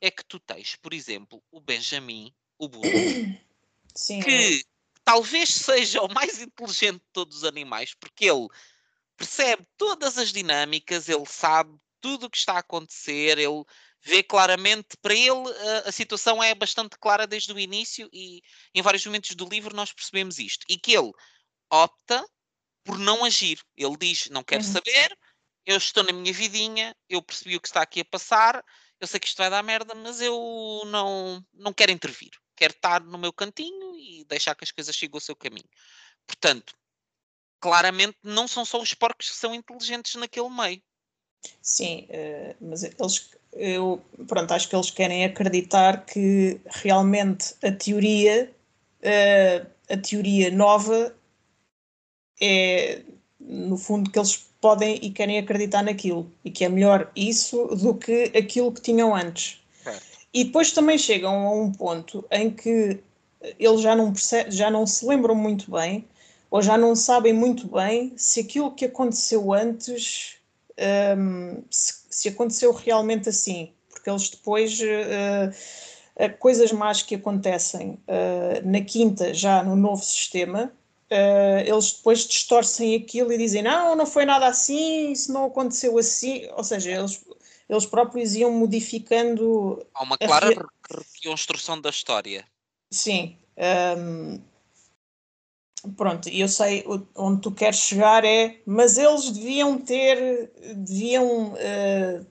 é 0.00 0.10
que 0.10 0.24
tu 0.24 0.38
tens, 0.38 0.76
por 0.76 0.94
exemplo, 0.94 1.42
o 1.50 1.60
Benjamin, 1.60 2.32
o 2.58 2.68
burro, 2.68 2.84
Sim, 3.94 4.20
que 4.20 4.60
é. 4.60 4.62
talvez 5.04 5.48
seja 5.48 6.02
o 6.02 6.12
mais 6.12 6.40
inteligente 6.40 7.00
de 7.00 7.10
todos 7.12 7.38
os 7.38 7.44
animais, 7.44 7.94
porque 7.94 8.26
ele 8.26 8.48
percebe 9.16 9.66
todas 9.76 10.16
as 10.18 10.32
dinâmicas, 10.32 11.08
ele 11.08 11.26
sabe 11.26 11.76
tudo 12.00 12.26
o 12.26 12.30
que 12.30 12.38
está 12.38 12.54
a 12.54 12.58
acontecer, 12.58 13.38
ele 13.38 13.64
vê 14.02 14.22
claramente, 14.22 14.96
para 15.02 15.14
ele 15.14 15.30
a, 15.30 15.88
a, 15.88 15.92
situação 15.92 16.42
é 16.42 16.54
bastante 16.54 16.96
clara 16.98 17.26
desde 17.26 17.52
o 17.52 17.58
início 17.58 18.08
e 18.12 18.40
em 18.74 18.82
vários 18.82 19.04
momentos 19.04 19.34
do 19.34 19.48
livro 19.48 19.74
nós 19.74 19.92
percebemos 19.92 20.38
isto. 20.38 20.64
E 20.68 20.78
que 20.78 20.96
ele 20.96 21.12
opta 21.70 22.24
por 22.84 22.98
não 22.98 23.24
agir. 23.24 23.60
Ele 23.76 23.96
diz, 23.98 24.28
não 24.30 24.42
quero 24.42 24.64
uhum. 24.64 24.72
saber, 24.72 25.18
eu 25.66 25.76
estou 25.76 26.02
na 26.02 26.12
minha 26.12 26.32
vidinha, 26.32 26.96
eu 27.08 27.22
percebi 27.22 27.56
o 27.56 27.60
que 27.60 27.68
está 27.68 27.82
aqui 27.82 28.00
a 28.00 28.04
passar, 28.04 28.64
eu 29.00 29.06
sei 29.06 29.20
que 29.20 29.26
isto 29.26 29.36
vai 29.36 29.50
dar 29.50 29.62
merda, 29.62 29.94
mas 29.94 30.20
eu 30.20 30.82
não, 30.86 31.44
não 31.52 31.72
quero 31.72 31.92
intervir. 31.92 32.30
Quero 32.56 32.72
estar 32.72 33.00
no 33.02 33.18
meu 33.18 33.32
cantinho 33.32 33.94
e 33.96 34.24
deixar 34.24 34.54
que 34.54 34.64
as 34.64 34.72
coisas 34.72 34.96
cheguem 34.96 35.16
ao 35.16 35.20
seu 35.20 35.36
caminho. 35.36 35.68
Portanto, 36.26 36.74
claramente 37.60 38.16
não 38.22 38.48
são 38.48 38.64
só 38.64 38.80
os 38.80 38.94
porcos 38.94 39.28
que 39.28 39.36
são 39.36 39.54
inteligentes 39.54 40.14
naquele 40.14 40.48
meio. 40.48 40.82
Sim, 41.62 42.06
uh, 42.10 42.54
mas 42.60 42.82
eles, 42.82 43.30
eu, 43.52 44.00
pronto, 44.26 44.52
acho 44.52 44.68
que 44.68 44.76
eles 44.76 44.90
querem 44.90 45.24
acreditar 45.24 46.04
que 46.04 46.60
realmente 46.66 47.54
a 47.62 47.70
teoria, 47.70 48.50
uh, 49.02 49.66
a 49.88 49.96
teoria 49.96 50.50
nova 50.50 51.14
é, 52.40 53.02
no 53.40 53.76
fundo, 53.76 54.10
que 54.10 54.18
eles 54.18 54.48
podem 54.60 54.98
e 55.02 55.10
querem 55.10 55.38
acreditar 55.38 55.82
naquilo 55.82 56.30
e 56.44 56.50
que 56.50 56.64
é 56.64 56.68
melhor 56.68 57.10
isso 57.14 57.66
do 57.66 57.94
que 57.94 58.32
aquilo 58.36 58.72
que 58.72 58.80
tinham 58.80 59.14
antes. 59.14 59.60
É. 59.86 59.96
E 60.34 60.44
depois 60.44 60.72
também 60.72 60.98
chegam 60.98 61.46
a 61.46 61.52
um 61.52 61.72
ponto 61.72 62.24
em 62.30 62.50
que 62.50 63.00
eles 63.58 63.80
já 63.80 63.94
não, 63.94 64.12
percebem, 64.12 64.52
já 64.52 64.70
não 64.70 64.86
se 64.86 65.06
lembram 65.06 65.34
muito 65.34 65.70
bem 65.70 66.04
ou 66.50 66.62
já 66.62 66.76
não 66.76 66.96
sabem 66.96 67.32
muito 67.32 67.68
bem 67.68 68.12
se 68.16 68.40
aquilo 68.40 68.74
que 68.74 68.86
aconteceu 68.86 69.52
antes 69.52 70.37
um, 71.16 71.62
se, 71.70 71.94
se, 72.10 72.28
aconteceu 72.28 72.72
realmente 72.72 73.28
assim, 73.28 73.72
porque 73.90 74.08
eles 74.08 74.30
depois 74.30 74.78
uh, 74.80 76.38
coisas 76.38 76.72
más 76.72 77.02
que 77.02 77.14
acontecem 77.14 77.98
uh, 78.08 78.64
na 78.64 78.80
quinta 78.80 79.34
já 79.34 79.62
no 79.62 79.76
novo 79.76 80.02
sistema 80.02 80.72
Uh, 81.10 81.64
eles 81.64 81.92
depois 81.92 82.26
distorcem 82.26 82.94
aquilo 82.94 83.32
e 83.32 83.38
dizem 83.38 83.62
não, 83.62 83.96
não 83.96 84.04
foi 84.04 84.26
nada 84.26 84.46
assim, 84.46 85.10
isso 85.10 85.32
não 85.32 85.46
aconteceu 85.46 85.96
assim, 85.96 86.46
ou 86.54 86.62
seja, 86.62 86.90
eles, 86.90 87.24
eles 87.66 87.86
próprios 87.86 88.34
iam 88.34 88.50
modificando. 88.52 89.82
Há 89.94 90.02
uma 90.02 90.18
clara 90.18 90.48
re... 90.50 90.56
reconstrução 91.14 91.80
da 91.80 91.88
história. 91.88 92.44
Sim. 92.90 93.38
Um, 93.96 94.38
pronto, 95.96 96.28
eu 96.28 96.48
sei 96.48 96.84
onde 97.14 97.42
tu 97.42 97.50
queres 97.52 97.78
chegar 97.78 98.24
é, 98.24 98.60
mas 98.66 98.98
eles 98.98 99.30
deviam 99.30 99.78
ter, 99.78 100.50
deviam 100.76 101.52
uh, 101.52 102.26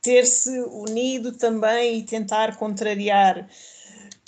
ter-se 0.00 0.50
unido 0.60 1.32
também 1.32 1.98
e 1.98 2.02
tentar 2.02 2.56
contrariar 2.56 3.48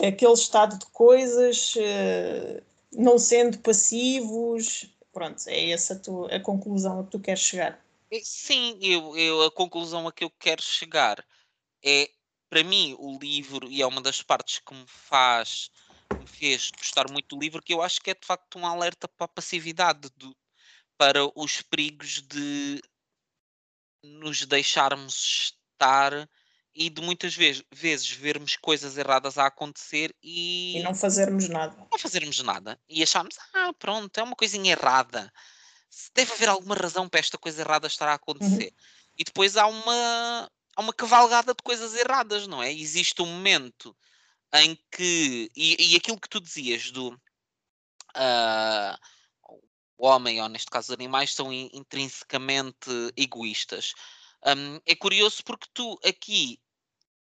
aquele 0.02 0.32
estado 0.32 0.78
de 0.78 0.86
coisas. 0.86 1.74
Uh, 1.76 2.68
não 2.92 3.18
sendo 3.18 3.58
passivos. 3.58 4.86
Pronto, 5.12 5.42
é 5.46 5.70
essa 5.70 5.94
a, 5.94 5.98
tua, 5.98 6.34
a 6.34 6.40
conclusão 6.40 7.00
a 7.00 7.04
que 7.04 7.10
tu 7.10 7.20
queres 7.20 7.40
chegar. 7.40 7.84
Sim, 8.22 8.78
eu, 8.80 9.16
eu, 9.16 9.42
a 9.42 9.50
conclusão 9.50 10.06
a 10.06 10.12
que 10.12 10.24
eu 10.24 10.30
quero 10.30 10.62
chegar 10.62 11.24
é, 11.82 12.10
para 12.48 12.64
mim, 12.64 12.96
o 12.98 13.18
livro, 13.18 13.70
e 13.70 13.82
é 13.82 13.86
uma 13.86 14.00
das 14.00 14.22
partes 14.22 14.60
que 14.60 14.74
me 14.74 14.84
faz, 14.86 15.70
me 16.14 16.26
fez 16.26 16.70
gostar 16.70 17.10
muito 17.10 17.36
do 17.36 17.40
livro, 17.40 17.62
que 17.62 17.72
eu 17.72 17.82
acho 17.82 18.00
que 18.00 18.10
é 18.10 18.14
de 18.14 18.26
facto 18.26 18.58
um 18.58 18.66
alerta 18.66 19.08
para 19.08 19.24
a 19.24 19.28
passividade, 19.28 20.08
do, 20.16 20.36
para 20.96 21.20
os 21.34 21.62
perigos 21.62 22.22
de 22.22 22.80
nos 24.02 24.44
deixarmos 24.44 25.54
estar 25.74 26.28
e 26.74 26.88
de 26.88 27.02
muitas 27.02 27.34
vezes, 27.34 27.64
vezes 27.72 28.08
vermos 28.08 28.56
coisas 28.56 28.96
erradas 28.96 29.36
a 29.36 29.46
acontecer 29.46 30.14
e, 30.22 30.78
e 30.78 30.82
não 30.82 30.94
fazermos 30.94 31.48
nada. 31.48 31.76
Não 31.90 31.98
fazermos 31.98 32.40
nada. 32.42 32.80
E 32.88 33.02
acharmos, 33.02 33.36
ah, 33.52 33.72
pronto, 33.78 34.16
é 34.18 34.22
uma 34.22 34.36
coisinha 34.36 34.72
errada. 34.72 35.32
Deve 36.14 36.32
haver 36.32 36.48
alguma 36.48 36.76
razão 36.76 37.08
para 37.08 37.20
esta 37.20 37.36
coisa 37.36 37.62
errada 37.62 37.88
estar 37.88 38.08
a 38.08 38.14
acontecer. 38.14 38.66
Uhum. 38.66 39.08
E 39.18 39.24
depois 39.24 39.56
há 39.56 39.66
uma, 39.66 40.50
há 40.76 40.80
uma 40.80 40.92
cavalgada 40.92 41.52
de 41.52 41.62
coisas 41.62 41.94
erradas, 41.94 42.46
não 42.46 42.62
é? 42.62 42.72
Existe 42.72 43.20
um 43.22 43.26
momento 43.26 43.96
em 44.54 44.78
que. 44.90 45.50
E, 45.56 45.92
e 45.92 45.96
aquilo 45.96 46.20
que 46.20 46.28
tu 46.28 46.40
dizias 46.40 46.90
do. 46.90 47.10
Uh, 48.16 48.98
o 49.96 50.06
homem, 50.06 50.40
ou 50.40 50.48
neste 50.48 50.70
caso 50.70 50.88
os 50.88 50.94
animais, 50.94 51.34
são 51.34 51.52
intrinsecamente 51.52 52.90
egoístas. 53.16 53.94
Um, 54.46 54.80
é 54.86 54.94
curioso 54.94 55.42
porque 55.44 55.66
tu 55.74 55.98
aqui 56.04 56.60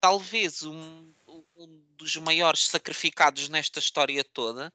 talvez 0.01 0.61
um, 0.63 1.13
um 1.55 1.83
dos 1.97 2.15
maiores 2.17 2.67
sacrificados 2.67 3.47
nesta 3.47 3.79
história 3.79 4.23
toda 4.23 4.71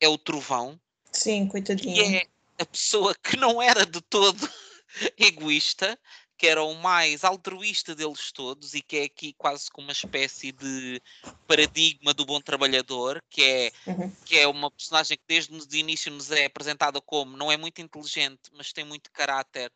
é 0.00 0.08
o 0.08 0.18
Trovão. 0.18 0.80
Sim, 1.12 1.46
coitadinho. 1.46 1.94
Que 1.94 2.16
é 2.16 2.26
a 2.58 2.66
pessoa 2.66 3.14
que 3.14 3.36
não 3.36 3.62
era 3.62 3.86
de 3.86 4.00
todo 4.02 4.48
egoísta, 5.16 5.98
que 6.40 6.46
era 6.46 6.62
o 6.62 6.74
mais 6.74 7.22
altruísta 7.22 7.94
deles 7.94 8.32
todos 8.32 8.72
e 8.72 8.80
que 8.80 8.96
é 8.96 9.04
aqui 9.04 9.34
quase 9.34 9.70
como 9.70 9.88
uma 9.88 9.92
espécie 9.92 10.50
de 10.52 10.98
paradigma 11.46 12.14
do 12.14 12.24
bom 12.24 12.40
trabalhador, 12.40 13.22
que 13.28 13.44
é, 13.44 13.72
uhum. 13.86 14.10
que 14.24 14.38
é 14.38 14.48
uma 14.48 14.70
personagem 14.70 15.18
que 15.18 15.24
desde 15.28 15.52
o 15.52 15.78
início 15.78 16.10
nos 16.10 16.30
é 16.30 16.46
apresentada 16.46 16.98
como 16.98 17.36
não 17.36 17.52
é 17.52 17.58
muito 17.58 17.82
inteligente, 17.82 18.40
mas 18.54 18.72
tem 18.72 18.86
muito 18.86 19.12
caráter 19.12 19.70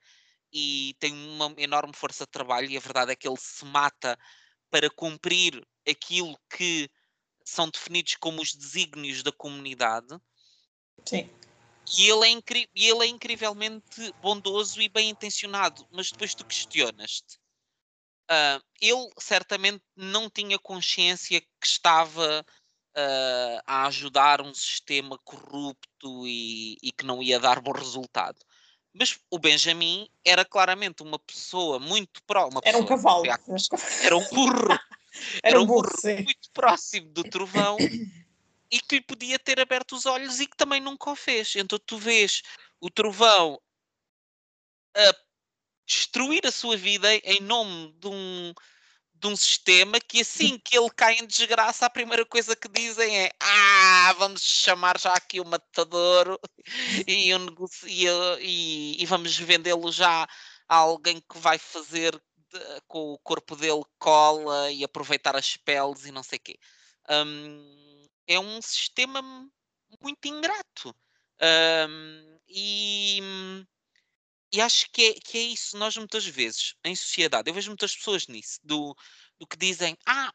e 0.50 0.96
tem 0.98 1.12
uma 1.12 1.52
enorme 1.58 1.92
força 1.94 2.24
de 2.24 2.30
trabalho 2.30 2.70
e 2.70 2.78
a 2.78 2.80
verdade 2.80 3.12
é 3.12 3.16
que 3.16 3.28
ele 3.28 3.36
se 3.38 3.66
mata 3.66 4.18
para 4.70 4.88
cumprir 4.88 5.62
aquilo 5.86 6.34
que 6.48 6.88
são 7.44 7.68
definidos 7.68 8.16
como 8.16 8.40
os 8.40 8.54
desígnios 8.54 9.22
da 9.22 9.32
comunidade. 9.32 10.18
Sim. 11.04 11.28
E 11.96 12.08
ele, 12.08 12.32
é 12.32 12.66
e 12.74 12.88
ele 12.88 13.04
é 13.04 13.06
incrivelmente 13.06 14.12
bondoso 14.22 14.80
e 14.80 14.88
bem 14.88 15.10
intencionado, 15.10 15.86
mas 15.90 16.10
depois 16.10 16.34
tu 16.34 16.44
questionas-te. 16.44 17.38
Uh, 18.30 18.62
ele 18.80 19.10
certamente 19.18 19.82
não 19.94 20.30
tinha 20.30 20.58
consciência 20.58 21.40
que 21.40 21.66
estava 21.66 22.40
uh, 22.40 23.62
a 23.66 23.86
ajudar 23.86 24.40
um 24.40 24.54
sistema 24.54 25.18
corrupto 25.24 26.26
e, 26.26 26.78
e, 26.82 26.90
que 26.90 27.04
não 27.04 27.22
ia 27.22 27.38
dar 27.38 27.60
bom 27.60 27.72
resultado. 27.72 28.38
Mas 28.94 29.18
o 29.30 29.38
Benjamin 29.38 30.08
era 30.24 30.44
claramente 30.44 31.02
uma 31.02 31.18
pessoa 31.18 31.78
muito 31.78 32.22
próxima. 32.24 32.62
Era 32.64 32.78
um 32.78 32.86
cavalo. 32.86 33.24
Era 34.02 34.16
um 34.16 34.24
burro. 34.30 34.68
era, 35.42 35.60
um 35.60 35.66
burro, 35.66 35.82
burro 35.82 36.22
muito 36.22 36.50
próximo 36.52 37.08
do 37.10 37.24
trovão 37.24 37.76
e 38.74 38.80
que 38.80 38.96
lhe 38.96 39.02
podia 39.02 39.38
ter 39.38 39.60
aberto 39.60 39.94
os 39.94 40.04
olhos 40.04 40.40
e 40.40 40.46
que 40.48 40.56
também 40.56 40.80
nunca 40.80 41.08
o 41.08 41.14
fez. 41.14 41.54
Então 41.54 41.78
tu 41.78 41.96
vês 41.96 42.42
o 42.80 42.90
trovão 42.90 43.60
a 44.96 45.14
destruir 45.86 46.44
a 46.44 46.50
sua 46.50 46.76
vida 46.76 47.08
em 47.14 47.40
nome 47.40 47.92
de 48.00 48.08
um, 48.08 48.52
de 49.14 49.28
um 49.28 49.36
sistema 49.36 50.00
que 50.00 50.22
assim 50.22 50.58
que 50.64 50.76
ele 50.76 50.90
cai 50.90 51.14
em 51.14 51.26
desgraça, 51.26 51.86
a 51.86 51.90
primeira 51.90 52.26
coisa 52.26 52.56
que 52.56 52.68
dizem 52.68 53.16
é 53.16 53.30
ah, 53.38 54.12
vamos 54.18 54.42
chamar 54.42 54.98
já 54.98 55.12
aqui 55.12 55.38
o 55.38 55.44
matador 55.44 56.36
e, 57.06 57.32
um 57.32 57.44
negocio, 57.44 58.40
e, 58.40 59.00
e 59.00 59.06
vamos 59.06 59.38
vendê-lo 59.38 59.92
já 59.92 60.26
a 60.68 60.76
alguém 60.76 61.20
que 61.20 61.38
vai 61.38 61.58
fazer 61.58 62.20
com 62.88 63.12
o 63.12 63.18
corpo 63.18 63.54
dele 63.54 63.82
cola 63.98 64.70
e 64.72 64.82
aproveitar 64.82 65.36
as 65.36 65.56
peles 65.56 66.06
e 66.06 66.12
não 66.12 66.24
sei 66.24 66.38
o 66.38 66.42
quê. 66.42 66.58
Um, 67.08 67.93
é 68.26 68.38
um 68.38 68.60
sistema 68.62 69.22
muito 70.00 70.26
ingrato. 70.26 70.94
Um, 71.40 72.38
e, 72.48 73.20
e 74.52 74.60
acho 74.60 74.90
que 74.90 75.02
é, 75.02 75.14
que 75.14 75.38
é 75.38 75.42
isso. 75.42 75.76
Nós 75.76 75.96
muitas 75.96 76.24
vezes, 76.26 76.74
em 76.84 76.94
sociedade, 76.94 77.48
eu 77.48 77.54
vejo 77.54 77.70
muitas 77.70 77.94
pessoas 77.96 78.26
nisso, 78.26 78.60
do, 78.62 78.96
do 79.38 79.46
que 79.46 79.56
dizem, 79.56 79.96
ah, 80.06 80.32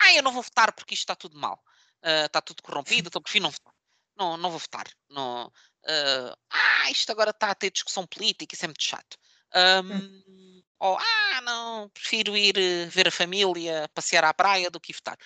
ah, 0.00 0.14
eu 0.14 0.22
não 0.22 0.32
vou 0.32 0.42
votar 0.42 0.72
porque 0.72 0.94
isto 0.94 1.02
está 1.02 1.14
tudo 1.14 1.38
mal. 1.38 1.62
Uh, 2.04 2.26
está 2.26 2.40
tudo 2.40 2.62
corrompido, 2.62 3.08
então 3.10 3.22
prefiro 3.22 3.44
não 3.44 3.50
votar. 3.50 3.74
Não, 4.16 4.36
não 4.36 4.50
vou 4.50 4.58
votar. 4.58 4.86
Não, 5.08 5.46
uh, 5.46 6.36
ah, 6.50 6.90
isto 6.90 7.10
agora 7.10 7.30
está 7.30 7.50
a 7.50 7.54
ter 7.54 7.70
discussão 7.70 8.06
política, 8.06 8.54
isso 8.54 8.64
é 8.64 8.68
muito 8.68 8.82
chato. 8.82 9.18
Um. 9.54 10.62
Ou, 10.80 10.96
ah, 10.96 11.40
não, 11.42 11.88
prefiro 11.90 12.36
ir 12.36 12.56
eh, 12.56 12.86
ver 12.86 13.08
a 13.08 13.10
família, 13.10 13.88
passear 13.94 14.24
à 14.24 14.32
praia 14.32 14.70
do 14.70 14.80
que 14.80 14.92
votar. 14.92 15.18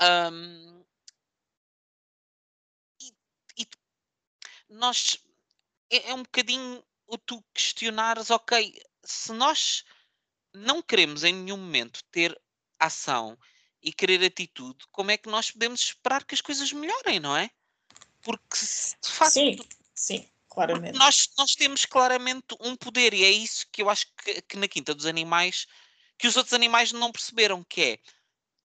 Um, 0.00 0.84
e, 3.02 3.12
e, 3.58 3.66
nós 4.68 5.18
é, 5.90 6.10
é 6.10 6.14
um 6.14 6.22
bocadinho 6.22 6.82
o 7.06 7.18
tu 7.18 7.44
questionares, 7.52 8.30
ok, 8.30 8.80
se 9.04 9.32
nós 9.32 9.84
não 10.54 10.80
queremos 10.80 11.24
em 11.24 11.34
nenhum 11.34 11.56
momento 11.56 12.02
ter 12.10 12.40
ação 12.78 13.36
e 13.82 13.92
querer 13.92 14.24
atitude, 14.24 14.86
como 14.92 15.10
é 15.10 15.16
que 15.16 15.28
nós 15.28 15.50
podemos 15.50 15.80
esperar 15.80 16.24
que 16.24 16.34
as 16.34 16.40
coisas 16.40 16.72
melhorem, 16.72 17.18
não 17.18 17.36
é? 17.36 17.50
Porque 18.22 18.58
de 18.58 19.10
facto. 19.10 19.32
Sim, 19.32 19.58
sim, 19.94 20.30
claramente. 20.48 20.98
Nós, 20.98 21.28
nós 21.36 21.54
temos 21.54 21.84
claramente 21.84 22.56
um 22.60 22.76
poder, 22.76 23.12
e 23.14 23.24
é 23.24 23.30
isso 23.30 23.66
que 23.72 23.82
eu 23.82 23.90
acho 23.90 24.06
que, 24.16 24.42
que 24.42 24.56
na 24.56 24.68
Quinta 24.68 24.94
dos 24.94 25.06
Animais 25.06 25.66
que 26.20 26.28
os 26.28 26.36
outros 26.36 26.52
animais 26.52 26.92
não 26.92 27.10
perceberam, 27.10 27.64
que 27.64 27.80
é 27.80 27.98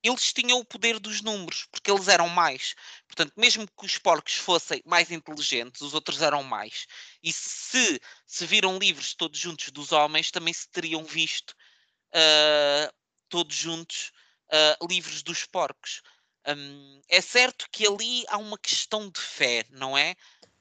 eles 0.03 0.32
tinham 0.32 0.59
o 0.59 0.64
poder 0.64 0.98
dos 0.98 1.20
números, 1.20 1.66
porque 1.70 1.90
eles 1.90 2.09
eram 2.09 2.28
mais. 2.28 2.74
Portanto, 3.07 3.32
mesmo 3.36 3.66
que 3.66 3.86
os 3.86 3.98
porcos 3.98 4.34
fossem 4.34 4.82
mais 4.84 5.11
inteligentes, 5.11 5.80
os 5.80 5.94
outros 5.94 6.22
eram 6.22 6.42
mais. 6.42 6.86
E 7.22 7.32
se 7.32 8.01
se 8.26 8.46
viram 8.46 8.78
livros 8.78 9.14
todos 9.14 9.38
juntos 9.38 9.70
dos 9.70 9.92
homens, 9.92 10.30
também 10.30 10.55
se 10.55 10.68
teriam 10.68 11.05
visto 11.05 11.51
uh, 11.51 12.92
todos 13.28 13.55
juntos 13.55 14.12
uh, 14.53 14.86
livros 14.86 15.22
dos 15.22 15.44
porcos. 15.44 16.03
Um, 16.46 17.03
é 17.09 17.20
certo 17.20 17.66
que 17.70 17.86
ali 17.86 18.24
há 18.28 18.38
uma 18.38 18.59
questão 18.59 19.11
de 19.11 19.20
fé, 19.20 19.64
não 19.70 19.96
é? 19.96 20.14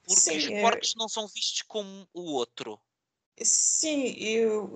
Porque 0.04 0.20
Sim, 0.20 0.38
os 0.38 0.46
é 0.46 0.62
porcos 0.62 0.94
é... 0.96 1.00
não 1.00 1.08
são 1.08 1.28
vistos 1.28 1.62
como 1.62 2.08
o 2.14 2.34
outro. 2.34 2.80
Sim, 3.42 4.16
eu, 4.18 4.76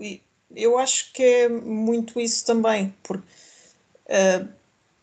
eu 0.55 0.77
acho 0.77 1.11
que 1.11 1.21
é 1.21 1.49
muito 1.49 2.19
isso 2.19 2.45
também, 2.45 2.91
porque 3.03 3.27
Uh, 4.07 4.47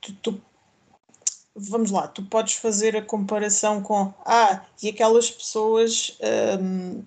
tu, 0.00 0.12
tu, 0.14 0.42
vamos 1.54 1.90
lá, 1.90 2.08
tu 2.08 2.22
podes 2.24 2.54
fazer 2.54 2.96
a 2.96 3.02
comparação 3.02 3.82
com 3.82 4.12
ah, 4.24 4.64
e 4.82 4.88
aquelas 4.88 5.30
pessoas 5.30 6.18
um, 6.62 7.02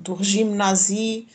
do 0.00 0.14
regime 0.14 0.54
nazi 0.54 1.28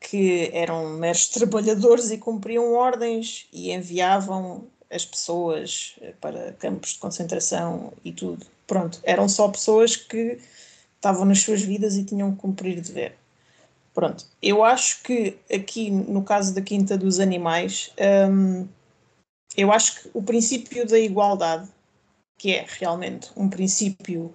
que 0.00 0.50
eram 0.52 0.90
meros 0.90 1.28
trabalhadores 1.28 2.10
e 2.10 2.18
cumpriam 2.18 2.72
ordens 2.72 3.46
e 3.52 3.72
enviavam 3.72 4.64
as 4.90 5.04
pessoas 5.04 5.94
para 6.20 6.52
campos 6.54 6.94
de 6.94 6.98
concentração 6.98 7.92
e 8.04 8.12
tudo. 8.12 8.46
Pronto, 8.66 8.98
eram 9.02 9.28
só 9.28 9.48
pessoas 9.48 9.96
que 9.96 10.38
estavam 10.96 11.24
nas 11.24 11.40
suas 11.40 11.62
vidas 11.62 11.96
e 11.96 12.04
tinham 12.04 12.32
que 12.32 12.38
cumprir 12.38 12.80
dever. 12.80 13.14
Pronto, 13.92 14.24
eu 14.42 14.64
acho 14.64 15.02
que 15.02 15.36
aqui 15.52 15.90
no 15.90 16.22
caso 16.22 16.54
da 16.54 16.62
Quinta 16.62 16.96
dos 16.96 17.18
Animais, 17.20 17.92
eu 19.56 19.72
acho 19.72 20.02
que 20.02 20.10
o 20.14 20.22
princípio 20.22 20.86
da 20.86 20.98
igualdade, 20.98 21.68
que 22.38 22.54
é 22.54 22.64
realmente 22.78 23.30
um 23.36 23.48
princípio 23.48 24.32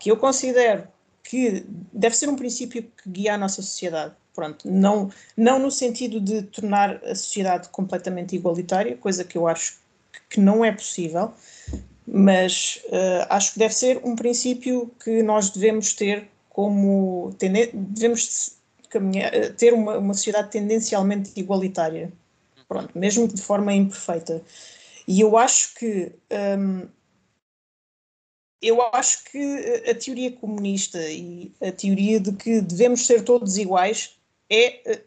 que 0.00 0.10
eu 0.10 0.16
considero 0.16 0.86
que 1.22 1.64
deve 1.92 2.16
ser 2.16 2.28
um 2.28 2.36
princípio 2.36 2.82
que 2.82 3.08
guia 3.08 3.34
a 3.34 3.38
nossa 3.38 3.60
sociedade. 3.60 4.14
Pronto, 4.34 4.70
não, 4.70 5.10
não 5.36 5.58
no 5.58 5.70
sentido 5.70 6.20
de 6.20 6.42
tornar 6.42 7.04
a 7.04 7.14
sociedade 7.14 7.68
completamente 7.70 8.36
igualitária, 8.36 8.96
coisa 8.96 9.24
que 9.24 9.36
eu 9.36 9.48
acho 9.48 9.78
que 10.30 10.40
não 10.40 10.64
é 10.64 10.70
possível, 10.70 11.32
mas 12.06 12.80
uh, 12.86 13.26
acho 13.28 13.52
que 13.52 13.58
deve 13.58 13.74
ser 13.74 14.00
um 14.04 14.14
princípio 14.14 14.90
que 15.02 15.22
nós 15.22 15.50
devemos 15.50 15.92
ter 15.92 16.28
como 16.48 17.34
devemos 17.38 18.56
caminhar, 18.88 19.32
eh, 19.34 19.50
ter 19.50 19.72
uma, 19.72 19.98
uma 19.98 20.14
sociedade 20.14 20.50
tendencialmente 20.50 21.30
igualitária 21.36 22.12
pronto, 22.68 22.96
mesmo 22.96 23.26
de 23.26 23.40
forma 23.40 23.72
imperfeita. 23.72 24.42
E 25.06 25.20
eu 25.20 25.38
acho 25.38 25.74
que 25.74 26.12
hum, 26.58 26.86
eu 28.60 28.82
acho 28.92 29.24
que 29.24 29.38
a 29.88 29.94
teoria 29.94 30.32
comunista 30.32 31.00
e 31.10 31.52
a 31.60 31.72
teoria 31.72 32.20
de 32.20 32.32
que 32.32 32.60
devemos 32.60 33.06
ser 33.06 33.22
todos 33.22 33.56
iguais 33.56 34.18
é, 34.50 34.92
eh, 34.92 35.04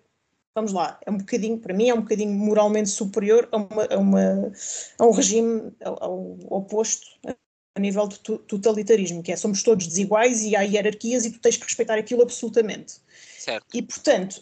vamos 0.55 0.71
lá, 0.71 0.99
é 1.05 1.11
um 1.11 1.17
bocadinho, 1.17 1.57
para 1.57 1.73
mim, 1.73 1.89
é 1.89 1.93
um 1.93 2.01
bocadinho 2.01 2.31
moralmente 2.31 2.89
superior 2.89 3.47
a, 3.51 3.57
uma, 3.57 3.85
a, 3.85 3.97
uma, 3.97 4.51
a 4.97 5.05
um 5.05 5.11
regime 5.11 5.71
ao, 5.83 6.03
ao 6.03 6.37
oposto 6.49 7.07
a 7.75 7.79
nível 7.79 8.07
de 8.07 8.19
totalitarismo, 8.19 9.23
que 9.23 9.31
é 9.31 9.35
somos 9.35 9.63
todos 9.63 9.87
desiguais 9.87 10.43
e 10.43 10.55
há 10.55 10.61
hierarquias 10.61 11.25
e 11.25 11.31
tu 11.31 11.39
tens 11.39 11.57
que 11.57 11.63
respeitar 11.63 11.97
aquilo 11.97 12.21
absolutamente. 12.21 12.95
Certo. 13.37 13.65
E, 13.73 13.81
portanto, 13.81 14.41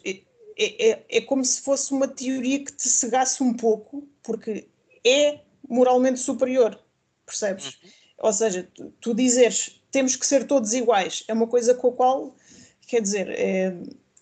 é, 0.59 0.89
é, 0.89 1.05
é 1.09 1.21
como 1.21 1.43
se 1.45 1.61
fosse 1.61 1.93
uma 1.93 2.07
teoria 2.07 2.63
que 2.63 2.73
te 2.73 2.89
cegasse 2.89 3.41
um 3.41 3.53
pouco, 3.53 4.05
porque 4.21 4.67
é 5.05 5.39
moralmente 5.67 6.19
superior, 6.19 6.77
percebes? 7.25 7.65
Uhum. 7.67 7.89
Ou 8.19 8.33
seja, 8.33 8.69
tu, 8.73 8.93
tu, 8.99 9.13
dizeres 9.13 9.81
temos 9.89 10.17
que 10.17 10.27
ser 10.27 10.45
todos 10.45 10.73
iguais 10.73 11.23
é 11.29 11.33
uma 11.33 11.47
coisa 11.47 11.73
com 11.73 11.87
a 11.87 11.93
qual, 11.93 12.35
quer 12.85 13.01
dizer, 13.01 13.29
é, 13.29 13.73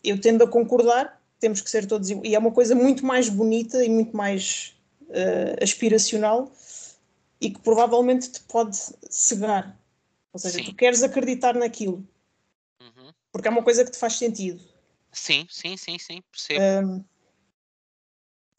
eu 0.04 0.22
tendo 0.22 0.44
a 0.44 0.48
concordar, 0.48 1.20
temos 1.40 1.60
que 1.60 1.70
ser 1.70 1.88
todos 1.88 2.12
iguais, 2.12 2.30
e 2.30 2.36
é 2.36 2.40
uma 2.40 2.52
coisa 2.52 2.76
muito 2.76 3.04
mais 3.04 3.28
bonita 3.28 3.84
e 3.84 3.90
muito 3.90 4.16
mais 4.16 4.76
uh, 5.10 5.62
aspiracional 5.62 6.52
e 7.42 7.50
que 7.50 7.60
provavelmente 7.60 8.32
te 8.32 8.42
pode 8.42 8.78
cegar. 9.10 9.76
Ou 10.32 10.40
seja, 10.40 10.60
Sim. 10.60 10.66
tu 10.66 10.76
queres 10.76 11.02
acreditar 11.02 11.56
naquilo, 11.56 12.08
uhum. 12.80 13.12
porque 13.32 13.48
é 13.48 13.52
uma 13.52 13.64
coisa 13.64 13.84
que 13.84 13.92
te 13.92 13.98
faz 13.98 14.14
sentido 14.14 14.77
Sim, 15.18 15.48
sim, 15.50 15.76
sim, 15.76 15.98
sim, 15.98 16.22
percebo. 16.32 16.62
Um, 16.88 17.04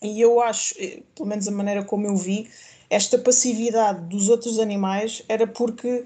e 0.02 0.20
eu 0.20 0.40
acho, 0.40 0.74
eh, 0.78 1.02
pelo 1.14 1.28
menos 1.28 1.48
a 1.48 1.50
maneira 1.50 1.84
como 1.84 2.06
eu 2.06 2.16
vi, 2.16 2.50
esta 2.90 3.18
passividade 3.18 4.00
dos 4.08 4.28
outros 4.28 4.58
animais 4.58 5.22
era 5.28 5.46
porque 5.46 6.04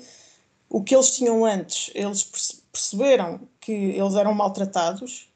o 0.69 0.83
que 0.83 0.95
eles 0.95 1.15
tinham 1.17 1.45
antes, 1.45 1.91
eles 1.95 2.25
perceberam 2.71 3.49
que 3.61 3.73
eles 3.73 4.15
eram 4.15 4.35
maltratados 4.35 5.33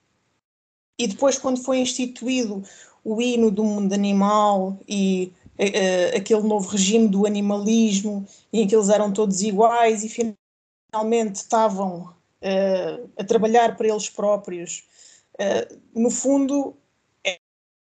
e 0.98 1.06
depois, 1.06 1.38
quando 1.38 1.62
foi 1.62 1.78
instituído 1.78 2.62
o 3.04 3.20
hino 3.20 3.50
do 3.50 3.62
mundo 3.62 3.92
animal 3.92 4.78
e 4.88 5.32
uh, 5.58 6.16
aquele 6.16 6.42
novo 6.42 6.68
regime 6.68 7.06
do 7.08 7.26
animalismo, 7.26 8.26
em 8.52 8.66
que 8.66 8.74
eles 8.74 8.88
eram 8.88 9.12
todos 9.12 9.42
iguais 9.42 10.04
e 10.04 10.08
finalmente 10.08 11.36
estavam 11.36 12.14
uh, 12.40 13.10
a 13.16 13.24
trabalhar 13.24 13.76
para 13.76 13.88
eles 13.88 14.08
próprios, 14.08 14.84
uh, 15.40 15.80
no 15.94 16.10
fundo 16.10 16.76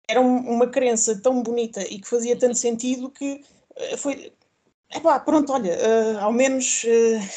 era 0.07 0.19
uma 0.19 0.67
crença 0.67 1.19
tão 1.21 1.41
bonita 1.41 1.81
e 1.81 1.99
que 1.99 2.07
fazia 2.07 2.37
tanto 2.37 2.55
sentido 2.55 3.09
que 3.09 3.41
foi. 3.97 4.33
Epá, 4.93 5.19
pronto, 5.19 5.51
olha, 5.51 6.19
ao 6.19 6.31
menos 6.31 6.83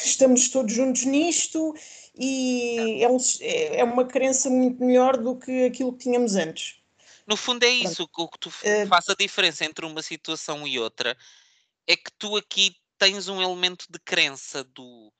estamos 0.03 0.49
todos 0.49 0.73
juntos 0.73 1.05
nisto 1.05 1.73
e 2.19 3.03
é, 3.03 3.09
um, 3.09 3.17
é, 3.41 3.83
uma 3.83 4.05
crença 4.05 4.49
muito 4.49 4.83
melhor 4.83 5.17
do 5.17 5.35
que 5.37 5.65
aquilo 5.65 5.93
que 5.93 6.03
tínhamos 6.03 6.35
antes. 6.35 6.75
No 7.27 7.35
fundo 7.35 7.63
é 7.63 7.69
isso, 7.69 8.09
o 8.17 8.27
que 8.27 8.39
tu 8.39 8.49
uh, 8.49 8.87
faz 8.87 9.09
a 9.09 9.13
diferença 9.13 9.65
entre 9.65 9.85
uma 9.85 10.01
situação 10.01 10.65
e 10.65 10.79
outra 10.79 11.15
é 11.85 11.95
que 11.95 12.11
tu 12.17 12.37
aqui 12.37 12.75
tens 12.97 13.27
um 13.27 13.41
elemento 13.41 13.85
de 13.89 13.99
crença 13.99 14.63
do 14.63 15.11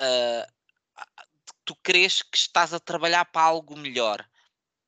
uh, 0.00 0.52
tu 1.68 1.76
crês 1.82 2.22
que 2.22 2.38
estás 2.38 2.72
a 2.72 2.80
trabalhar 2.80 3.26
para 3.26 3.42
algo 3.42 3.76
melhor. 3.76 4.26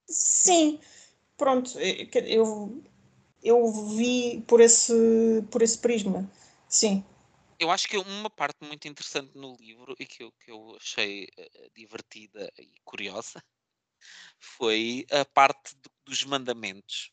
Sim, 0.08 0.80
pronto, 1.36 1.78
eu, 1.78 2.82
eu 3.42 3.70
vi 3.94 4.40
por 4.48 4.62
esse, 4.62 4.94
por 5.50 5.60
esse 5.60 5.76
prisma, 5.76 6.26
sim. 6.66 7.04
Eu 7.58 7.70
acho 7.70 7.86
que 7.86 7.98
uma 7.98 8.30
parte 8.30 8.64
muito 8.64 8.88
interessante 8.88 9.36
no 9.36 9.54
livro 9.60 9.94
e 10.00 10.06
que 10.06 10.22
eu, 10.22 10.32
que 10.32 10.50
eu 10.50 10.74
achei 10.80 11.24
uh, 11.38 11.70
divertida 11.76 12.50
e 12.58 12.72
curiosa 12.82 13.44
foi 14.38 15.04
a 15.10 15.22
parte 15.26 15.76
do, 15.76 15.90
dos 16.06 16.24
mandamentos. 16.24 17.12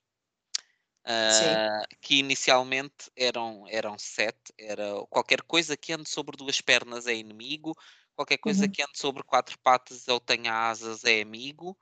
Uh, 1.05 1.87
que 2.01 2.19
inicialmente 2.19 3.09
eram, 3.15 3.65
eram 3.69 3.97
sete, 3.97 4.53
era 4.57 5.05
qualquer 5.09 5.41
coisa 5.41 5.77
que 5.77 5.93
ande 5.93 6.09
sobre 6.09 6.35
duas 6.35 6.59
pernas 6.59 7.07
é 7.07 7.13
inimigo, 7.13 7.73
qualquer 8.17 8.39
coisa 8.39 8.65
uhum. 8.65 8.71
que 8.71 8.81
ande 8.81 8.97
sobre 8.97 9.21
quatro 9.21 9.57
patas 9.59 10.07
ou 10.07 10.19
tenha 10.19 10.51
asas 10.51 11.03
é 11.03 11.21
amigo, 11.21 11.77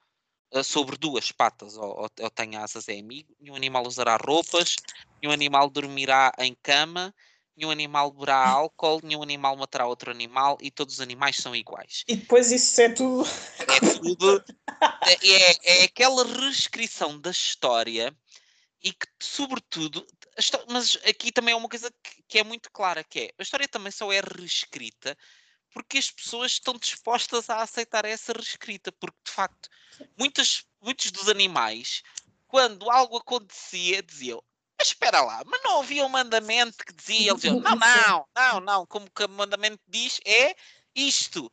uh, 0.54 0.64
sobre 0.64 0.98
duas 0.98 1.32
patas 1.32 1.78
ou, 1.78 2.10
ou, 2.20 2.30
tenha 2.30 2.62
asas 2.62 2.90
é 2.90 3.00
amigo, 3.00 3.34
nenhum 3.40 3.56
animal 3.56 3.88
usará 3.88 4.18
roupas, 4.18 4.76
nenhum 5.22 5.34
animal 5.34 5.70
dormirá 5.70 6.34
em 6.38 6.54
cama, 6.62 7.16
nenhum 7.56 7.72
animal 7.72 8.12
beberá 8.12 8.36
álcool, 8.50 9.00
nenhum 9.02 9.24
animal 9.24 9.56
matará 9.56 9.88
outro 9.88 10.12
animal 10.12 10.58
e 10.62 10.70
todos 10.70 10.96
os 10.96 11.02
animais 11.02 11.38
são 11.38 11.56
iguais. 11.56 12.04
E 12.06 12.18
depois 12.18 12.52
isso 12.52 12.82
é 12.82 12.90
tudo. 12.90 13.28
É 13.60 13.80
tudo. 14.00 14.44
É, 15.08 15.28
é, 15.28 15.82
é 15.82 15.84
aquela 15.86 16.26
reescrição 16.26 17.18
da 17.18 17.32
história 17.32 18.14
e 18.84 18.92
que, 18.92 19.08
sobretudo, 19.22 20.06
mas 20.68 20.98
aqui 21.08 21.32
também 21.32 21.54
é 21.54 21.56
uma 21.56 21.70
coisa 21.70 21.90
que, 22.04 22.24
que, 22.28 22.40
é 22.40 22.44
muito 22.44 22.70
clara, 22.72 23.04
que 23.04 23.20
é 23.20 23.30
a 23.40 23.42
história 23.42 23.68
também 23.68 23.92
só 23.92 24.12
é 24.12 24.20
reescrita 24.20 25.18
porque 25.76 25.98
as 25.98 26.10
pessoas 26.10 26.54
estão 26.54 26.76
dispostas 26.76 27.50
a 27.50 27.62
aceitar 27.62 28.06
essa 28.06 28.32
reescrita, 28.32 28.94
porque 28.94 29.18
de 29.26 29.32
facto 29.32 29.70
muitas, 30.18 30.64
muitos 30.82 31.12
dos 31.12 31.28
animais, 31.28 32.02
quando 32.48 32.90
algo 32.90 33.18
acontecia, 33.18 34.02
diziam 34.02 34.42
mas 34.78 34.90
espera 34.90 35.22
lá, 35.22 35.42
mas 35.46 35.62
não 35.64 35.82
havia 35.82 36.06
um 36.06 36.10
mandamento 36.10 36.84
que 36.86 36.94
dizia, 36.94 37.32
ele 37.32 37.36
dizia, 37.36 37.54
não, 37.54 37.76
não, 37.76 38.28
não, 38.36 38.60
não, 38.60 38.86
como 38.86 39.10
que 39.10 39.24
o 39.24 39.30
mandamento 39.30 39.80
diz 39.88 40.20
é 40.26 40.56
isto. 40.94 41.52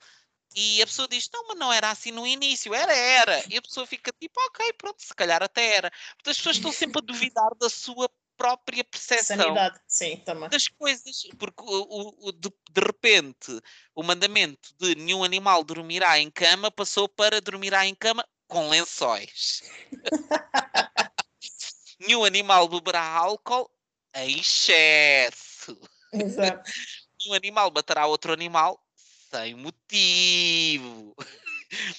E 0.54 0.82
a 0.82 0.86
pessoa 0.86 1.08
diz, 1.08 1.30
não, 1.32 1.48
mas 1.48 1.56
não 1.56 1.72
era 1.72 1.90
assim 1.90 2.10
no 2.10 2.26
início, 2.26 2.74
era, 2.74 2.92
era. 2.92 3.42
E 3.48 3.56
a 3.56 3.62
pessoa 3.62 3.86
fica 3.86 4.12
tipo, 4.20 4.40
ok, 4.48 4.72
pronto, 4.74 5.00
se 5.00 5.14
calhar 5.14 5.40
até 5.40 5.76
era. 5.76 5.90
Porque 6.16 6.30
as 6.30 6.36
pessoas 6.36 6.56
estão 6.56 6.72
sempre 6.72 6.98
a 6.98 7.06
duvidar 7.06 7.54
da 7.58 7.70
sua 7.70 8.10
própria 8.42 8.82
percepção 8.82 9.36
Sanidade, 9.36 9.78
sim, 9.86 10.16
também. 10.16 10.48
das 10.48 10.66
coisas, 10.66 11.28
porque 11.38 11.62
o, 11.62 12.12
o, 12.18 12.32
de, 12.32 12.52
de, 12.72 12.80
repente 12.80 13.62
o 13.94 14.02
mandamento 14.02 14.74
de 14.80 14.96
nenhum 14.96 15.22
animal 15.22 15.62
dormirá 15.62 16.18
em 16.18 16.28
cama 16.28 16.68
passou 16.68 17.08
para 17.08 17.40
dormirá 17.40 17.86
em 17.86 17.94
cama 17.94 18.26
com 18.48 18.68
lençóis. 18.68 19.62
nenhum 22.00 22.24
animal 22.24 22.66
beberá 22.66 23.04
álcool 23.04 23.70
em 24.16 24.40
excesso. 24.40 25.78
Exato. 26.12 26.68
nenhum 27.22 27.34
animal 27.34 27.70
matará 27.72 28.06
outro 28.06 28.32
animal 28.32 28.84
sem 29.30 29.54
motivo. 29.54 31.14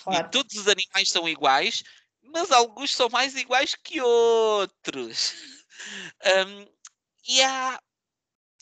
Claro. 0.03 0.27
E 0.27 0.29
todos 0.29 0.57
os 0.57 0.67
animais 0.67 1.09
são 1.09 1.27
iguais, 1.27 1.83
mas 2.21 2.51
alguns 2.51 2.93
são 2.93 3.07
mais 3.07 3.33
iguais 3.37 3.75
que 3.75 4.01
outros. 4.01 5.62
Um, 6.47 6.67
e 7.27 7.41
há, 7.41 7.81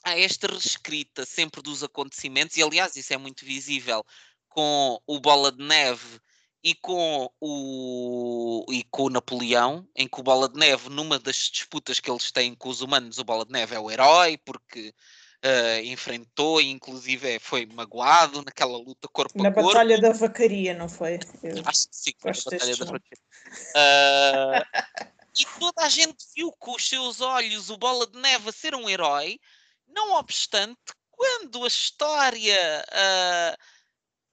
há 0.03 0.19
esta 0.19 0.47
reescrita 0.47 1.25
sempre 1.25 1.61
dos 1.61 1.83
acontecimentos, 1.83 2.57
e 2.57 2.63
aliás, 2.63 2.95
isso 2.95 3.13
é 3.13 3.17
muito 3.17 3.45
visível 3.45 4.05
com 4.49 4.99
o 5.07 5.19
Bola 5.19 5.51
de 5.51 5.63
Neve 5.63 6.19
e 6.63 6.75
com 6.75 7.29
o 7.39 8.65
e 8.69 8.83
com 8.83 9.03
o 9.03 9.09
Napoleão, 9.09 9.87
em 9.95 10.07
que 10.07 10.19
o 10.19 10.23
Bola 10.23 10.47
de 10.47 10.59
Neve, 10.59 10.89
numa 10.89 11.17
das 11.17 11.35
disputas 11.35 11.99
que 11.99 12.09
eles 12.09 12.31
têm 12.31 12.53
com 12.53 12.69
os 12.69 12.81
humanos, 12.81 13.17
o 13.17 13.23
Bola 13.23 13.45
de 13.45 13.51
Neve 13.51 13.75
é 13.75 13.79
o 13.79 13.89
herói, 13.89 14.37
porque 14.37 14.93
uh, 15.43 15.85
enfrentou 15.85 16.61
e 16.61 16.69
inclusive 16.69 17.39
foi 17.39 17.65
magoado 17.65 18.43
naquela 18.43 18.77
luta 18.77 19.07
corpo 19.07 19.41
na 19.41 19.49
a 19.49 19.53
corpo. 19.53 19.69
Na 19.69 19.73
Batalha 19.73 19.99
da 19.99 20.11
Vacaria, 20.11 20.73
não 20.73 20.87
foi? 20.87 21.19
Eu 21.43 21.63
Acho 21.65 21.89
que 21.89 21.95
sim, 21.95 22.11
foi 22.19 22.31
na 22.31 22.37
Batalha 22.45 22.77
da 22.77 22.85
Vacaria. 22.85 23.17
Uh, 23.75 25.11
e 25.39 25.45
toda 25.59 25.83
a 25.83 25.89
gente 25.89 26.25
viu 26.35 26.51
com 26.59 26.75
os 26.75 26.87
seus 26.87 27.21
olhos 27.21 27.69
o 27.69 27.77
Bola 27.77 28.07
de 28.07 28.19
Neve 28.19 28.49
a 28.49 28.51
ser 28.51 28.75
um 28.75 28.89
herói, 28.89 29.39
não 29.87 30.13
obstante, 30.13 30.93
quando 31.09 31.63
a 31.63 31.67
história... 31.67 32.85
Uh, 32.91 33.81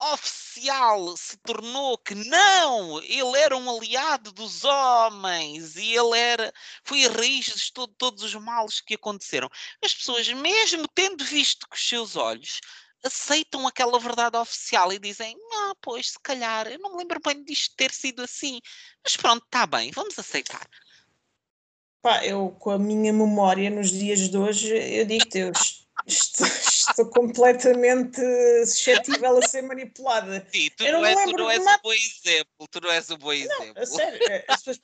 oficial 0.00 1.16
se 1.16 1.36
tornou 1.38 1.98
que 1.98 2.14
não, 2.14 3.02
ele 3.02 3.36
era 3.36 3.56
um 3.56 3.76
aliado 3.76 4.32
dos 4.32 4.64
homens 4.64 5.76
e 5.76 5.92
ele 5.94 6.16
era, 6.16 6.52
foi 6.84 7.04
a 7.04 7.10
raiz 7.10 7.46
de 7.46 7.72
todo, 7.72 7.92
todos 7.94 8.22
os 8.22 8.34
males 8.34 8.80
que 8.80 8.94
aconteceram. 8.94 9.48
As 9.82 9.92
pessoas, 9.92 10.28
mesmo 10.28 10.86
tendo 10.94 11.24
visto 11.24 11.68
com 11.68 11.74
os 11.74 11.88
seus 11.88 12.14
olhos, 12.16 12.60
aceitam 13.04 13.66
aquela 13.66 13.98
verdade 13.98 14.36
oficial 14.36 14.92
e 14.92 14.98
dizem: 14.98 15.36
Ah, 15.52 15.72
pois, 15.80 16.10
se 16.10 16.18
calhar, 16.22 16.68
eu 16.68 16.78
não 16.78 16.92
me 16.92 16.98
lembro 16.98 17.20
bem 17.20 17.42
disto 17.42 17.74
ter 17.76 17.92
sido 17.92 18.22
assim, 18.22 18.60
mas 19.02 19.16
pronto, 19.16 19.44
está 19.44 19.66
bem, 19.66 19.90
vamos 19.90 20.18
aceitar. 20.18 20.66
Pá, 22.00 22.24
eu 22.24 22.50
com 22.58 22.70
a 22.70 22.78
minha 22.78 23.12
memória 23.12 23.70
nos 23.70 23.90
dias 23.90 24.28
de 24.28 24.36
hoje, 24.36 24.74
eu 24.76 25.04
digo-te, 25.04 25.38
eu 25.38 25.52
estou, 26.06 26.46
estou 26.46 27.06
completamente 27.06 28.20
suscetível 28.66 29.38
a 29.38 29.48
ser 29.48 29.62
manipulada. 29.62 30.46
Sim, 30.52 30.70
tu 30.76 30.84
eu 30.84 30.92
não, 30.92 31.04
és, 31.04 31.22
tu 31.24 31.36
não 31.36 31.50
és 31.50 31.60
um 31.60 31.78
bom 31.82 31.92
exemplo. 31.92 32.68
Tu 32.70 32.80
não 32.80 32.90
és 32.90 33.10
um 33.10 33.18
bom 33.18 33.32
exemplo. 33.32 33.74
Não, 33.74 33.82
a 33.82 33.86
sério, 33.86 34.32
é, 34.32 34.44
as 34.48 34.62
pessoas 34.62 34.78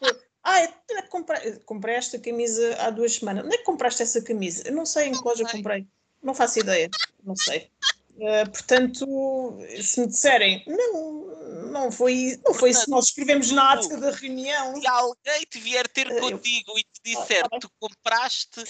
ah, 0.44 0.62
eu 0.62 1.02
comprei, 1.08 1.52
comprei 1.64 1.94
esta 1.96 2.18
camisa 2.18 2.76
há 2.78 2.90
duas 2.90 3.14
semanas. 3.14 3.46
Onde 3.46 3.54
é 3.54 3.58
que 3.58 3.64
compraste 3.64 4.02
essa 4.02 4.20
camisa? 4.20 4.62
Eu 4.66 4.74
não 4.74 4.84
sei 4.84 5.08
em 5.08 5.12
que 5.12 5.24
loja 5.24 5.42
comprei. 5.50 5.86
Não 6.22 6.34
faço 6.34 6.58
ideia. 6.58 6.90
Não 7.22 7.34
sei. 7.34 7.70
Uh, 8.16 8.48
portanto, 8.50 9.58
se 9.82 10.00
me 10.00 10.06
disserem, 10.06 10.62
não, 10.66 11.70
não 11.70 11.90
foi, 11.90 12.38
não 12.44 12.52
foi 12.52 12.70
isso 12.70 12.84
que 12.84 12.90
nós 12.90 13.06
escrevemos 13.06 13.50
na 13.50 13.72
ata 13.72 13.96
da 13.96 14.10
reunião. 14.10 14.78
Se 14.78 14.86
alguém 14.86 15.40
te 15.48 15.58
vier 15.58 15.88
ter 15.88 16.08
uh, 16.08 16.20
contigo 16.20 16.72
eu... 16.72 16.78
e 16.78 16.84
disser 17.04 17.48
que 17.48 17.60
tu 17.60 17.70
compraste 17.78 18.62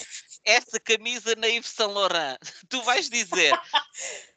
essa 0.43 0.79
camisa 0.79 1.35
na 1.35 1.47
Yves 1.47 1.71
Saint 1.71 1.91
Laurent, 1.91 2.37
tu 2.69 2.81
vais 2.83 3.09
dizer 3.09 3.53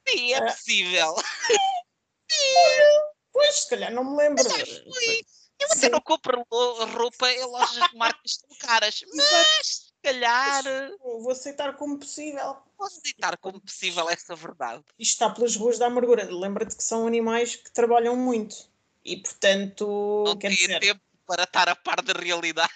sim, 0.08 0.32
é 0.32 0.40
possível. 0.40 1.14
Pois, 3.32 3.60
se 3.60 3.70
calhar 3.70 3.92
não 3.92 4.04
me 4.04 4.16
lembro. 4.16 4.44
Eu 5.60 5.68
até 5.72 5.88
não 5.88 6.00
compro 6.00 6.44
roupa 6.50 7.30
em 7.30 7.44
lojas 7.44 7.90
de 7.90 7.96
marcas 7.96 8.36
tão 8.36 8.56
caras, 8.58 9.00
mas 9.14 9.92
calhar. 10.02 10.62
Vou 11.00 11.30
aceitar 11.30 11.76
como 11.76 11.98
possível. 11.98 12.56
Vou 12.76 12.86
aceitar 12.86 13.36
como 13.38 13.60
possível 13.60 14.08
essa 14.08 14.34
verdade. 14.34 14.84
Isto 14.98 15.12
está 15.12 15.30
pelas 15.30 15.56
ruas 15.56 15.78
da 15.78 15.86
amargura. 15.86 16.28
Lembra-te 16.30 16.76
que 16.76 16.84
são 16.84 17.06
animais 17.06 17.56
que 17.56 17.72
trabalham 17.72 18.16
muito 18.16 18.56
e, 19.04 19.16
portanto. 19.16 20.24
Não 20.26 20.36
quer 20.36 20.50
dizer... 20.50 20.80
tempo 20.80 21.00
para 21.26 21.42
estar 21.42 21.68
a 21.68 21.76
par 21.76 22.00
da 22.02 22.18
realidade. 22.18 22.72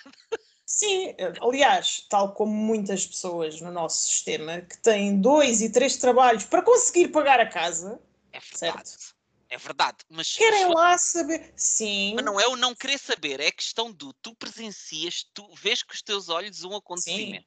Sim, 0.74 1.14
aliás, 1.42 2.06
tal 2.08 2.32
como 2.32 2.50
muitas 2.50 3.06
pessoas 3.06 3.60
no 3.60 3.70
nosso 3.70 4.08
sistema 4.08 4.62
que 4.62 4.78
têm 4.78 5.20
dois 5.20 5.60
e 5.60 5.70
três 5.70 5.98
trabalhos 5.98 6.44
para 6.44 6.62
conseguir 6.62 7.08
pagar 7.08 7.38
a 7.38 7.46
casa. 7.46 8.00
É 8.32 8.40
verdade. 8.40 8.88
Certo? 8.88 9.14
É 9.50 9.58
verdade, 9.58 9.98
mas. 10.08 10.34
Querem 10.34 10.72
lá 10.72 10.96
saber. 10.96 11.52
Sim. 11.54 12.14
Mas 12.14 12.24
não 12.24 12.40
é 12.40 12.48
o 12.48 12.56
não 12.56 12.74
querer 12.74 12.98
saber, 12.98 13.38
é 13.38 13.48
a 13.48 13.52
questão 13.52 13.92
do 13.92 14.14
tu 14.14 14.34
presencias, 14.34 15.26
tu 15.34 15.46
vês 15.54 15.82
com 15.82 15.92
os 15.92 16.00
teus 16.00 16.30
olhos 16.30 16.64
um 16.64 16.74
acontecimento. 16.74 17.44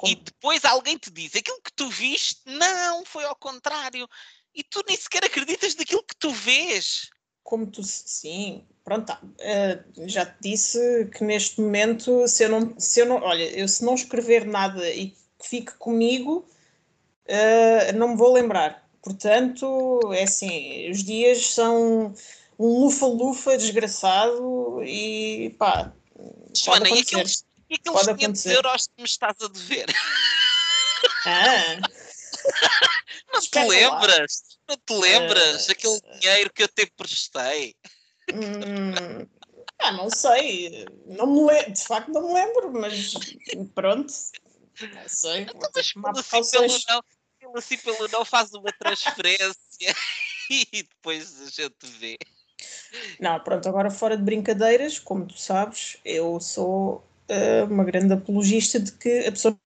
Sim. 0.00 0.12
E 0.12 0.14
depois 0.14 0.64
alguém 0.64 0.96
te 0.96 1.10
diz 1.10 1.34
aquilo 1.34 1.60
que 1.60 1.72
tu 1.72 1.90
viste, 1.90 2.42
não, 2.46 3.04
foi 3.04 3.24
ao 3.24 3.34
contrário. 3.34 4.08
E 4.54 4.62
tu 4.62 4.84
nem 4.86 4.96
sequer 4.96 5.24
acreditas 5.24 5.74
naquilo 5.74 6.04
que 6.04 6.14
tu 6.14 6.30
vês. 6.30 7.10
Como 7.42 7.66
tu. 7.68 7.82
Sim. 7.82 8.64
Pronto, 8.84 9.06
tá. 9.06 9.20
Uh, 9.22 10.08
já 10.08 10.26
te 10.26 10.36
disse 10.40 11.08
que 11.16 11.24
neste 11.24 11.60
momento, 11.60 12.26
se 12.28 12.44
eu 12.44 12.48
não, 12.48 12.74
se 12.78 13.00
eu 13.00 13.06
não, 13.06 13.16
olha, 13.22 13.44
eu 13.58 13.66
se 13.68 13.84
não 13.84 13.94
escrever 13.94 14.44
nada 14.46 14.88
e 14.90 15.10
que 15.10 15.48
fique 15.48 15.72
comigo, 15.74 16.46
uh, 17.26 17.96
não 17.96 18.08
me 18.08 18.16
vou 18.16 18.32
lembrar. 18.32 18.88
Portanto, 19.02 20.12
é 20.12 20.22
assim, 20.22 20.90
os 20.90 21.02
dias 21.02 21.46
são 21.46 22.14
um 22.58 22.84
lufa-lufa 22.84 23.56
desgraçado 23.56 24.82
e 24.84 25.54
pá. 25.58 25.92
Joana, 26.54 26.88
e 26.88 27.00
aqueles, 27.00 27.44
e 27.68 27.74
aqueles 27.74 28.06
500 28.06 28.46
euros 28.46 28.86
que 28.86 29.02
me 29.02 29.08
estás 29.08 29.36
a 29.42 29.48
dever? 29.48 29.86
Ah. 31.26 31.78
Não 33.32 33.40
te 33.40 33.64
lembras? 33.64 34.42
Não 34.68 34.76
te 34.76 34.92
lembras? 34.92 35.66
Uh, 35.66 35.72
Aquele 35.72 36.00
dinheiro 36.20 36.52
que 36.52 36.62
eu 36.62 36.68
te 36.68 36.82
emprestei. 36.84 37.74
Hum, 38.30 39.26
ah, 39.78 39.92
não 39.92 40.10
sei. 40.10 40.86
Não 41.06 41.26
me 41.26 41.52
lembro, 41.52 41.72
de 41.72 41.84
facto 41.84 42.08
não 42.08 42.28
me 42.28 42.34
lembro, 42.34 42.72
mas 42.72 43.14
pronto. 43.74 44.12
Não 44.80 45.08
sei. 45.08 45.42
Então, 45.42 45.60
mas 45.62 45.90
pelo 45.92 46.18
assim, 46.18 46.50
pelo 46.50 46.78
não, 46.88 47.56
assim 47.56 47.76
pelo 47.78 48.08
não 48.08 48.24
faz 48.24 48.52
uma 48.52 48.72
transferência 48.72 49.56
e 50.50 50.82
depois 50.82 51.40
a 51.40 51.50
gente 51.50 51.86
vê. 51.98 52.18
Não, 53.20 53.38
pronto, 53.40 53.68
agora 53.68 53.90
fora 53.90 54.16
de 54.16 54.22
brincadeiras, 54.22 54.98
como 54.98 55.26
tu 55.26 55.38
sabes, 55.38 55.96
eu 56.04 56.40
sou 56.40 57.04
uh, 57.28 57.64
uma 57.70 57.84
grande 57.84 58.12
apologista 58.12 58.78
de 58.78 58.92
que 58.92 59.26
a 59.26 59.32
pessoa 59.32 59.58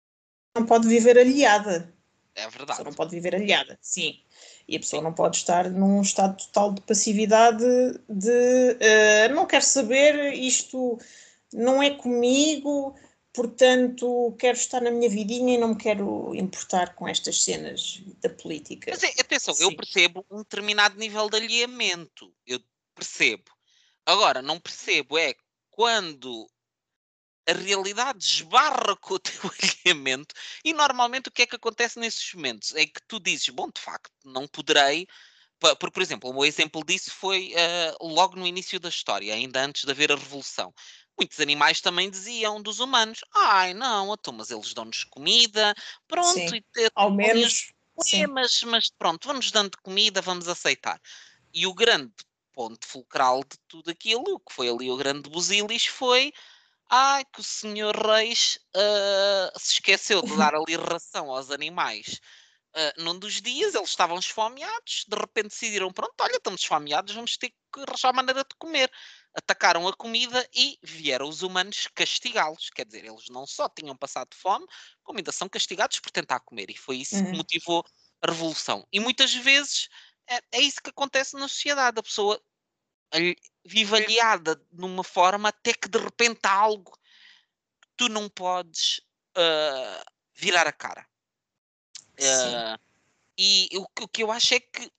não 0.56 0.64
pode 0.64 0.88
viver 0.88 1.18
aliada. 1.18 1.92
É 2.34 2.48
verdade. 2.48 2.62
A 2.62 2.66
pessoa 2.66 2.84
não 2.84 2.94
pode 2.94 3.10
viver 3.10 3.34
aliada, 3.34 3.78
sim. 3.80 4.20
E 4.68 4.76
a 4.76 4.80
pessoa 4.80 5.02
não 5.02 5.12
pode 5.12 5.36
estar 5.36 5.70
num 5.70 6.02
estado 6.02 6.36
total 6.36 6.72
de 6.72 6.80
passividade 6.82 7.64
de 8.08 8.72
uh, 9.30 9.34
não 9.34 9.46
quero 9.46 9.64
saber, 9.64 10.34
isto 10.34 10.98
não 11.52 11.82
é 11.82 11.90
comigo, 11.90 12.96
portanto 13.32 14.34
quero 14.38 14.58
estar 14.58 14.80
na 14.80 14.90
minha 14.90 15.08
vidinha 15.08 15.54
e 15.54 15.58
não 15.58 15.68
me 15.68 15.76
quero 15.76 16.34
importar 16.34 16.94
com 16.94 17.06
estas 17.06 17.44
cenas 17.44 18.02
da 18.20 18.28
política. 18.28 18.90
Mas 18.90 19.04
é, 19.04 19.20
atenção, 19.20 19.54
sim. 19.54 19.64
eu 19.64 19.76
percebo 19.76 20.26
um 20.30 20.38
determinado 20.38 20.98
nível 20.98 21.30
de 21.30 21.36
alheamento. 21.36 22.32
Eu 22.44 22.60
percebo. 22.94 23.44
Agora, 24.04 24.42
não 24.42 24.58
percebo 24.58 25.16
é 25.18 25.34
quando 25.70 26.48
a 27.46 27.52
realidade 27.52 28.24
esbarra 28.24 28.96
com 28.96 29.14
o 29.14 29.18
teu 29.20 29.50
alinhamento 29.84 30.34
e 30.64 30.72
normalmente 30.72 31.28
o 31.28 31.32
que 31.32 31.42
é 31.42 31.46
que 31.46 31.56
acontece 31.56 31.98
nesses 31.98 32.32
momentos? 32.34 32.74
É 32.74 32.84
que 32.86 33.00
tu 33.06 33.20
dizes, 33.20 33.48
bom, 33.50 33.68
de 33.68 33.80
facto, 33.80 34.10
não 34.24 34.46
poderei, 34.46 35.06
porque, 35.58 35.90
por 35.90 36.02
exemplo, 36.02 36.34
o 36.34 36.44
exemplo 36.44 36.84
disso 36.84 37.10
foi 37.10 37.52
uh, 37.54 38.06
logo 38.06 38.36
no 38.36 38.46
início 38.46 38.78
da 38.78 38.88
história, 38.88 39.32
ainda 39.32 39.64
antes 39.64 39.84
de 39.84 39.90
haver 39.90 40.12
a 40.12 40.16
revolução. 40.16 40.72
Muitos 41.18 41.40
animais 41.40 41.80
também 41.80 42.10
diziam 42.10 42.60
dos 42.60 42.78
humanos, 42.78 43.20
ai 43.34 43.72
não, 43.72 44.12
então, 44.12 44.34
mas 44.34 44.50
eles 44.50 44.74
dão-nos 44.74 45.04
comida, 45.04 45.74
pronto, 46.06 46.50
sim, 46.50 46.62
e, 46.76 46.90
ao 46.94 47.10
menos, 47.10 47.72
é, 48.12 48.26
mas, 48.26 48.62
mas 48.64 48.90
pronto, 48.90 49.26
vamos 49.26 49.50
dando 49.50 49.78
comida, 49.82 50.20
vamos 50.20 50.46
aceitar. 50.46 51.00
E 51.54 51.66
o 51.66 51.72
grande 51.72 52.12
ponto 52.52 52.86
fulcral 52.86 53.40
de 53.40 53.56
tudo 53.66 53.90
aquilo, 53.90 54.40
que 54.40 54.52
foi 54.52 54.68
ali 54.68 54.90
o 54.90 54.96
grande 54.96 55.30
busilis, 55.30 55.86
foi 55.86 56.32
ah, 56.88 57.22
que 57.32 57.40
o 57.40 57.44
senhor 57.44 57.96
Reis 57.96 58.58
uh, 58.76 59.58
se 59.58 59.74
esqueceu 59.74 60.22
de 60.22 60.36
dar 60.36 60.54
ali 60.54 60.76
ração 60.76 61.30
aos 61.30 61.50
animais. 61.50 62.20
Uh, 62.76 63.02
num 63.02 63.18
dos 63.18 63.40
dias 63.40 63.74
eles 63.74 63.88
estavam 63.88 64.18
esfomeados, 64.18 65.06
de 65.08 65.16
repente 65.16 65.48
decidiram: 65.48 65.90
pronto, 65.90 66.14
olha, 66.20 66.36
estamos 66.36 66.60
esfomeados, 66.60 67.14
vamos 67.14 67.36
ter 67.38 67.48
que 67.48 67.80
arranjar 67.80 68.12
maneira 68.12 68.44
de 68.44 68.54
comer. 68.58 68.90
Atacaram 69.34 69.88
a 69.88 69.96
comida 69.96 70.46
e 70.54 70.78
vieram 70.82 71.28
os 71.28 71.42
humanos 71.42 71.88
castigá-los. 71.94 72.70
Quer 72.70 72.86
dizer, 72.86 73.04
eles 73.04 73.28
não 73.30 73.46
só 73.46 73.68
tinham 73.68 73.96
passado 73.96 74.34
fome, 74.34 74.66
como 75.02 75.18
ainda 75.18 75.32
são 75.32 75.48
castigados 75.48 75.98
por 76.00 76.10
tentar 76.10 76.40
comer. 76.40 76.70
E 76.70 76.76
foi 76.76 76.98
isso 76.98 77.16
uhum. 77.16 77.32
que 77.32 77.36
motivou 77.36 77.84
a 78.22 78.30
revolução. 78.30 78.86
E 78.92 79.00
muitas 79.00 79.34
vezes 79.34 79.88
é, 80.28 80.40
é 80.52 80.60
isso 80.60 80.80
que 80.82 80.90
acontece 80.90 81.34
na 81.34 81.48
sociedade. 81.48 81.98
A 81.98 82.02
pessoa 82.02 82.40
vive 83.64 83.96
aliada 83.96 84.60
numa 84.72 85.04
forma 85.04 85.48
até 85.48 85.72
que 85.72 85.88
de 85.88 85.98
repente 85.98 86.40
há 86.44 86.52
algo 86.52 86.92
que 87.80 87.88
tu 87.96 88.08
não 88.08 88.28
podes 88.28 89.00
uh, 89.36 90.04
virar 90.34 90.66
a 90.66 90.72
cara. 90.72 91.06
Uh, 92.18 92.78
e 93.38 93.68
o, 93.74 93.86
o, 94.02 94.08
que 94.08 94.22
eu 94.22 94.32
acho 94.32 94.54
é 94.54 94.60
que 94.60 94.90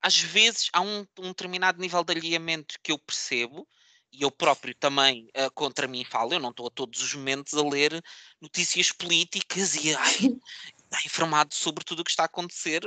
às 0.00 0.20
vezes 0.20 0.68
há 0.72 0.80
um, 0.80 1.04
um 1.18 1.28
determinado 1.28 1.80
nível 1.80 2.04
de 2.04 2.12
alinhamento 2.12 2.78
que 2.80 2.92
eu 2.92 2.98
percebo 2.98 3.66
e 4.12 4.22
eu 4.22 4.30
próprio 4.30 4.74
também 4.74 5.28
uh, 5.36 5.50
contra 5.52 5.88
mim 5.88 6.04
falo, 6.04 6.32
eu 6.32 6.38
não 6.38 6.50
estou 6.50 6.68
a 6.68 6.70
todos 6.70 7.02
os 7.02 7.14
momentos 7.14 7.54
a 7.54 7.62
ler 7.62 8.02
notícias 8.40 8.92
políticas 8.92 9.74
e 9.74 9.94
ai, 9.94 10.38
está 10.90 10.98
informado 11.04 11.54
sobre 11.54 11.84
tudo 11.84 12.00
o 12.00 12.04
que 12.04 12.10
está 12.10 12.22
a 12.22 12.26
acontecer. 12.26 12.82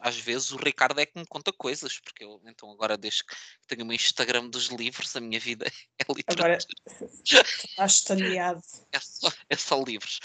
Às 0.00 0.18
vezes 0.18 0.50
o 0.52 0.56
Ricardo 0.56 1.00
é 1.00 1.06
que 1.06 1.18
me 1.18 1.26
conta 1.26 1.52
coisas, 1.52 1.98
porque 1.98 2.24
eu 2.24 2.40
então 2.46 2.70
agora 2.70 2.96
desde 2.96 3.24
que 3.24 3.34
tenho 3.66 3.86
o 3.86 3.92
Instagram 3.92 4.48
dos 4.48 4.66
livros, 4.66 5.14
a 5.16 5.20
minha 5.20 5.40
vida 5.40 5.66
é 5.98 6.12
literatura. 6.12 6.58
Agora 6.88 7.10
estás 7.24 7.92
estaleado. 7.92 8.62
É 8.90 9.00
só, 9.00 9.32
é 9.50 9.56
só 9.56 9.82
livros. 9.82 10.20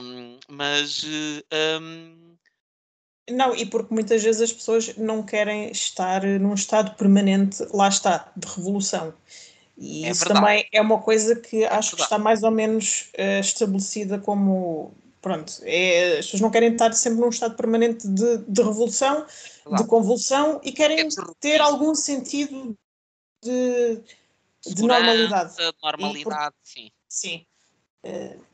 Um, 0.00 0.38
mas 0.48 1.04
um... 1.04 2.36
Não, 3.28 3.54
e 3.56 3.66
porque 3.66 3.92
muitas 3.92 4.22
vezes 4.22 4.42
as 4.42 4.52
pessoas 4.52 4.96
não 4.96 5.24
querem 5.24 5.70
estar 5.70 6.22
num 6.22 6.54
estado 6.54 6.94
permanente, 6.94 7.64
lá 7.72 7.88
está, 7.88 8.32
de 8.36 8.46
revolução. 8.46 9.14
E 9.76 10.04
é 10.04 10.10
isso 10.10 10.20
verdade. 10.20 10.40
também 10.40 10.68
é 10.72 10.80
uma 10.80 11.00
coisa 11.00 11.34
que 11.34 11.64
é 11.64 11.66
acho 11.66 11.90
verdade. 11.90 11.96
que 11.96 12.02
está 12.02 12.18
mais 12.18 12.42
ou 12.42 12.50
menos 12.50 13.10
uh, 13.18 13.40
estabelecida 13.40 14.18
como 14.18 14.94
pronto, 15.24 15.54
é, 15.62 16.18
as 16.18 16.26
pessoas 16.26 16.42
não 16.42 16.50
querem 16.50 16.72
estar 16.72 16.92
sempre 16.92 17.20
num 17.20 17.30
estado 17.30 17.56
permanente 17.56 18.06
de, 18.06 18.36
de 18.46 18.62
revolução, 18.62 19.26
claro. 19.64 19.82
de 19.82 19.88
convulsão 19.88 20.60
e 20.62 20.70
querem 20.70 21.00
é 21.00 21.08
ter 21.40 21.62
algum 21.62 21.94
sentido 21.94 22.76
de, 23.42 24.02
de 24.66 24.82
normalidade. 24.82 25.54
normalidade, 25.82 26.54
por, 26.54 26.68
sim. 26.68 26.90
Sim. 27.08 27.46
Uh, 28.04 28.44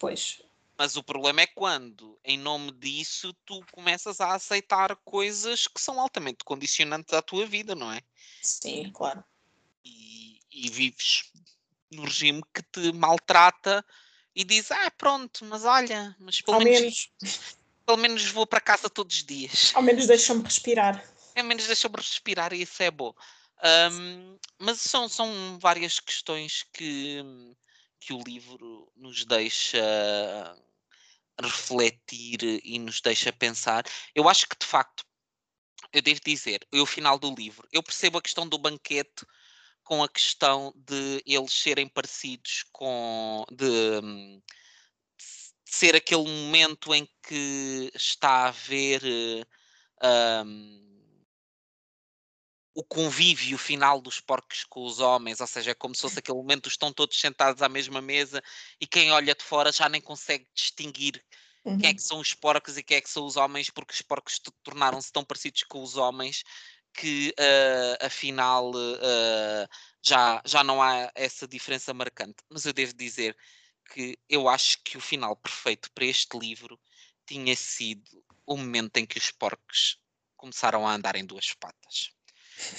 pois. 0.00 0.42
Mas 0.76 0.96
o 0.96 1.04
problema 1.04 1.42
é 1.42 1.46
quando, 1.46 2.18
em 2.24 2.36
nome 2.36 2.72
disso, 2.72 3.32
tu 3.46 3.64
começas 3.70 4.20
a 4.20 4.34
aceitar 4.34 4.96
coisas 5.04 5.68
que 5.68 5.80
são 5.80 6.00
altamente 6.00 6.44
condicionantes 6.44 7.14
à 7.14 7.22
tua 7.22 7.46
vida, 7.46 7.76
não 7.76 7.92
é? 7.92 8.00
Sim, 8.42 8.90
claro. 8.92 9.22
E, 9.84 10.40
e 10.50 10.68
vives 10.68 11.30
no 11.92 12.02
regime 12.02 12.42
que 12.52 12.62
te 12.72 12.92
maltrata 12.92 13.84
e 14.38 14.44
diz: 14.44 14.70
Ah, 14.70 14.88
pronto, 14.92 15.44
mas 15.44 15.64
olha, 15.64 16.14
mas 16.20 16.40
pelo 16.40 16.60
menos, 16.60 16.80
menos, 16.80 17.10
pelo 17.84 17.98
menos 17.98 18.30
vou 18.30 18.46
para 18.46 18.60
casa 18.60 18.88
todos 18.88 19.16
os 19.16 19.24
dias. 19.24 19.72
Ao 19.74 19.82
menos 19.82 20.06
deixa-me 20.06 20.44
respirar. 20.44 21.04
Ao 21.36 21.42
menos 21.42 21.66
deixa-me 21.66 21.96
respirar 21.96 22.52
e 22.52 22.62
isso 22.62 22.80
é 22.80 22.90
bom. 22.90 23.12
Um, 23.92 24.38
mas 24.60 24.80
são, 24.80 25.08
são 25.08 25.58
várias 25.60 25.98
questões 25.98 26.64
que, 26.72 27.20
que 27.98 28.12
o 28.12 28.22
livro 28.22 28.88
nos 28.94 29.24
deixa 29.24 30.56
refletir 31.42 32.60
e 32.62 32.78
nos 32.78 33.00
deixa 33.00 33.32
pensar. 33.32 33.84
Eu 34.14 34.28
acho 34.28 34.46
que 34.48 34.56
de 34.56 34.66
facto, 34.66 35.04
eu 35.92 36.00
devo 36.00 36.20
dizer, 36.24 36.64
eu, 36.70 36.84
o 36.84 36.86
final 36.86 37.18
do 37.18 37.34
livro, 37.34 37.66
eu 37.72 37.82
percebo 37.82 38.18
a 38.18 38.22
questão 38.22 38.48
do 38.48 38.58
banquete 38.58 39.26
com 39.88 40.02
a 40.02 40.08
questão 40.08 40.70
de 40.76 41.22
eles 41.24 41.50
serem 41.50 41.88
parecidos 41.88 42.62
com. 42.70 43.42
de, 43.50 44.02
de 44.02 44.42
ser 45.64 45.96
aquele 45.96 46.24
momento 46.28 46.94
em 46.94 47.08
que 47.26 47.90
está 47.94 48.28
a 48.28 48.48
haver. 48.48 49.02
Um, 50.04 50.86
o 52.74 52.84
convívio 52.84 53.58
final 53.58 54.00
dos 54.00 54.20
porcos 54.20 54.62
com 54.62 54.84
os 54.84 55.00
homens, 55.00 55.40
ou 55.40 55.46
seja, 55.48 55.72
é 55.72 55.74
como 55.74 55.96
se 55.96 56.02
fosse 56.02 56.20
aquele 56.20 56.38
momento 56.38 56.68
estão 56.68 56.92
todos 56.92 57.18
sentados 57.18 57.60
à 57.60 57.68
mesma 57.68 58.00
mesa 58.00 58.40
e 58.80 58.86
quem 58.86 59.10
olha 59.10 59.34
de 59.34 59.42
fora 59.42 59.72
já 59.72 59.88
nem 59.88 60.00
consegue 60.00 60.46
distinguir 60.54 61.20
uhum. 61.64 61.78
quem 61.78 61.90
é 61.90 61.94
que 61.94 62.00
uhum. 62.00 62.06
são 62.06 62.20
os 62.20 62.34
porcos 62.34 62.76
e 62.76 62.82
quem 62.84 62.98
é 62.98 63.00
que 63.00 63.10
são 63.10 63.24
os 63.24 63.36
homens, 63.36 63.68
porque 63.68 63.92
os 63.92 64.02
porcos 64.02 64.40
tornaram-se 64.62 65.12
tão 65.12 65.24
parecidos 65.24 65.64
com 65.64 65.82
os 65.82 65.96
homens 65.96 66.44
que 66.94 67.34
uh, 67.38 68.06
afinal 68.06 68.70
uh, 68.70 69.68
já, 70.02 70.42
já 70.44 70.64
não 70.64 70.82
há 70.82 71.10
essa 71.14 71.46
diferença 71.46 71.94
marcante. 71.94 72.36
Mas 72.48 72.64
eu 72.64 72.72
devo 72.72 72.92
dizer 72.94 73.36
que 73.92 74.18
eu 74.28 74.48
acho 74.48 74.78
que 74.82 74.96
o 74.96 75.00
final 75.00 75.36
perfeito 75.36 75.90
para 75.92 76.04
este 76.04 76.38
livro 76.38 76.78
tinha 77.26 77.54
sido 77.54 78.24
o 78.46 78.56
momento 78.56 78.96
em 78.96 79.06
que 79.06 79.18
os 79.18 79.30
porcos 79.30 79.98
começaram 80.36 80.86
a 80.86 80.94
andar 80.94 81.16
em 81.16 81.24
duas 81.24 81.52
patas. 81.54 82.10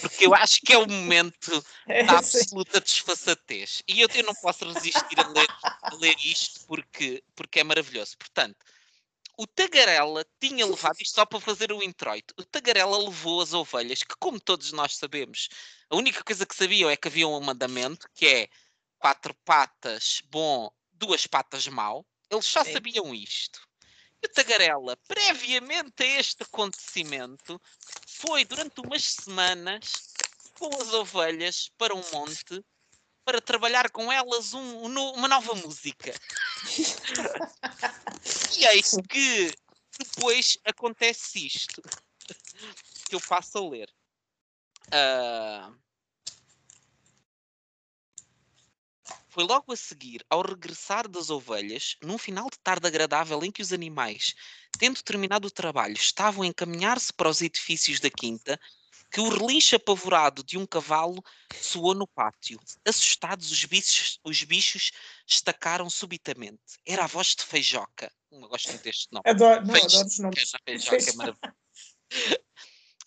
Porque 0.02 0.26
eu 0.26 0.36
acho 0.36 0.60
que 0.62 0.74
é 0.74 0.78
o 0.78 0.88
momento 0.88 1.64
é, 1.88 2.04
da 2.04 2.20
absoluta 2.20 2.82
desfaçatez. 2.82 3.82
E 3.88 4.02
eu, 4.02 4.10
eu 4.14 4.24
não 4.24 4.36
posso 4.36 4.66
resistir 4.66 5.20
a 5.20 5.28
ler, 5.28 5.48
a 5.64 5.96
ler 5.96 6.16
isto 6.24 6.66
porque, 6.66 7.24
porque 7.36 7.60
é 7.62 7.64
maravilhoso. 7.64 8.18
Portanto, 8.18 8.58
o 9.40 9.48
Tagarela 9.48 10.26
tinha 10.38 10.66
levado, 10.66 10.98
isto 11.00 11.16
só 11.16 11.26
para 11.26 11.40
fazer 11.40 11.72
o 11.72 11.82
introito, 11.82 12.34
o 12.38 12.44
Tagarela 12.44 12.98
levou 12.98 13.40
as 13.42 13.54
ovelhas, 13.54 14.04
que 14.04 14.14
como 14.20 14.38
todos 14.38 14.74
nós 14.74 14.98
sabemos, 14.98 15.48
a 15.90 15.96
única 15.96 16.22
coisa 16.26 16.46
que 16.46 16.54
sabiam 16.54 16.90
é 16.90 16.98
que 16.98 17.08
havia 17.08 17.26
um 17.26 17.40
mandamento, 17.40 18.06
que 18.14 18.28
é 18.28 18.50
quatro 18.98 19.34
patas 19.46 20.22
bom, 20.26 20.70
duas 20.92 21.26
patas 21.26 21.70
mau. 21.70 22.06
Eles 22.30 22.46
só 22.46 22.66
Sim. 22.66 22.74
sabiam 22.74 23.16
isto. 23.16 23.66
E 24.22 24.28
o 24.28 24.30
Tagarela, 24.30 24.98
previamente 25.08 26.04
a 26.04 26.20
este 26.20 26.44
acontecimento, 26.44 27.62
foi 28.06 28.44
durante 28.44 28.82
umas 28.82 29.06
semanas 29.06 30.14
com 30.56 30.82
as 30.82 30.94
ovelhas 30.94 31.72
para 31.78 31.96
um 31.96 32.04
monte 32.12 32.62
para 33.30 33.40
trabalhar 33.40 33.92
com 33.92 34.12
elas 34.12 34.56
um, 34.56 34.86
um, 34.88 35.12
uma 35.14 35.28
nova 35.28 35.54
música. 35.54 36.12
e 38.58 38.66
eis 38.66 38.96
que 39.08 39.54
depois 40.00 40.58
acontece 40.66 41.46
isto 41.46 41.80
que 43.08 43.14
eu 43.14 43.22
passo 43.22 43.60
a 43.60 43.70
ler. 43.70 43.94
Uh, 44.88 45.78
Foi 49.28 49.44
logo 49.44 49.72
a 49.72 49.76
seguir, 49.76 50.26
ao 50.28 50.42
regressar 50.42 51.08
das 51.08 51.30
ovelhas, 51.30 51.96
num 52.02 52.18
final 52.18 52.50
de 52.50 52.58
tarde 52.58 52.88
agradável 52.88 53.44
em 53.44 53.52
que 53.52 53.62
os 53.62 53.72
animais, 53.72 54.34
tendo 54.80 55.04
terminado 55.04 55.48
o 55.48 55.52
trabalho, 55.52 55.94
estavam 55.94 56.42
a 56.42 56.48
encaminhar-se 56.48 57.14
para 57.14 57.30
os 57.30 57.42
edifícios 57.42 58.00
da 58.00 58.10
quinta, 58.10 58.60
que 59.12 59.20
o 59.20 59.30
relincho 59.30 59.76
apavorado 59.76 60.44
de 60.44 60.58
um 60.58 60.66
cavalo 60.66 61.24
soou 61.60 61.96
no 61.96 62.08
pátio. 62.08 62.60
Assustados, 62.86 63.52
os 63.52 63.66
bichos, 63.66 64.20
os 64.24 64.44
bichos 64.44 64.92
estacaram 65.28 65.90
subitamente. 65.90 66.62
Era 66.86 67.06
a 67.06 67.08
voz 67.08 67.36
de 67.36 67.44
Feijoca. 67.44 68.12
Eu 68.32 68.48
gosto 68.48 68.70
muito 68.70 68.84
deste 68.84 69.08
nome. 69.12 69.24
Adoro, 69.26 69.66
não, 69.66 69.76
adoro 69.76 70.08
os 70.08 70.20
nomes. 70.20 70.52
Feijoca 70.64 71.10
é 71.10 71.14
maravilhoso. 71.14 71.40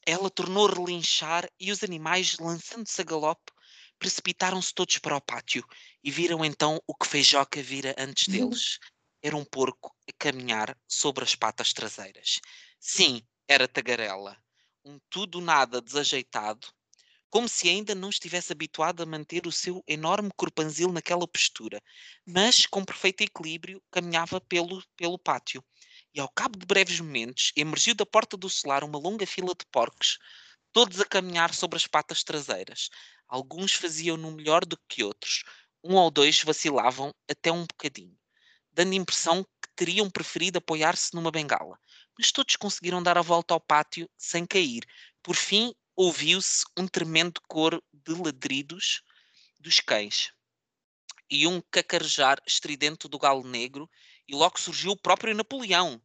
Ela 0.05 0.29
tornou 0.31 0.67
a 0.67 0.75
relinchar 0.75 1.49
e 1.61 1.71
os 1.71 1.85
animais, 1.85 2.37
lançando-se 2.41 3.01
a 3.01 3.05
galope, 3.05 3.53
precipitaram-se 4.01 4.75
todos 4.75 4.99
para 4.99 5.17
o 5.17 5.21
pátio 5.21 5.65
e 6.03 6.11
viram 6.11 6.45
então 6.45 6.83
o 6.89 6.95
que 6.95 7.07
Feijoca 7.07 7.63
vira 7.63 7.95
antes 7.97 8.27
uhum. 8.27 8.33
deles. 8.33 8.79
Era 9.23 9.37
um 9.37 9.45
porco 9.45 9.95
a 10.09 10.13
caminhar 10.19 10.77
sobre 10.89 11.23
as 11.23 11.37
patas 11.37 11.73
traseiras. 11.73 12.41
Sim, 12.81 13.23
era 13.47 13.69
tagarela. 13.69 14.37
Um 14.85 14.99
tudo 15.11 15.41
nada 15.41 15.81
desajeitado, 15.81 16.69
como 17.31 17.49
se 17.49 17.69
ainda 17.69 17.95
não 17.95 18.11
estivesse 18.11 18.53
habituado 18.53 19.03
a 19.03 19.07
manter 19.07 19.47
o 19.47 19.53
seu 19.53 19.83
enorme 19.87 20.31
corpanzil 20.37 20.93
naquela 20.93 21.27
postura, 21.27 21.81
mas 22.27 22.67
com 22.67 22.85
perfeito 22.85 23.23
equilíbrio 23.23 23.83
caminhava 23.91 24.41
pelo, 24.41 24.83
pelo 24.97 25.19
pátio. 25.19 25.65
E 26.15 26.21
ao 26.21 26.29
cabo 26.29 26.59
de 26.59 26.67
breves 26.67 27.01
momentos, 27.01 27.53
emergiu 27.57 27.95
da 27.95 28.05
porta 28.05 28.37
do 28.37 28.49
solar 28.51 28.85
uma 28.85 28.99
longa 28.99 29.27
fila 29.27 29.55
de 29.55 29.65
porcos, 29.71 30.19
todos 30.73 31.01
a 31.01 31.05
caminhar 31.05 31.55
sobre 31.55 31.77
as 31.77 31.87
patas 31.87 32.25
traseiras. 32.25 32.91
Alguns 33.29 33.75
faziam-no 33.75 34.33
melhor 34.33 34.65
do 34.65 34.77
que 34.89 35.05
outros, 35.05 35.45
um 35.83 35.95
ou 35.97 36.11
dois 36.11 36.43
vacilavam 36.43 37.15
até 37.31 37.53
um 37.53 37.67
bocadinho, 37.67 38.19
dando 38.73 38.95
impressão 38.95 39.45
que 39.45 39.69
teriam 39.77 40.11
preferido 40.11 40.59
apoiar-se 40.59 41.15
numa 41.15 41.31
bengala. 41.31 41.79
Mas 42.19 42.31
todos 42.31 42.57
conseguiram 42.57 43.03
dar 43.03 43.17
a 43.17 43.23
volta 43.23 43.55
ao 43.55 43.61
pátio 43.61 44.09
sem 44.17 44.47
cair. 44.47 44.85
Por 45.23 45.37
fim, 45.37 45.75
ouviu-se 45.97 46.65
um 46.77 46.87
tremendo 46.87 47.41
coro 47.49 47.83
de 47.93 48.13
ladridos 48.13 49.03
dos 49.61 49.81
cães 49.81 50.33
e 51.33 51.47
um 51.47 51.63
cacarejar 51.71 52.39
estridente 52.47 53.09
do 53.09 53.19
galo 53.19 53.43
negro, 53.43 53.91
e 54.29 54.35
logo 54.35 54.61
surgiu 54.61 54.93
o 54.93 54.97
próprio 54.97 55.35
Napoleão, 55.35 56.01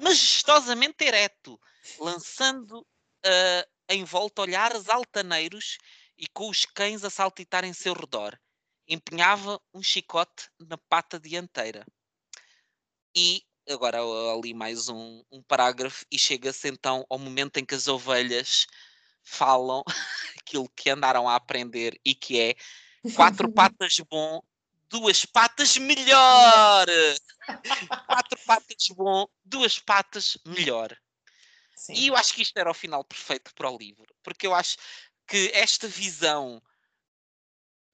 majestosamente 0.00 1.04
ereto, 1.04 1.60
lançando 1.98 2.80
uh, 2.80 3.70
em 3.88 4.04
volta 4.04 4.42
olhares 4.42 4.88
altaneiros 4.88 5.78
e 6.16 6.28
com 6.28 6.48
os 6.48 6.64
cães 6.64 7.02
a 7.02 7.10
saltitar 7.10 7.64
em 7.64 7.72
seu 7.72 7.92
redor. 7.92 8.38
Empenhava 8.86 9.60
um 9.74 9.82
chicote 9.82 10.48
na 10.60 10.78
pata 10.78 11.18
dianteira. 11.18 11.84
E 13.16 13.42
agora 13.72 13.98
ali 14.32 14.54
mais 14.54 14.88
um, 14.88 15.22
um 15.30 15.42
parágrafo 15.42 16.04
e 16.10 16.18
chega-se 16.18 16.68
então 16.68 17.04
ao 17.08 17.18
momento 17.18 17.58
em 17.58 17.64
que 17.64 17.74
as 17.74 17.86
ovelhas 17.86 18.66
falam 19.22 19.82
aquilo 20.40 20.68
que 20.70 20.90
andaram 20.90 21.28
a 21.28 21.34
aprender 21.34 22.00
e 22.04 22.14
que 22.14 22.40
é 22.40 22.54
quatro 23.14 23.50
patas 23.52 23.96
bom, 24.10 24.42
duas 24.88 25.24
patas 25.24 25.76
melhor. 25.76 26.86
quatro 28.06 28.38
patas 28.46 28.88
bom, 28.96 29.26
duas 29.44 29.78
patas 29.78 30.38
melhor. 30.46 30.96
Sim. 31.76 31.92
E 31.94 32.08
eu 32.08 32.16
acho 32.16 32.34
que 32.34 32.42
isto 32.42 32.56
era 32.56 32.70
o 32.70 32.74
final 32.74 33.04
perfeito 33.04 33.54
para 33.54 33.70
o 33.70 33.78
livro, 33.78 34.06
porque 34.22 34.46
eu 34.46 34.54
acho 34.54 34.76
que 35.26 35.50
esta 35.54 35.86
visão 35.86 36.62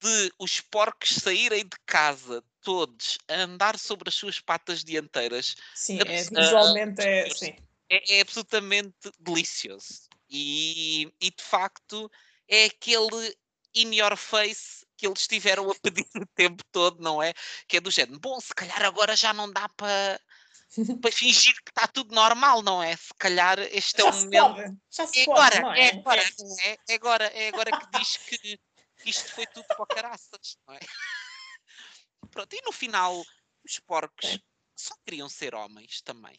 de 0.01 0.33
os 0.39 0.61
porcos 0.61 1.16
saírem 1.16 1.64
de 1.64 1.77
casa 1.85 2.45
todos 2.64 3.18
a 3.28 3.42
andar 3.42 3.78
sobre 3.78 4.08
as 4.08 4.14
suas 4.14 4.40
patas 4.40 4.82
dianteiras 4.82 5.54
sim, 5.74 6.00
é, 6.00 6.22
visualmente 6.22 7.00
é, 7.00 7.28
sim. 7.30 7.54
É, 7.88 8.16
é, 8.16 8.20
absolutamente 8.20 9.12
delicioso 9.20 10.08
e, 10.28 11.12
e 11.20 11.30
de 11.30 11.42
facto 11.42 12.10
é 12.48 12.64
aquele 12.64 13.36
in 13.74 13.94
your 13.94 14.16
face 14.16 14.84
que 14.96 15.06
eles 15.06 15.26
tiveram 15.26 15.70
a 15.70 15.74
pedir 15.74 16.06
o 16.16 16.26
tempo 16.34 16.62
todo, 16.72 17.02
não 17.02 17.22
é? 17.22 17.34
Que 17.68 17.76
é 17.76 17.80
do 17.80 17.90
género, 17.90 18.18
bom, 18.18 18.40
se 18.40 18.54
calhar 18.54 18.82
agora 18.82 19.14
já 19.14 19.32
não 19.32 19.52
dá 19.52 19.68
para 19.70 20.20
para 21.00 21.12
fingir 21.12 21.54
que 21.62 21.70
está 21.70 21.86
tudo 21.86 22.14
normal, 22.14 22.62
não 22.62 22.82
é? 22.82 22.96
Se 22.96 23.12
calhar 23.18 23.58
este 23.60 24.02
já 24.02 24.08
é 24.08 24.10
o 24.10 24.14
momento. 24.14 24.54
Pode. 24.54 24.76
Já 24.90 25.06
se 25.06 25.20
é 25.20 25.24
pode, 25.24 25.58
agora, 25.58 25.78
é? 25.78 25.84
É, 25.84 25.88
agora, 25.90 26.22
é, 26.22 26.76
é, 26.88 26.94
agora, 26.94 27.24
é 27.26 27.48
agora 27.48 27.70
que 27.78 27.98
diz 27.98 28.16
que 28.16 28.60
isto 29.04 29.32
foi 29.34 29.46
tudo 29.46 29.66
para 29.66 29.86
caraças, 29.86 30.56
não 30.66 30.74
é? 30.74 30.80
Pronto, 32.35 32.53
e 32.53 32.61
no 32.62 32.72
final, 32.72 33.24
os 33.64 33.78
porcos 33.78 34.41
só 34.76 34.95
queriam 35.07 35.28
ser 35.28 35.55
homens 35.55 36.03
também. 36.03 36.37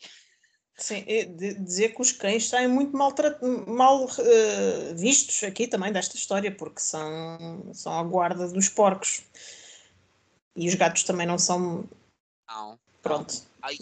Sim, 0.78 1.06
dizer 1.64 1.96
que 1.96 2.02
os 2.02 2.12
cães 2.12 2.50
saem 2.50 2.68
muito 2.68 2.96
mal, 2.98 3.16
mal 3.66 4.04
uh, 4.04 4.96
vistos 4.96 5.41
aqui 5.43 5.70
também 5.70 5.93
desta 5.93 6.18
história, 6.18 6.54
porque 6.54 6.82
são, 6.82 7.74
são 7.74 7.98
a 7.98 8.04
guarda 8.04 8.46
dos 8.50 8.68
porcos. 8.68 9.24
E 10.54 10.68
os 10.68 10.76
gatos 10.76 11.04
também 11.04 11.26
não 11.26 11.39
são. 11.39 11.89
Não. 12.48 12.78
Pronto. 13.02 13.34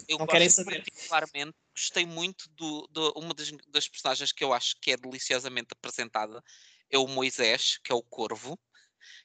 eu 0.06 0.18
não 0.18 0.26
querem 0.26 0.50
saber. 0.50 0.84
particularmente, 0.84 1.56
gostei 1.74 2.06
muito 2.06 2.48
do, 2.50 2.86
do 2.88 3.10
uma 3.16 3.34
das, 3.34 3.50
das, 3.68 3.88
personagens 3.88 4.32
que 4.32 4.44
eu 4.44 4.52
acho 4.52 4.76
que 4.80 4.92
é 4.92 4.96
deliciosamente 4.96 5.68
apresentada, 5.72 6.42
é 6.90 6.98
o 6.98 7.08
Moisés, 7.08 7.78
que 7.82 7.90
é 7.90 7.94
o 7.94 8.02
corvo, 8.02 8.58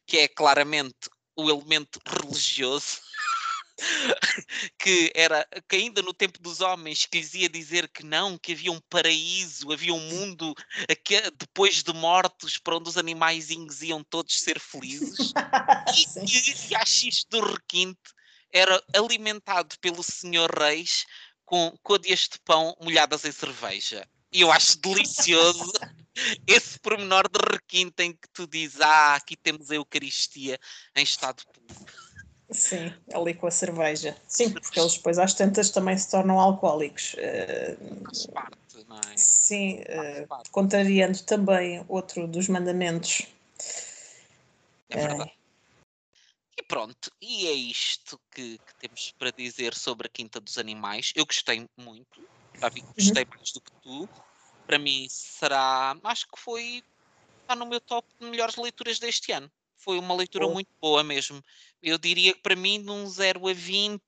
que 0.08 0.18
é 0.20 0.28
claramente 0.28 1.10
o 1.44 1.50
elemento 1.50 2.00
religioso. 2.06 3.00
que 4.78 5.12
era 5.16 5.48
que 5.68 5.78
ainda 5.78 6.02
no 6.02 6.14
tempo 6.14 6.38
dos 6.42 6.60
homens 6.60 7.06
que 7.06 7.18
lhes 7.18 7.34
ia 7.34 7.50
dizer 7.50 7.88
que 7.88 8.04
não, 8.04 8.38
que 8.38 8.52
havia 8.52 8.72
um 8.72 8.82
paraíso, 8.90 9.72
havia 9.72 9.94
um 9.94 10.02
mundo 10.02 10.54
que, 11.04 11.22
depois 11.32 11.82
de 11.82 11.94
mortos 11.94 12.58
para 12.58 12.76
onde 12.76 12.90
os 12.90 12.98
animaizinhos 12.98 13.82
iam 13.82 14.04
todos 14.04 14.40
ser 14.40 14.60
felizes. 14.60 15.32
e, 16.68 16.72
e 16.72 16.76
acho 16.76 17.08
isto 17.08 17.30
do 17.30 17.54
requinte 17.54 18.00
era 18.52 18.82
alimentado 18.94 19.78
pelo 19.80 20.04
senhor 20.04 20.52
Reis 20.52 21.06
com 21.46 21.76
côdeas 21.82 22.28
de 22.32 22.40
pão 22.46 22.76
molhadas 22.82 23.26
em 23.26 23.32
cerveja. 23.32 24.08
E 24.32 24.42
eu 24.42 24.52
acho 24.52 24.78
delicioso 24.80 25.72
esse 26.48 26.80
pormenor 26.80 27.30
de 27.30 27.40
requinte 27.52 28.04
em 28.04 28.12
que 28.14 28.28
tu 28.34 28.48
dizes: 28.48 28.82
Ah, 28.82 29.16
aqui 29.16 29.36
temos 29.36 29.72
a 29.72 29.76
Eucaristia 29.76 30.60
em 30.96 31.04
estado 31.04 31.44
puro. 31.54 31.86
Sim, 32.52 32.92
ali 33.14 33.36
com 33.36 33.46
a 33.46 33.52
cerveja. 33.52 34.18
Sim, 34.28 34.52
porque 34.52 34.80
eles 34.80 34.96
depois 34.96 35.20
às 35.20 35.36
tantas 35.36 35.70
também 35.70 35.96
se 35.98 36.10
tornam 36.10 36.40
alcoólicos. 36.40 37.16
Faz 38.06 38.26
parte, 38.28 38.88
não 38.88 38.98
é? 38.98 39.18
Sim, 39.18 39.82
uh, 39.82 40.52
contrariando 40.52 41.22
também 41.24 41.86
outro 41.88 42.28
dos 42.28 42.48
mandamentos. 42.48 43.28
É 44.90 44.98
verdade. 44.98 45.32
E 46.58 46.64
pronto, 46.64 47.12
e 47.22 47.48
é 47.48 47.54
isto 47.54 48.20
que, 48.32 48.58
que, 48.58 48.76
temos 48.80 49.14
para 49.18 49.32
dizer 49.32 49.74
sobre 49.76 50.08
a 50.08 50.10
Quinta 50.10 50.40
dos 50.40 50.58
Animais. 50.58 51.14
Eu 51.16 51.26
gostei 51.26 51.66
muito, 51.78 52.28
já 52.60 52.68
vi 52.68 52.82
que 52.82 52.94
gostei 52.98 53.24
uhum. 53.24 53.30
mais 53.30 53.52
do 53.52 53.62
que 53.62 53.72
tu. 53.82 54.10
Para 54.70 54.78
mim 54.78 55.08
será, 55.10 55.98
acho 56.04 56.28
que 56.28 56.40
foi, 56.40 56.84
está 57.42 57.56
no 57.56 57.66
meu 57.66 57.82
top 57.82 58.08
de 58.20 58.28
melhores 58.28 58.56
leituras 58.56 59.00
deste 59.00 59.32
ano. 59.32 59.50
Foi 59.76 59.98
uma 59.98 60.14
leitura 60.14 60.46
oh. 60.46 60.54
muito 60.54 60.70
boa 60.80 61.04
mesmo. 61.04 61.44
Eu 61.82 61.98
diria 61.98 62.34
que 62.34 62.42
para 62.42 62.56
mim, 62.56 62.84
de 62.84 62.92
um 62.92 63.08
0 63.08 63.48
a 63.48 63.54
20, 63.54 64.02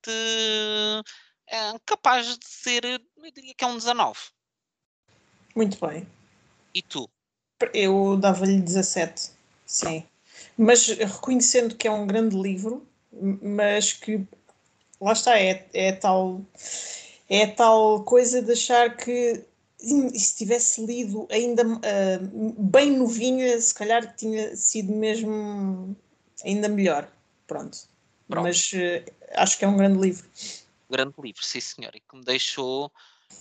é 1.48 1.80
capaz 1.86 2.38
de 2.38 2.46
ser, 2.46 2.86
eu 2.86 3.32
diria 3.32 3.56
que 3.56 3.64
é 3.64 3.68
um 3.68 3.78
19. 3.78 4.20
Muito 5.56 5.84
bem. 5.84 6.08
E 6.76 6.82
tu? 6.84 7.10
Eu 7.74 8.18
dava-lhe 8.18 8.62
17, 8.62 9.32
sim 9.66 10.06
mas 10.58 10.88
reconhecendo 10.88 11.76
que 11.76 11.88
é 11.88 11.92
um 11.92 12.06
grande 12.06 12.36
livro, 12.36 12.86
mas 13.12 13.94
que 13.94 14.24
lá 15.00 15.14
está, 15.14 15.40
é, 15.40 15.66
é 15.74 15.92
tal. 15.92 16.42
é 17.30 17.48
tal 17.48 18.04
coisa 18.04 18.42
de 18.42 18.52
achar 18.52 18.96
que 18.96 19.44
tivesse 20.38 20.86
lido 20.86 21.28
ainda 21.32 21.66
uh, 21.66 22.54
bem 22.58 22.98
novinha, 22.98 23.60
se 23.60 23.74
calhar 23.74 24.16
tinha 24.16 24.56
sido 24.56 24.94
mesmo 24.94 25.96
ainda 26.44 26.70
melhor. 26.70 27.12
Pronto. 27.48 27.78
Pronto. 28.28 28.44
Mas 28.44 28.72
uh, 28.74 29.12
acho 29.36 29.58
que 29.58 29.66
é 29.66 29.68
um 29.68 29.78
grande 29.78 30.00
livro. 30.00 30.30
Grande 30.90 31.14
livro, 31.20 31.44
sim 31.44 31.62
senhor, 31.62 31.96
e 31.96 32.00
que 32.00 32.16
me 32.16 32.24
deixou 32.24 32.92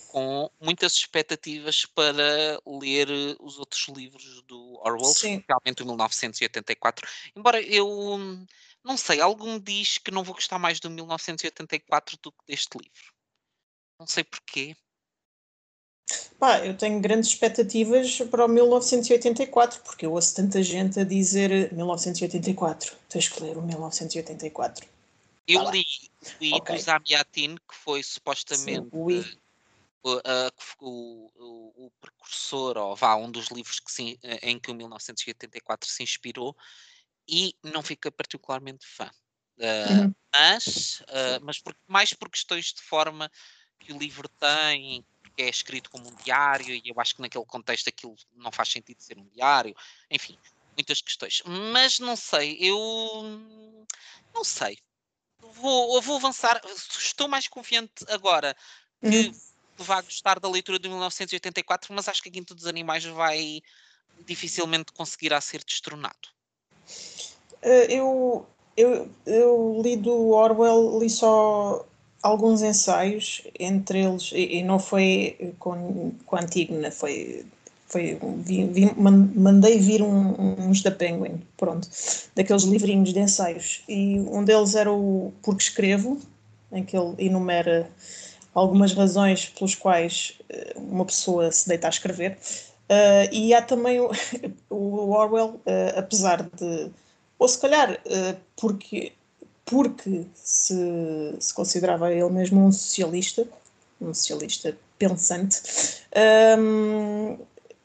com 0.07 0.49
muitas 0.59 0.93
expectativas 0.93 1.85
para 1.85 2.59
ler 2.65 3.07
os 3.39 3.57
outros 3.57 3.87
livros 3.89 4.41
do 4.43 4.79
Orwell, 4.83 5.13
Sim. 5.13 5.35
especialmente 5.35 5.83
o 5.83 5.85
1984. 5.85 7.07
Embora 7.35 7.61
eu 7.61 8.45
não 8.83 8.97
sei, 8.97 9.21
algo 9.21 9.45
me 9.45 9.59
diz 9.59 9.97
que 9.97 10.11
não 10.11 10.23
vou 10.23 10.35
gostar 10.35 10.59
mais 10.59 10.79
do 10.79 10.89
1984 10.89 12.17
do 12.21 12.31
que 12.31 12.45
deste 12.47 12.77
livro. 12.77 13.13
Não 13.99 14.07
sei 14.07 14.23
porquê. 14.23 14.75
Pá, 16.39 16.59
eu 16.65 16.75
tenho 16.75 16.99
grandes 16.99 17.29
expectativas 17.29 18.19
para 18.29 18.45
o 18.45 18.47
1984, 18.47 19.81
porque 19.81 20.05
eu 20.05 20.13
ouço 20.13 20.35
tanta 20.35 20.63
gente 20.63 20.99
a 20.99 21.03
dizer 21.03 21.71
1984, 21.73 22.95
tens 23.09 23.29
que 23.29 23.43
ler 23.43 23.57
o 23.57 23.61
1984. 23.61 24.87
Eu 25.47 25.63
tá 25.63 25.71
li, 25.71 25.85
li 26.39 26.53
okay. 26.53 26.75
do 26.75 26.81
Zamiatin, 26.81 27.55
que 27.55 27.75
foi 27.75 28.01
supostamente 28.03 28.89
Sim, 28.89 28.89
o, 28.91 29.07
o, 30.03 31.31
o, 31.35 31.85
o, 31.85 31.91
precursor, 31.99 32.77
ou 32.77 32.95
vá, 32.95 33.15
um 33.15 33.29
dos 33.29 33.47
livros 33.47 33.79
que 33.79 33.91
se, 33.91 34.19
em 34.41 34.59
que 34.59 34.71
o 34.71 34.75
1984 34.75 35.89
se 35.89 36.03
inspirou, 36.03 36.55
e 37.27 37.55
não 37.63 37.83
fica 37.83 38.11
particularmente 38.11 38.85
fã. 38.85 39.09
Uh, 39.57 40.05
uhum. 40.05 40.15
Mas, 40.33 41.01
uh, 41.01 41.43
mas 41.43 41.59
por, 41.59 41.75
mais 41.87 42.13
por 42.13 42.29
questões 42.29 42.73
de 42.73 42.81
forma 42.81 43.29
que 43.79 43.93
o 43.93 43.97
livro 43.97 44.27
tem, 44.27 45.05
porque 45.31 45.43
é 45.43 45.49
escrito 45.49 45.89
como 45.89 46.07
um 46.07 46.15
diário, 46.23 46.75
e 46.75 46.81
eu 46.85 46.99
acho 46.99 47.15
que 47.15 47.21
naquele 47.21 47.45
contexto 47.45 47.87
aquilo 47.87 48.15
não 48.35 48.51
faz 48.51 48.69
sentido 48.69 49.01
ser 49.01 49.17
um 49.17 49.27
diário, 49.33 49.75
enfim, 50.09 50.37
muitas 50.75 51.01
questões. 51.01 51.41
Mas 51.45 51.99
não 51.99 52.15
sei, 52.15 52.57
eu 52.59 52.77
não 54.33 54.43
sei. 54.43 54.77
Vou, 55.39 56.01
vou 56.01 56.17
avançar, 56.17 56.61
estou 56.97 57.27
mais 57.27 57.47
confiante 57.47 58.05
agora 58.09 58.55
que 59.01 59.27
uhum. 59.27 59.33
vá 59.77 60.01
gostar 60.01 60.39
da 60.39 60.49
leitura 60.49 60.77
de 60.77 60.87
1984, 60.87 61.93
mas 61.93 62.07
acho 62.07 62.21
que 62.21 62.29
a 62.29 62.31
Quinta 62.31 62.53
dos 62.53 62.67
Animais 62.67 63.03
vai 63.05 63.61
dificilmente 64.25 64.91
conseguirá 64.91 65.41
ser 65.41 65.63
destronado. 65.63 66.29
Uh, 67.63 67.89
eu, 67.89 68.47
eu, 68.77 69.11
eu 69.25 69.81
li 69.83 69.97
do 69.97 70.29
Orwell, 70.29 70.99
li 70.99 71.09
só 71.09 71.85
alguns 72.21 72.61
ensaios, 72.61 73.41
entre 73.59 74.03
eles, 74.03 74.31
e, 74.33 74.57
e 74.57 74.63
não 74.63 74.79
foi 74.79 75.53
com, 75.59 76.11
com 76.25 76.35
a 76.35 76.41
Antígona, 76.41 76.91
foi, 76.91 77.45
foi 77.87 78.19
vi, 78.37 78.65
vi, 78.65 78.93
mandei 78.95 79.79
vir 79.79 80.01
um, 80.01 80.69
uns 80.69 80.81
da 80.81 80.91
Penguin, 80.91 81.41
pronto, 81.57 81.87
daqueles 82.35 82.63
livrinhos 82.63 83.13
de 83.13 83.19
ensaios, 83.19 83.83
e 83.87 84.19
um 84.19 84.43
deles 84.43 84.75
era 84.75 84.91
o 84.91 85.33
Porque 85.41 85.63
Escrevo, 85.63 86.19
em 86.71 86.83
que 86.83 86.95
ele 86.95 87.15
enumera 87.17 87.89
algumas 88.53 88.93
razões 88.93 89.49
pelas 89.49 89.75
quais 89.75 90.37
eh, 90.49 90.73
uma 90.75 91.05
pessoa 91.05 91.51
se 91.51 91.67
deita 91.67 91.87
a 91.87 91.89
escrever, 91.89 92.37
uh, 92.89 93.33
e 93.33 93.53
há 93.53 93.61
também 93.61 93.99
o, 93.99 94.11
o 94.69 95.11
Orwell, 95.11 95.61
uh, 95.65 95.97
apesar 95.99 96.43
de, 96.43 96.91
ou 97.39 97.47
se 97.47 97.59
calhar 97.59 97.93
uh, 97.93 98.37
porque 98.55 99.13
porque 99.65 100.25
se, 100.35 101.35
se 101.39 101.53
considerava 101.53 102.11
ele 102.11 102.29
mesmo 102.29 102.65
um 102.65 102.71
socialista, 102.71 103.47
um 103.99 104.13
socialista 104.13 104.77
pensante, 104.97 105.61
um, 106.57 107.37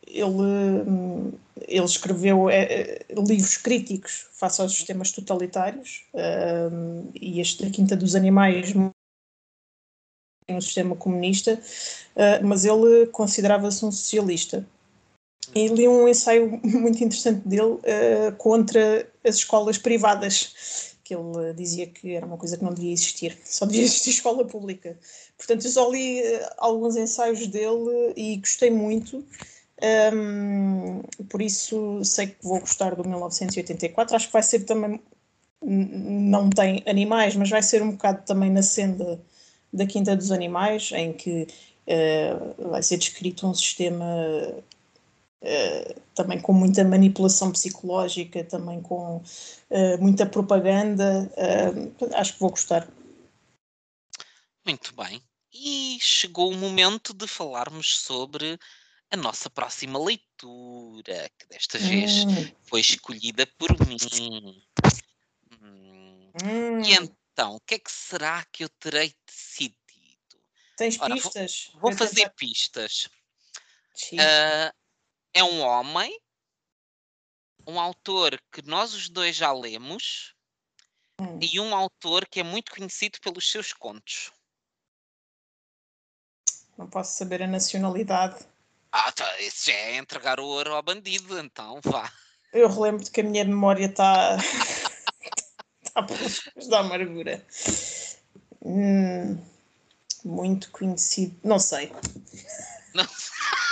ele, 0.06 1.32
ele 1.68 1.84
escreveu 1.84 2.48
é, 2.48 3.00
livros 3.10 3.56
críticos 3.56 4.26
face 4.32 4.60
aos 4.60 4.74
sistemas 4.74 5.12
totalitários 5.12 6.04
um, 6.14 7.10
e 7.14 7.40
este 7.40 7.64
da 7.64 7.70
Quinta 7.70 7.96
dos 7.96 8.14
Animais 8.14 8.74
um 10.48 10.60
sistema 10.60 10.94
comunista, 10.94 11.54
uh, 11.54 12.46
mas 12.46 12.64
ele 12.64 13.06
considerava-se 13.06 13.84
um 13.84 13.90
socialista. 13.90 14.64
E 15.54 15.68
li 15.68 15.86
um 15.88 16.08
ensaio 16.08 16.60
muito 16.62 17.02
interessante 17.02 17.46
dele 17.46 17.72
uh, 17.72 18.32
contra 18.38 19.08
as 19.24 19.36
escolas 19.36 19.78
privadas 19.78 20.95
que 21.06 21.14
ele 21.14 21.54
dizia 21.54 21.86
que 21.86 22.14
era 22.14 22.26
uma 22.26 22.36
coisa 22.36 22.56
que 22.56 22.64
não 22.64 22.74
devia 22.74 22.92
existir, 22.92 23.38
só 23.44 23.64
devia 23.64 23.84
existir 23.84 24.10
escola 24.18 24.44
pública. 24.44 24.98
Portanto, 25.38 25.64
eu 25.64 25.70
só 25.70 25.88
li 25.88 26.18
eh, 26.18 26.50
alguns 26.58 26.96
ensaios 26.96 27.46
dele 27.46 28.12
e 28.16 28.36
gostei 28.38 28.70
muito. 28.70 29.24
Um, 30.12 31.02
por 31.28 31.40
isso 31.40 32.02
sei 32.02 32.28
que 32.28 32.36
vou 32.42 32.58
gostar 32.58 32.96
do 32.96 33.08
1984. 33.08 34.16
Acho 34.16 34.26
que 34.26 34.32
vai 34.32 34.42
ser 34.42 34.60
também. 34.64 35.00
Não 35.62 36.50
tem 36.50 36.82
animais, 36.86 37.36
mas 37.36 37.50
vai 37.50 37.62
ser 37.62 37.82
um 37.82 37.92
bocado 37.92 38.22
também 38.26 38.50
na 38.50 38.62
senda 38.62 39.20
da 39.72 39.86
Quinta 39.86 40.16
dos 40.16 40.32
Animais, 40.32 40.90
em 40.92 41.12
que 41.12 41.46
uh, 41.86 42.70
vai 42.70 42.82
ser 42.82 42.96
descrito 42.98 43.46
um 43.46 43.54
sistema 43.54 44.06
uh, 45.42 46.00
também 46.14 46.40
com 46.40 46.52
muita 46.52 46.84
manipulação 46.84 47.52
psicológica, 47.52 48.44
também 48.44 48.80
com 48.80 49.18
uh, 49.18 49.98
muita 50.00 50.26
propaganda. 50.26 51.30
Uh, 51.36 52.14
acho 52.14 52.34
que 52.34 52.40
vou 52.40 52.50
gostar. 52.50 52.88
Muito 54.64 54.94
bem. 54.94 55.22
E 55.52 55.98
chegou 56.00 56.50
o 56.50 56.56
momento 56.56 57.14
de 57.14 57.26
falarmos 57.26 57.98
sobre 57.98 58.58
a 59.10 59.16
nossa 59.16 59.48
próxima 59.48 59.98
leitura, 59.98 61.30
que 61.38 61.46
desta 61.48 61.78
vez 61.78 62.24
hum. 62.24 62.52
foi 62.64 62.80
escolhida 62.80 63.46
por 63.58 63.70
mim. 63.86 63.96
Hum. 65.62 66.32
Hum. 66.44 66.80
E 66.82 66.92
então, 66.92 67.56
o 67.56 67.60
que 67.60 67.76
é 67.76 67.78
que 67.78 67.90
será 67.90 68.44
que 68.52 68.64
eu 68.64 68.68
terei 68.68 69.14
decidido? 69.26 69.76
Tens 70.76 71.00
Ora, 71.00 71.14
pistas? 71.14 71.70
Vou, 71.72 71.82
vou 71.82 71.92
fazer 71.92 72.22
tentar... 72.22 72.30
pistas. 72.30 73.08
Uh, 74.12 74.75
é 75.36 75.44
um 75.44 75.60
homem 75.60 76.18
um 77.66 77.78
autor 77.78 78.40
que 78.50 78.62
nós 78.62 78.94
os 78.94 79.08
dois 79.08 79.36
já 79.36 79.52
lemos 79.52 80.34
hum. 81.20 81.38
e 81.42 81.60
um 81.60 81.74
autor 81.74 82.26
que 82.26 82.40
é 82.40 82.42
muito 82.42 82.72
conhecido 82.72 83.20
pelos 83.20 83.50
seus 83.50 83.72
contos. 83.72 84.32
Não 86.78 86.88
posso 86.88 87.18
saber 87.18 87.42
a 87.42 87.46
nacionalidade. 87.46 88.46
Ah, 88.92 89.10
tá, 89.12 89.40
isso 89.40 89.66
já 89.66 89.76
é 89.76 89.96
entregar 89.96 90.38
o 90.38 90.46
ouro 90.46 90.74
ao 90.74 90.82
bandido, 90.82 91.38
então 91.38 91.80
vá. 91.84 92.10
Eu 92.52 92.68
relembro 92.68 93.10
que 93.10 93.20
a 93.20 93.24
minha 93.24 93.44
memória 93.44 93.86
está. 93.86 94.36
está 95.82 96.02
pelas 96.02 96.68
da 96.68 96.80
amargura. 96.80 97.44
Hum, 98.62 99.38
muito 100.24 100.70
conhecido. 100.70 101.36
Não 101.42 101.58
sei. 101.58 101.92
Não 102.94 103.06
sei. 103.06 103.65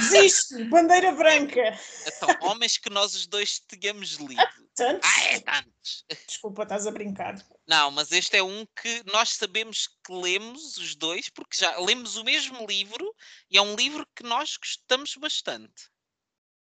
Existe, 0.00 0.64
bandeira 0.64 1.12
branca. 1.12 1.78
Então, 2.06 2.28
homens 2.48 2.78
que 2.78 2.90
nós 2.90 3.14
os 3.14 3.26
dois 3.26 3.60
tínhamos 3.60 4.14
lido. 4.14 4.42
Tantos? 4.74 5.10
Ah, 5.10 5.24
é 5.24 5.40
tantos. 5.40 6.04
Desculpa, 6.26 6.62
estás 6.62 6.86
a 6.86 6.90
brincar. 6.90 7.34
Não, 7.66 7.90
mas 7.90 8.12
este 8.12 8.36
é 8.36 8.42
um 8.42 8.66
que 8.80 9.02
nós 9.12 9.30
sabemos 9.30 9.88
que 10.04 10.12
lemos 10.12 10.76
os 10.78 10.94
dois, 10.94 11.28
porque 11.28 11.56
já 11.56 11.78
lemos 11.78 12.16
o 12.16 12.24
mesmo 12.24 12.66
livro 12.66 13.14
e 13.50 13.58
é 13.58 13.62
um 13.62 13.74
livro 13.74 14.06
que 14.14 14.22
nós 14.22 14.56
gostamos 14.56 15.14
bastante. 15.16 15.90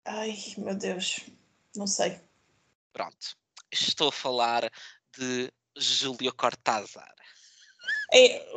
Ai, 0.05 0.35
meu 0.57 0.75
Deus, 0.75 1.19
não 1.75 1.85
sei. 1.85 2.19
Pronto, 2.91 3.37
estou 3.71 4.09
a 4.09 4.11
falar 4.11 4.71
de 5.17 5.51
Júlio 5.77 6.33
Cortázar. 6.33 7.13
É, 8.11 8.47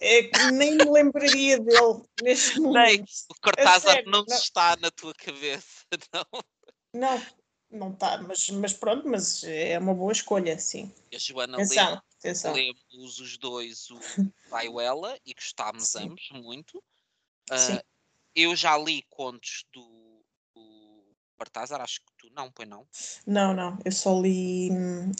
é 0.00 0.22
que 0.24 0.52
nem 0.52 0.76
me 0.76 0.84
lembraria 0.84 1.58
dele 1.58 2.02
neste 2.22 2.60
momento. 2.60 3.10
o 3.30 3.34
Cortázar 3.40 4.02
não, 4.04 4.24
não 4.24 4.36
está 4.36 4.76
na 4.76 4.90
tua 4.90 5.14
cabeça, 5.14 5.86
não? 6.12 6.42
Não, 6.92 7.22
não 7.70 7.92
está, 7.92 8.18
mas, 8.18 8.48
mas 8.50 8.72
pronto, 8.74 9.08
mas 9.08 9.42
é 9.44 9.78
uma 9.78 9.94
boa 9.94 10.12
escolha, 10.12 10.58
sim. 10.58 10.92
A 11.14 11.18
Joana 11.18 11.56
atenção, 11.56 12.02
atenção. 12.18 12.52
lemos 12.52 13.20
os 13.20 13.38
dois 13.38 13.88
o 13.90 13.98
Ela 14.80 15.18
e 15.24 15.32
gostámos 15.32 15.88
sim. 15.88 16.04
ambos 16.04 16.28
muito. 16.32 16.78
Uh, 17.50 17.82
eu 18.34 18.54
já 18.54 18.76
li 18.76 19.02
contos 19.08 19.64
do, 19.72 20.22
do 20.54 21.04
Cortázar, 21.38 21.80
acho 21.80 22.00
que 22.00 22.12
tu 22.18 22.30
não, 22.34 22.52
pois 22.52 22.68
não? 22.68 22.86
Não, 23.26 23.54
não, 23.54 23.78
eu 23.82 23.92
só 23.92 24.20
li 24.20 24.68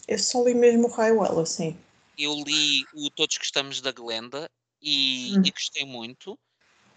eu 0.06 0.18
só 0.18 0.44
li 0.44 0.54
mesmo 0.54 0.88
o 0.88 1.02
Ela, 1.02 1.46
sim 1.46 1.78
eu 2.22 2.34
li 2.44 2.84
o 2.94 3.10
Todos 3.10 3.38
Gostamos 3.38 3.80
da 3.80 3.92
Glenda 3.92 4.50
e, 4.80 5.34
hum. 5.36 5.42
e 5.44 5.50
gostei 5.50 5.84
muito. 5.84 6.34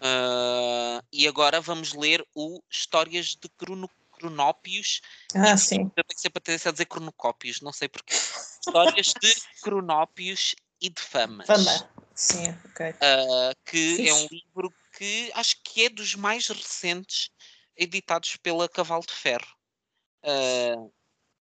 Uh, 0.00 1.00
e 1.12 1.26
agora 1.26 1.60
vamos 1.60 1.94
ler 1.94 2.24
o 2.34 2.60
Histórias 2.70 3.28
de 3.28 3.48
Crono, 3.56 3.88
Cronópios. 4.10 5.00
Ah, 5.34 5.56
sim. 5.56 5.90
Eu 5.96 6.04
tenho 6.04 6.18
sempre 6.18 6.38
a 6.38 6.40
tendência 6.40 6.68
a 6.68 6.72
dizer 6.72 6.86
cronocópios, 6.86 7.60
não 7.60 7.72
sei 7.72 7.88
porquê. 7.88 8.14
Histórias 8.14 9.12
de 9.20 9.34
Cronópios 9.62 10.54
e 10.80 10.90
de 10.90 11.00
Famas. 11.00 11.46
Fama, 11.46 11.90
Sim, 12.14 12.50
ok. 12.66 12.90
Uh, 12.90 13.54
que 13.64 13.96
Fixe. 13.96 14.08
é 14.08 14.14
um 14.14 14.26
livro 14.30 14.74
que 14.96 15.32
acho 15.34 15.56
que 15.64 15.86
é 15.86 15.88
dos 15.88 16.14
mais 16.14 16.46
recentes 16.48 17.30
editados 17.76 18.36
pela 18.36 18.68
Cavalo 18.68 19.04
de 19.04 19.12
Ferro. 19.12 19.48
Uh, 20.22 20.92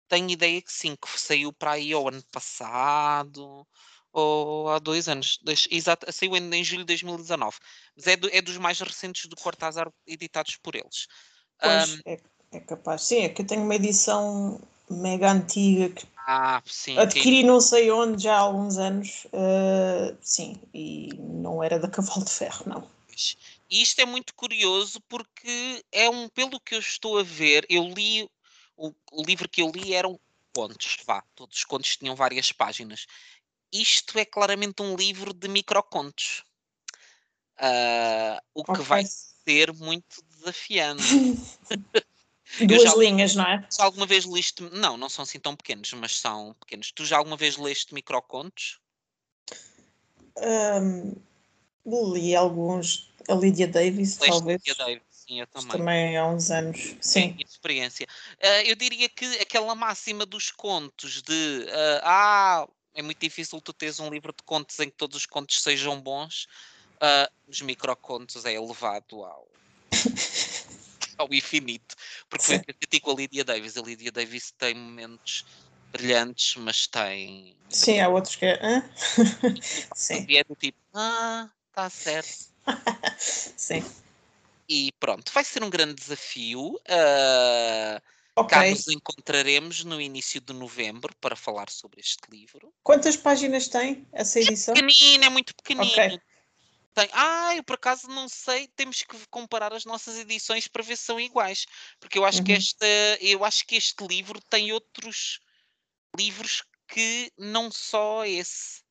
tenho 0.08 0.30
ideia 0.30 0.60
que 0.62 0.72
sim, 0.72 0.96
que 0.96 1.20
saiu 1.20 1.52
para 1.52 1.72
aí 1.72 1.92
ao 1.92 2.08
ano 2.08 2.22
passado 2.32 3.66
ou 4.12 4.68
há 4.70 4.78
dois 4.78 5.08
anos. 5.08 5.38
Exato, 5.70 6.10
saiu 6.12 6.36
em, 6.36 6.54
em 6.54 6.64
julho 6.64 6.80
de 6.80 6.86
2019. 6.86 7.56
Mas 7.96 8.06
é, 8.06 8.16
do, 8.16 8.28
é 8.32 8.40
dos 8.40 8.56
mais 8.56 8.80
recentes 8.80 9.26
do 9.26 9.36
Cortázar 9.36 9.90
editados 10.06 10.56
por 10.56 10.74
eles. 10.74 11.06
Pois, 11.60 11.94
um, 11.94 11.98
é, 12.06 12.20
é, 12.52 12.60
capaz. 12.60 13.02
Sim, 13.02 13.18
é 13.18 13.28
que 13.28 13.42
eu 13.42 13.46
tenho 13.46 13.62
uma 13.62 13.74
edição 13.74 14.60
mega 14.90 15.30
antiga 15.30 15.90
que 15.90 16.06
ah, 16.26 16.62
sim, 16.66 16.98
adquiri 16.98 17.42
não 17.42 17.60
sei 17.60 17.90
onde 17.90 18.22
já 18.22 18.36
há 18.36 18.40
alguns 18.40 18.76
anos. 18.76 19.26
Uh, 19.26 20.16
sim, 20.20 20.56
e 20.74 21.08
não 21.18 21.62
era 21.62 21.78
da 21.78 21.88
Cavalo 21.88 22.24
de 22.24 22.30
Ferro, 22.30 22.64
não. 22.66 22.98
E 23.70 23.82
isto 23.82 24.00
é 24.00 24.04
muito 24.04 24.34
curioso 24.34 25.00
porque 25.08 25.82
é 25.90 26.08
um, 26.08 26.28
pelo 26.28 26.60
que 26.60 26.74
eu 26.74 26.78
estou 26.78 27.18
a 27.18 27.22
ver, 27.22 27.66
eu 27.68 27.82
li 27.84 28.28
o, 28.78 28.94
o 29.12 29.22
livro 29.24 29.48
que 29.48 29.60
eu 29.60 29.70
li 29.70 29.92
eram 29.92 30.18
contos, 30.54 30.96
vá, 31.04 31.22
todos 31.34 31.58
os 31.58 31.64
contos 31.64 31.96
tinham 31.96 32.16
várias 32.16 32.52
páginas. 32.52 33.06
Isto 33.72 34.18
é 34.18 34.24
claramente 34.24 34.80
um 34.82 34.96
livro 34.96 35.34
de 35.34 35.48
microcontos. 35.48 36.44
Uh, 37.58 38.40
o 38.54 38.64
que 38.64 38.70
okay. 38.70 38.84
vai 38.84 39.04
ser 39.04 39.74
muito 39.74 40.22
desafiante. 40.30 41.02
Duas 42.66 42.82
já, 42.82 42.94
linhas, 42.96 43.34
não 43.34 43.44
é? 43.44 43.66
Se 43.68 43.82
alguma 43.82 44.06
vez 44.06 44.24
liste. 44.24 44.62
Não, 44.72 44.96
não 44.96 45.08
são 45.08 45.22
assim 45.22 45.38
tão 45.38 45.54
pequenos, 45.54 45.92
mas 45.92 46.18
são 46.18 46.54
pequenos. 46.60 46.90
Tu 46.92 47.04
já 47.04 47.18
alguma 47.18 47.36
vez 47.36 47.58
leste 47.58 47.92
microcontos? 47.92 48.80
Um, 50.36 51.14
li 51.84 52.34
alguns. 52.34 53.10
A 53.28 53.34
Lydia 53.34 53.68
Davis, 53.68 54.18
leste 54.18 54.30
talvez. 54.30 54.62
Lydia 54.64 54.74
Davis, 54.76 55.02
sim, 55.28 55.40
eu 55.40 55.46
também. 55.46 55.68
Também 55.70 56.16
há 56.16 56.26
uns 56.26 56.50
anos. 56.50 56.80
Sim. 56.80 56.96
sim 57.00 57.36
experiência. 57.38 58.06
Uh, 58.42 58.66
eu 58.66 58.74
diria 58.74 59.08
que 59.08 59.24
aquela 59.40 59.74
máxima 59.74 60.24
dos 60.24 60.50
contos 60.50 61.22
de. 61.22 61.66
Uh, 61.68 62.00
ah, 62.02 62.68
é 62.94 63.02
muito 63.02 63.18
difícil 63.20 63.60
tu 63.60 63.72
teres 63.72 64.00
um 64.00 64.08
livro 64.08 64.32
de 64.32 64.42
contos 64.44 64.78
em 64.80 64.88
que 64.88 64.96
todos 64.96 65.16
os 65.16 65.26
contos 65.26 65.62
sejam 65.62 66.00
bons. 66.00 66.46
Uh, 66.96 67.30
os 67.46 67.60
microcontos 67.60 68.44
é 68.44 68.54
elevado 68.54 69.24
ao. 69.24 69.48
ao 71.18 71.28
infinito. 71.32 71.96
Porque 72.28 72.44
Sim. 72.44 72.52
foi 72.52 72.56
o 72.56 72.64
que 72.64 72.70
eu 72.70 72.74
critico 72.74 73.10
a 73.10 73.14
Lydia 73.14 73.44
Davis. 73.44 73.76
A 73.76 73.82
Lydia 73.82 74.12
Davis 74.12 74.52
tem 74.56 74.74
momentos 74.74 75.44
brilhantes, 75.90 76.56
mas 76.56 76.86
tem. 76.86 77.56
Sim, 77.68 78.00
há 78.00 78.08
outros 78.08 78.36
que 78.36 78.46
é. 78.46 78.82
Sim. 79.94 80.26
E 80.28 80.36
é 80.36 80.44
do 80.44 80.54
tipo, 80.54 80.78
ah, 80.94 81.48
está 81.70 81.90
certo. 81.90 82.48
Sim. 83.18 83.84
E 84.68 84.92
pronto, 85.00 85.32
vai 85.32 85.44
ser 85.44 85.62
um 85.62 85.70
grande 85.70 85.94
desafio. 85.94 86.74
Uh, 86.74 88.00
okay. 88.36 88.58
Cá 88.58 88.70
nos 88.70 88.88
encontraremos 88.88 89.84
no 89.84 90.00
início 90.00 90.40
de 90.40 90.52
novembro 90.52 91.14
para 91.20 91.34
falar 91.34 91.70
sobre 91.70 92.00
este 92.00 92.30
livro. 92.30 92.72
Quantas 92.82 93.16
páginas 93.16 93.68
tem 93.68 94.06
essa 94.12 94.40
edição? 94.40 94.74
É 94.74 94.82
pequenino, 94.82 95.24
é 95.24 95.28
muito 95.28 95.54
pequenino. 95.54 95.90
Okay. 95.90 96.20
Tem, 96.94 97.08
ah, 97.12 97.54
eu 97.54 97.62
por 97.62 97.74
acaso 97.74 98.08
não 98.08 98.28
sei, 98.28 98.66
temos 98.74 99.02
que 99.02 99.16
comparar 99.30 99.72
as 99.72 99.84
nossas 99.84 100.18
edições 100.18 100.66
para 100.66 100.82
ver 100.82 100.96
se 100.96 101.04
são 101.04 101.20
iguais. 101.20 101.64
Porque 102.00 102.18
eu 102.18 102.24
acho 102.24 102.38
uhum. 102.38 102.44
que 102.44 102.52
esta, 102.52 102.86
eu 103.20 103.44
acho 103.44 103.64
que 103.66 103.76
este 103.76 104.04
livro 104.04 104.40
tem 104.50 104.72
outros 104.72 105.38
livros 106.16 106.64
que 106.88 107.30
não 107.38 107.70
só 107.70 108.24
esse. 108.24 108.82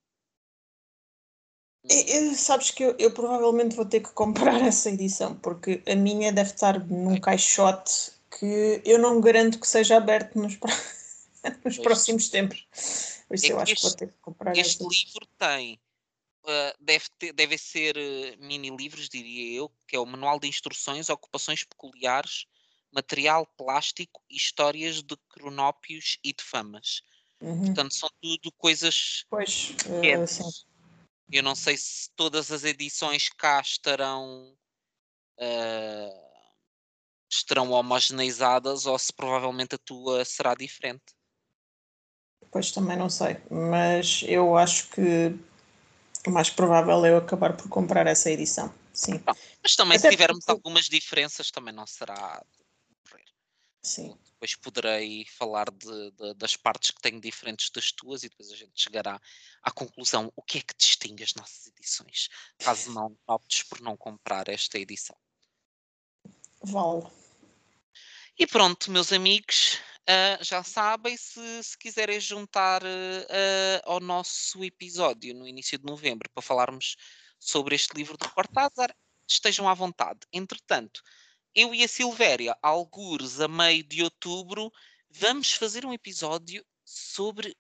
E, 1.90 2.36
sabes 2.36 2.72
que 2.72 2.84
eu, 2.84 2.96
eu, 3.00 3.12
provavelmente 3.12 3.76
vou 3.76 3.86
ter 3.86 4.02
que 4.02 4.12
comprar 4.12 4.62
essa 4.62 4.90
edição, 4.90 5.36
porque 5.36 5.82
a 5.88 5.96
minha 5.96 6.32
deve 6.32 6.52
estar 6.52 6.80
num 6.86 7.20
caixote 7.20 8.12
que 8.40 8.82
eu 8.86 9.00
não 9.00 9.22
garanto 9.22 9.60
que 9.60 9.68
seja 9.68 9.98
aberto 9.98 10.38
nos, 10.38 10.58
nos 11.64 11.78
próximos 11.78 12.30
tempos. 12.30 12.66
Por 13.28 13.36
isso 13.36 13.46
é 13.48 13.52
eu 13.52 13.60
acho 13.60 13.74
este, 13.74 13.82
que 13.82 13.88
vou 13.90 13.98
ter 13.98 14.08
que 14.08 14.20
comprar 14.22 14.58
Este 14.58 14.84
livro 14.84 15.28
tem 15.38 15.80
uh, 16.48 16.76
deve, 16.80 17.06
ter, 17.18 17.34
deve 17.34 17.58
ser 17.58 17.98
uh, 17.98 18.46
mini-livros, 18.46 19.10
diria 19.10 19.58
eu, 19.58 19.72
que 19.88 19.96
é 19.96 20.00
o 20.00 20.06
Manual 20.06 20.40
de 20.40 20.48
Instruções, 20.48 21.10
Ocupações 21.10 21.64
Peculiares, 21.64 22.46
Material 22.92 23.46
Plástico 23.58 24.22
e 24.30 24.36
Histórias 24.36 25.04
de 25.04 25.16
Cronópios 25.30 26.18
e 26.24 26.34
de 26.34 26.44
Famas. 26.44 27.02
Uhum. 27.40 27.66
Portanto, 27.66 27.94
são 27.94 28.10
tudo 28.22 28.52
coisas. 28.54 29.26
Pois, 29.30 29.76
uh, 29.86 30.76
Eu 31.32 31.43
não 31.43 31.55
sei 31.55 31.78
se 31.78 32.09
todas 32.15 32.51
as 32.51 32.63
edições 32.63 33.30
cá 33.30 33.59
estarão. 33.59 34.55
Uh, 35.39 36.28
estarão 37.30 37.71
homogeneizadas 37.71 38.86
ou 38.86 38.97
se 38.97 39.11
provavelmente 39.11 39.75
a 39.75 39.78
tua 39.78 40.23
será 40.23 40.55
diferente. 40.55 41.03
Pois 42.51 42.71
também 42.71 42.97
não 42.97 43.09
sei, 43.09 43.38
mas 43.49 44.23
eu 44.28 44.57
acho 44.57 44.89
que 44.89 45.38
o 46.25 46.32
mais 46.32 46.49
provável 46.49 47.05
é 47.05 47.11
eu 47.11 47.17
acabar 47.17 47.55
por 47.55 47.67
comprar 47.67 48.07
essa 48.07 48.32
edição. 48.32 48.73
Sim. 48.93 49.21
mas 49.61 49.75
também 49.75 49.97
Até 49.97 50.09
se 50.09 50.15
tivermos 50.15 50.45
porque... 50.45 50.51
algumas 50.51 50.86
diferenças, 50.86 51.51
também 51.51 51.73
não 51.73 51.86
será. 51.86 52.43
Sim. 53.84 54.17
Depois 54.40 54.56
poderei 54.56 55.26
falar 55.26 55.72
de, 55.72 56.12
de, 56.12 56.34
das 56.36 56.56
partes 56.56 56.92
que 56.92 57.02
tenho 57.02 57.20
diferentes 57.20 57.72
das 57.72 57.92
tuas 57.92 58.22
e 58.22 58.30
depois 58.30 58.52
a 58.52 58.56
gente 58.56 58.80
chegará 58.80 59.20
à 59.64 59.72
conclusão 59.72 60.32
o 60.36 60.44
que 60.44 60.60
é 60.60 60.62
que 60.62 60.76
distingue 60.78 61.24
as 61.24 61.34
nossas 61.34 61.66
edições, 61.68 62.30
caso 62.60 62.94
não 62.94 63.18
optes 63.28 63.64
por 63.64 63.82
não 63.82 63.98
comprar 63.98 64.48
esta 64.48 64.78
edição. 64.78 65.18
Vale. 66.62 67.08
E 68.38 68.46
pronto, 68.46 68.92
meus 68.92 69.12
amigos, 69.12 69.80
Uh, 70.10 70.42
já 70.42 70.64
sabem, 70.64 71.18
se, 71.18 71.62
se 71.62 71.78
quiserem 71.78 72.18
juntar 72.18 72.82
uh, 72.82 73.82
ao 73.84 74.00
nosso 74.00 74.64
episódio 74.64 75.36
no 75.36 75.46
início 75.46 75.78
de 75.78 75.84
novembro 75.84 76.30
para 76.34 76.42
falarmos 76.42 76.96
sobre 77.38 77.76
este 77.76 77.94
livro 77.94 78.18
de 78.18 78.26
Cortázar, 78.30 78.96
estejam 79.28 79.68
à 79.68 79.74
vontade. 79.74 80.22
Entretanto, 80.32 81.02
eu 81.58 81.74
e 81.74 81.84
a 81.84 81.88
Silvéria, 81.88 82.55
algures 82.62 83.41
a 83.41 83.47
meio 83.47 83.84
de 83.84 84.03
outubro, 84.03 84.72
vamos 85.10 85.53
fazer 85.53 85.88
um 85.88 85.91
episódio 85.91 86.64
sobre 86.86 87.58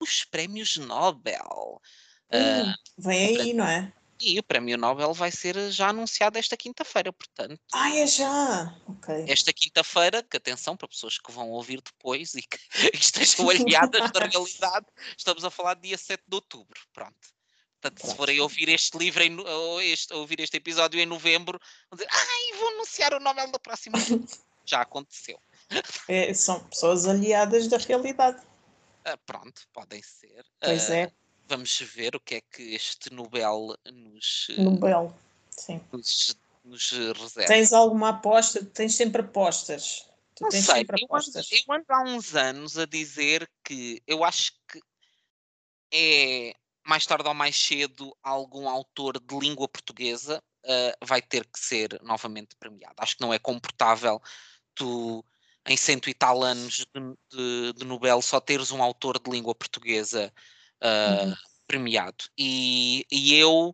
os 0.00 0.24
prémios 0.24 0.76
Nobel. 0.76 1.80
Uh, 2.26 2.74
vem 2.98 3.38
aí, 3.38 3.52
não 3.52 3.64
é? 3.64 3.92
E 4.20 4.38
o 4.38 4.42
Prémio 4.42 4.76
Nobel 4.76 5.14
vai 5.14 5.30
ser 5.30 5.70
já 5.70 5.88
anunciado 5.88 6.38
esta 6.38 6.56
quinta-feira, 6.56 7.10
portanto. 7.12 7.58
Ah, 7.72 7.96
é 7.96 8.06
já! 8.06 8.76
Ok. 8.86 9.24
Esta 9.26 9.52
quinta-feira, 9.52 10.22
que 10.22 10.36
atenção 10.36 10.76
para 10.76 10.88
pessoas 10.88 11.16
que 11.16 11.32
vão 11.32 11.50
ouvir 11.50 11.80
depois 11.80 12.34
e 12.34 12.42
que, 12.42 12.58
estejam 12.92 13.48
aliadas 13.48 14.10
da 14.10 14.20
realidade, 14.26 14.86
estamos 15.16 15.44
a 15.44 15.50
falar 15.50 15.74
de 15.74 15.82
dia 15.82 15.96
7 15.96 16.22
de 16.26 16.34
outubro. 16.34 16.80
Pronto. 16.92 17.39
Portanto, 17.80 18.06
se 18.06 18.14
forem 18.14 18.40
ouvir 18.40 18.68
este 18.68 18.98
livro, 18.98 19.22
em, 19.22 19.38
ou 19.40 19.80
este, 19.80 20.12
ouvir 20.12 20.40
este 20.40 20.56
episódio 20.58 21.00
em 21.00 21.06
novembro, 21.06 21.58
vão 21.90 21.96
dizer, 21.96 22.08
ai, 22.10 22.58
vou 22.58 22.68
anunciar 22.68 23.14
o 23.14 23.20
Nobel 23.20 23.50
da 23.50 23.58
próxima. 23.58 23.96
já 24.66 24.82
aconteceu. 24.82 25.40
É, 26.08 26.34
são 26.34 26.60
pessoas 26.64 27.06
aliadas 27.06 27.68
da 27.68 27.78
realidade. 27.78 28.42
Ah, 29.04 29.16
pronto, 29.24 29.62
podem 29.72 30.02
ser. 30.02 30.44
Pois 30.60 30.90
é 30.90 31.10
vamos 31.50 31.80
ver 31.80 32.14
o 32.14 32.20
que 32.20 32.36
é 32.36 32.40
que 32.40 32.62
este 32.74 33.12
Nobel 33.12 33.76
nos, 33.92 34.46
Nobel. 34.56 35.12
Sim. 35.50 35.80
nos, 35.92 36.36
nos 36.64 36.90
reserva. 36.92 37.48
Tens 37.48 37.72
alguma 37.72 38.10
aposta? 38.10 38.64
Tens 38.64 38.94
sempre 38.94 39.22
apostas. 39.22 40.08
Tu 40.36 40.44
Não 40.44 40.50
sei, 40.52 40.86
eu 40.88 41.16
ando, 41.16 41.38
eu 41.50 41.74
ando 41.74 41.84
há 41.88 42.02
uns 42.04 42.36
anos 42.36 42.78
a 42.78 42.86
dizer 42.86 43.50
que 43.64 44.00
eu 44.06 44.24
acho 44.24 44.52
que 44.68 44.80
é 45.92 46.54
mais 46.90 47.06
tarde 47.06 47.28
ou 47.28 47.34
mais 47.34 47.56
cedo 47.56 48.16
algum 48.20 48.68
autor 48.68 49.20
de 49.20 49.38
língua 49.38 49.68
portuguesa 49.68 50.42
uh, 50.64 51.06
vai 51.06 51.22
ter 51.22 51.46
que 51.46 51.60
ser 51.60 52.00
novamente 52.02 52.56
premiado. 52.58 52.96
Acho 52.98 53.16
que 53.16 53.22
não 53.22 53.32
é 53.32 53.38
comportável 53.38 54.20
tu 54.74 55.24
em 55.68 55.76
cento 55.76 56.10
e 56.10 56.14
tal 56.14 56.42
anos 56.42 56.78
de, 56.78 56.86
de, 57.30 57.72
de 57.74 57.84
Nobel 57.84 58.20
só 58.20 58.40
teres 58.40 58.72
um 58.72 58.82
autor 58.82 59.20
de 59.20 59.30
língua 59.30 59.54
portuguesa 59.54 60.32
uh, 60.82 61.36
premiado. 61.64 62.24
E, 62.36 63.06
e 63.08 63.34
eu 63.36 63.72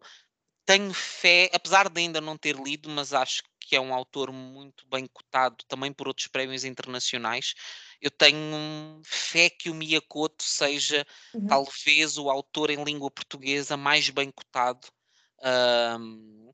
tenho 0.67 0.93
fé, 0.93 1.49
apesar 1.55 1.89
de 1.89 1.99
ainda 1.99 2.21
não 2.21 2.37
ter 2.37 2.57
lido, 2.57 2.91
mas 2.91 3.15
acho 3.15 3.43
que 3.43 3.49
é 3.75 3.81
um 3.81 3.95
autor 3.95 4.31
muito 4.31 4.87
bem 4.89 5.07
cotado 5.07 5.57
também 5.67 5.93
por 5.93 6.07
outros 6.07 6.29
prémios 6.29 6.65
internacionais. 6.65 7.55
Eu 8.01 8.11
tenho 8.11 9.01
fé 9.05 9.51
que 9.51 9.71
o 9.71 9.75
Miyakoto 9.75 10.45
seja 10.45 11.05
uhum. 11.35 11.47
talvez 11.47 12.19
o 12.19 12.31
autor 12.31 12.71
em 12.71 12.85
língua 12.85 13.11
portuguesa 13.11 13.77
mais 13.77 14.11
bem 14.11 14.31
cotado. 14.31 14.87
Um, 15.99 16.51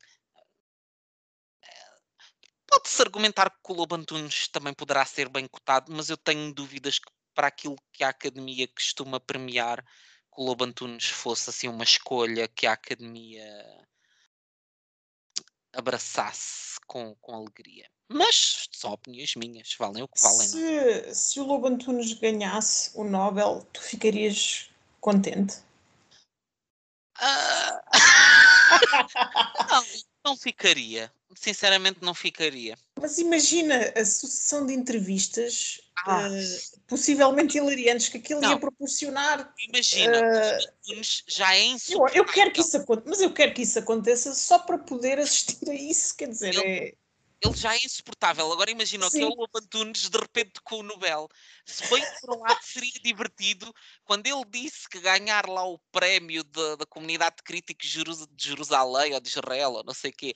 Pode-se 2.67 3.03
argumentar 3.03 3.51
que 3.51 3.71
o 3.71 3.75
Lobo 3.75 3.95
Antunes 3.95 4.49
também 4.49 4.73
poderá 4.73 5.05
ser 5.05 5.29
bem 5.29 5.47
cotado, 5.47 5.93
mas 5.93 6.09
eu 6.09 6.17
tenho 6.17 6.55
dúvidas 6.55 6.99
que 6.99 7.13
para 7.35 7.49
aquilo 7.49 7.77
que 7.93 8.03
a 8.03 8.09
Academia 8.09 8.67
costuma 8.69 9.21
premiar, 9.21 9.85
o 10.37 10.45
Lobo 10.45 10.65
Antunes 10.65 11.07
fosse 11.07 11.51
assim 11.51 11.69
uma 11.69 11.85
escolha 11.85 12.49
que 12.49 12.67
a 12.67 12.73
academia 12.73 13.45
abraçasse 15.73 16.79
com, 16.87 17.15
com 17.17 17.35
alegria. 17.35 17.89
Mas 18.09 18.69
são 18.73 18.93
opiniões 18.93 19.35
minhas, 19.37 19.75
valem 19.79 20.03
o 20.03 20.09
que 20.09 20.21
valem. 20.21 20.47
é? 20.47 21.13
Se, 21.13 21.15
se 21.15 21.41
o 21.41 21.45
Lobo 21.45 21.67
Antunes 21.67 22.13
ganhasse 22.13 22.91
o 22.95 23.05
Nobel, 23.05 23.67
tu 23.73 23.81
ficarias 23.81 24.71
contente? 25.01 25.57
Ah, 27.19 27.83
não, 29.71 29.85
não 30.25 30.37
ficaria. 30.37 31.13
Sinceramente, 31.35 32.01
não 32.03 32.15
ficaria. 32.15 32.77
Mas 33.03 33.19
imagina 33.19 33.93
a 33.97 34.05
sucessão 34.05 34.65
de 34.65 34.73
entrevistas, 34.73 35.81
Ah. 36.07 36.29
eh, 36.33 36.59
possivelmente 36.87 37.59
hilariantes, 37.59 38.09
que 38.09 38.17
aquilo 38.19 38.43
ia 38.45 38.57
proporcionar. 38.59 39.53
Imagina, 39.69 40.19
Antunes 40.87 41.25
já 41.29 41.55
é 41.55 41.67
Eu, 41.67 41.73
insuportável. 41.75 42.23
eu 42.23 42.33
quero 42.33 42.53
que 42.53 42.61
isso 42.61 42.77
aconteça, 42.77 43.09
mas 43.11 43.21
eu 43.21 43.33
quero 43.35 43.55
que 43.55 43.63
isso 43.63 43.79
aconteça 43.79 44.35
só 44.35 44.59
para 44.61 44.79
poder 44.79 45.19
assistir 45.19 45.69
a 45.69 45.75
isso. 45.75 46.17
Quer 46.17 46.29
dizer, 46.29 46.57
é, 46.65 46.95
Ele 47.45 47.57
já 47.57 47.75
é 47.75 47.79
insuportável. 47.85 48.53
Agora 48.53 48.71
imagina 48.71 49.11
Sim. 49.11 49.19
que 49.19 49.25
é 49.25 49.27
o 49.27 49.31
Lobo 49.31 49.59
Antunes 49.59 50.09
de 50.09 50.17
repente 50.17 50.61
com 50.63 50.77
o 50.77 50.83
Nobel. 50.85 51.29
Se 51.67 51.83
bem 51.91 52.01
que 52.01 52.21
por 52.21 52.37
um 52.37 52.41
lado 52.41 52.61
seria 52.63 52.93
divertido, 53.03 53.75
quando 54.05 54.29
ele 54.29 54.45
disse 54.49 54.89
que 54.89 55.01
ganhar 55.01 55.49
lá 55.49 55.67
o 55.69 55.77
prémio 55.91 56.45
da, 56.45 56.77
da 56.77 56.87
comunidade 56.87 57.37
de 57.39 57.43
críticos 57.43 57.89
de 57.89 58.47
Jerusalém 58.47 59.15
ou 59.15 59.21
de 59.21 59.29
Israel 59.29 59.73
ou 59.73 59.83
não 59.83 59.93
sei 59.93 60.11
o 60.13 60.15
quê, 60.17 60.33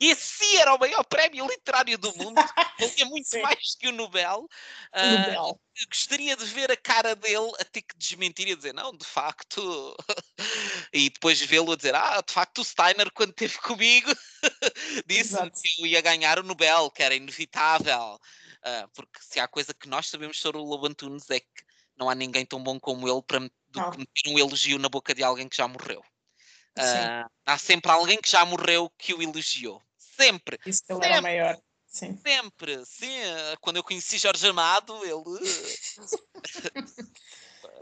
esse 0.00 0.56
era 0.56 0.74
o 0.74 0.78
maior 0.78 1.04
prémio 1.04 1.46
literário 1.46 1.96
do 1.96 2.14
mundo, 2.16 2.34
valia 2.80 3.06
muito 3.06 3.28
Sim. 3.28 3.42
mais 3.42 3.74
que 3.76 3.88
o 3.88 3.92
Nobel. 3.92 4.46
Ah, 4.92 5.06
Nobel. 5.06 5.60
eu 5.76 5.86
gostaria 5.88 6.36
de 6.36 6.44
ver 6.46 6.70
a 6.70 6.76
cara 6.76 7.14
dele 7.14 7.52
a 7.58 7.64
ter 7.64 7.82
que 7.82 7.96
desmentir 7.96 8.48
e 8.48 8.52
a 8.52 8.56
dizer, 8.56 8.74
não, 8.74 8.96
de 8.96 9.04
facto. 9.04 9.96
e 10.92 11.10
depois 11.10 11.40
vê-lo 11.40 11.72
a 11.72 11.76
dizer, 11.76 11.94
ah, 11.94 12.20
de 12.26 12.32
facto, 12.32 12.58
o 12.58 12.64
Steiner, 12.64 13.10
quando 13.12 13.30
esteve 13.30 13.58
comigo, 13.58 14.10
disse 15.06 15.36
que 15.50 15.82
eu 15.82 15.86
ia 15.86 16.00
ganhar 16.00 16.38
o 16.38 16.42
Nobel, 16.42 16.90
que 16.90 17.02
era 17.02 17.14
inevitável. 17.14 18.18
Ah, 18.62 18.88
porque 18.94 19.20
se 19.20 19.38
há 19.38 19.46
coisa 19.46 19.72
que 19.74 19.88
nós 19.88 20.08
sabemos 20.08 20.38
sobre 20.38 20.60
o 20.60 20.64
Lobo 20.64 20.86
Antunes 20.86 21.28
é 21.30 21.40
que 21.40 21.64
não 21.96 22.10
há 22.10 22.14
ninguém 22.14 22.44
tão 22.44 22.62
bom 22.62 22.80
como 22.80 23.08
ele 23.08 23.22
para 23.22 23.38
do 23.38 23.90
que 23.90 23.98
meter 23.98 24.28
um 24.28 24.38
elogio 24.38 24.78
na 24.78 24.88
boca 24.88 25.14
de 25.14 25.22
alguém 25.22 25.48
que 25.48 25.56
já 25.56 25.66
morreu. 25.66 26.02
Ah, 26.76 27.26
há 27.46 27.58
sempre 27.58 27.90
alguém 27.90 28.20
que 28.20 28.30
já 28.30 28.44
morreu 28.44 28.90
que 28.98 29.14
o 29.14 29.22
elogiou. 29.22 29.80
Sempre. 29.96 30.58
Isso 30.66 30.82
ele 30.88 30.98
era 31.04 31.14
sempre. 31.14 31.20
maior. 31.22 31.58
Sim. 31.86 32.18
Sempre, 32.26 32.84
sim. 32.84 33.16
eh, 33.18 33.56
Quando 33.60 33.76
eu 33.76 33.84
conheci 33.84 34.18
Jorge 34.18 34.46
Amado, 34.48 35.04
ele. 35.04 35.22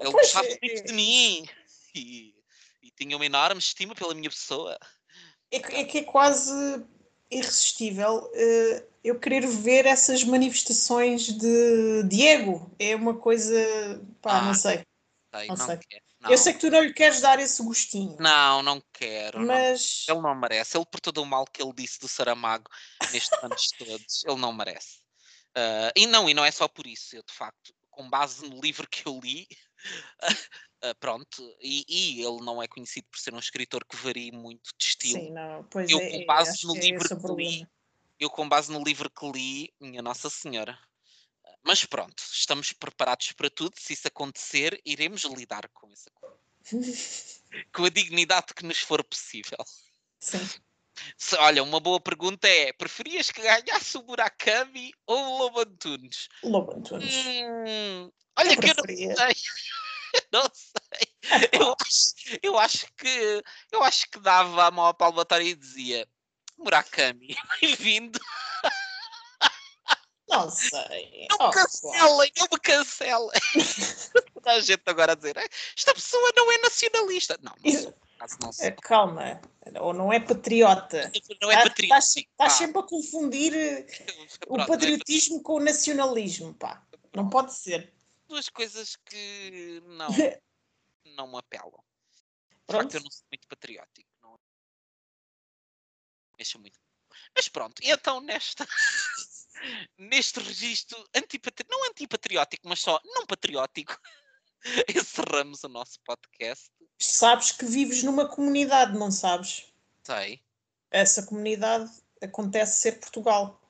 ele 0.00 0.10
Pois, 0.10 0.12
gostava 0.12 0.46
é, 0.46 0.58
muito 0.62 0.84
de 0.84 0.92
mim 0.92 1.48
e, 1.94 2.34
e 2.82 2.90
tinha 2.90 3.16
uma 3.16 3.24
enorme 3.26 3.58
estima 3.58 3.94
pela 3.94 4.14
minha 4.14 4.28
pessoa. 4.30 4.78
É, 5.50 5.58
que- 5.60 5.74
é 5.76 5.84
que 5.84 5.98
é 5.98 6.04
quase 6.04 6.52
irresistível 7.30 8.30
eh, 8.34 8.86
eu 9.02 9.18
querer 9.18 9.46
ver 9.46 9.86
essas 9.86 10.22
manifestações 10.24 11.26
de 11.28 12.02
Diego. 12.04 12.70
É 12.78 12.94
uma 12.94 13.14
coisa. 13.16 13.54
Pá, 14.20 14.38
Ah, 14.38 14.42
não 14.42 14.54
sei. 14.54 14.86
Sei, 15.34 15.48
Não 15.48 15.56
não, 15.56 15.66
sei. 15.66 15.78
quero. 15.88 16.04
Não, 16.22 16.30
Eu 16.30 16.38
sei 16.38 16.52
que 16.52 16.60
tu 16.60 16.70
não 16.70 16.80
lhe 16.80 16.92
queres 16.92 17.20
dar 17.20 17.40
esse 17.40 17.60
gostinho, 17.62 18.16
não, 18.20 18.62
não 18.62 18.80
quero. 18.92 19.40
não. 19.40 19.46
mas. 19.46 20.04
Ele 20.08 20.20
não 20.20 20.34
merece. 20.36 20.76
Ele, 20.76 20.86
por 20.86 21.00
todo 21.00 21.20
o 21.20 21.26
mal 21.26 21.44
que 21.44 21.60
ele 21.60 21.72
disse 21.74 21.98
do 21.98 22.06
Saramago 22.06 22.70
nestes 23.10 23.42
anos 23.42 23.68
todos, 23.76 24.24
ele 24.24 24.40
não 24.40 24.52
merece. 24.52 25.02
Ah, 25.54 25.92
e 25.96 26.06
não, 26.06 26.28
e 26.28 26.34
não 26.34 26.44
é 26.44 26.50
só 26.50 26.68
por 26.68 26.86
isso. 26.86 27.16
Eu, 27.16 27.22
de 27.22 27.32
facto, 27.32 27.74
com 27.90 28.08
base 28.08 28.48
no 28.48 28.60
livro 28.60 28.88
que 28.88 29.06
eu 29.06 29.18
li, 29.20 29.48
ah, 30.82 30.94
pronto, 31.00 31.42
e, 31.60 31.84
e 31.88 32.24
ele 32.24 32.40
não 32.40 32.62
é 32.62 32.68
conhecido 32.68 33.06
por 33.10 33.18
ser 33.18 33.34
um 33.34 33.38
escritor 33.38 33.84
que 33.84 33.96
varie 33.96 34.30
muito 34.30 34.70
de 34.78 34.84
estilo. 34.84 35.20
Sim, 35.20 35.32
não, 35.32 35.64
pois 35.64 35.90
Eu, 35.90 35.98
é, 35.98 36.10
com 36.10 36.22
é, 36.22 36.24
base 36.24 36.66
no 36.66 36.76
é 36.76 36.80
livro 36.80 37.08
que 37.08 37.34
li, 37.34 37.66
eu 38.20 38.30
com 38.30 38.48
base 38.48 38.70
no 38.70 38.82
livro 38.82 39.10
que 39.10 39.30
li, 39.30 39.74
minha 39.80 40.02
Nossa 40.02 40.30
Senhora. 40.30 40.78
Mas 41.64 41.84
pronto, 41.84 42.22
estamos 42.32 42.72
preparados 42.72 43.32
para 43.32 43.48
tudo. 43.50 43.74
Se 43.78 43.92
isso 43.92 44.08
acontecer, 44.08 44.80
iremos 44.84 45.22
lidar 45.24 45.68
com 45.72 45.88
isso. 45.90 46.10
Com 47.74 47.84
a 47.84 47.88
dignidade 47.90 48.54
que 48.54 48.64
nos 48.64 48.78
for 48.78 49.04
possível. 49.04 49.58
Sim. 50.20 50.38
Se- 51.18 51.36
olha, 51.36 51.62
uma 51.62 51.80
boa 51.80 52.00
pergunta 52.00 52.48
é: 52.48 52.72
preferias 52.72 53.30
que 53.30 53.42
ganhasse 53.42 53.96
o 53.98 54.02
Murakami 54.04 54.92
ou 55.06 55.18
o 55.18 55.38
Lobo 55.38 55.60
Antunes? 55.60 56.28
Lobo 56.42 56.72
Antunes. 56.74 57.14
Hum, 57.14 58.10
olha 58.38 58.52
Eu 58.54 58.60
que 58.60 58.70
eu 58.70 58.74
não 58.74 58.82
preferia. 58.82 59.14
sei. 59.16 59.34
não 60.32 60.42
sei. 60.54 61.50
Eu 61.52 61.74
acho, 61.80 62.14
eu 62.42 62.58
acho 62.58 62.86
que 62.94 63.42
eu 63.72 63.82
acho 63.82 64.10
que 64.10 64.18
dava 64.20 64.66
a 64.66 64.70
mão 64.70 64.86
à 64.86 64.94
palmatória 64.94 65.44
e 65.44 65.54
dizia 65.54 66.08
Murakami, 66.56 67.36
bem-vindo. 67.60 68.18
Não 70.32 70.50
sei. 70.50 71.26
Não 71.30 71.36
Oh, 71.40 71.46
me 71.48 71.52
cancelem, 71.54 72.32
não 72.38 72.48
me 72.52 72.60
cancelem. 72.60 73.40
Toda 74.34 74.50
a 74.52 74.60
gente 74.60 74.82
agora 74.86 75.12
a 75.12 75.14
dizer, 75.14 75.36
"Eh, 75.36 75.48
esta 75.76 75.94
pessoa 75.94 76.32
não 76.36 76.50
é 76.52 76.58
nacionalista. 76.58 77.38
Não, 77.42 77.54
não 77.62 77.72
sou, 78.52 78.66
eh, 78.66 78.72
sou. 78.72 78.82
Calma. 78.82 79.40
Ou 79.80 79.92
não 79.92 80.12
é 80.12 80.18
patriota. 80.20 81.12
Não 81.40 81.50
é 81.50 81.56
Tá- 81.56 81.62
patriota. 81.68 81.98
Estás 81.98 82.16
estás 82.16 82.52
sempre 82.54 82.80
a 82.80 82.82
confundir 82.82 83.54
eh, 83.54 83.80
o 83.82 83.86
Pronto, 83.86 84.56
não 84.56 84.64
é 84.64 84.66
patriotismo 84.66 85.42
com 85.42 85.54
o 85.54 85.60
nacionalismo, 85.60 86.54
pá. 86.54 86.84
Não 87.14 87.28
pode 87.28 87.54
ser. 87.54 87.92
duas 88.26 88.48
coisas 88.48 88.96
que 88.96 89.82
não, 89.86 90.08
não 91.16 91.26
me 91.30 91.38
apelam. 91.38 91.70
De 92.50 92.56
Pronto. 92.66 92.82
facto, 92.84 92.94
eu 92.94 93.02
não 93.02 93.10
sou 93.10 93.24
muito 93.30 93.46
patriótico. 93.48 94.08
Não 94.22 94.38
muito. 96.58 96.78
Mas 97.36 97.48
pronto, 97.48 97.80
e 97.82 97.90
então 97.90 98.20
nesta, 98.20 98.66
neste 99.98 100.40
registro 100.40 100.98
não 101.68 101.84
antipatriótico, 101.88 102.68
mas 102.68 102.80
só 102.80 103.00
não 103.04 103.26
patriótico, 103.26 103.96
encerramos 104.88 105.62
o 105.64 105.68
nosso 105.68 105.98
podcast. 106.04 106.70
Sabes 106.98 107.52
que 107.52 107.64
vives 107.64 108.02
numa 108.02 108.28
comunidade, 108.28 108.96
não 108.96 109.10
sabes? 109.10 109.72
Sei. 110.04 110.40
Essa 110.90 111.22
comunidade 111.24 111.90
acontece 112.20 112.80
ser 112.80 113.00
Portugal. 113.00 113.60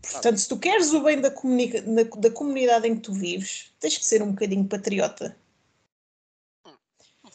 Portanto, 0.00 0.38
se 0.38 0.48
tu 0.48 0.58
queres 0.58 0.92
o 0.92 1.02
bem 1.02 1.20
da, 1.20 1.30
na- 1.30 2.02
da 2.20 2.30
comunidade 2.30 2.86
em 2.86 2.94
que 2.96 3.02
tu 3.02 3.12
vives, 3.12 3.72
tens 3.80 3.98
que 3.98 4.04
ser 4.04 4.22
um 4.22 4.30
bocadinho 4.32 4.68
patriota. 4.68 5.36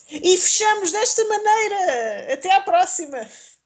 E 0.09 0.37
fechamos 0.37 0.91
desta 0.91 1.23
maneira. 1.25 2.33
Até 2.33 2.51
à 2.53 2.61
próxima. 2.61 3.17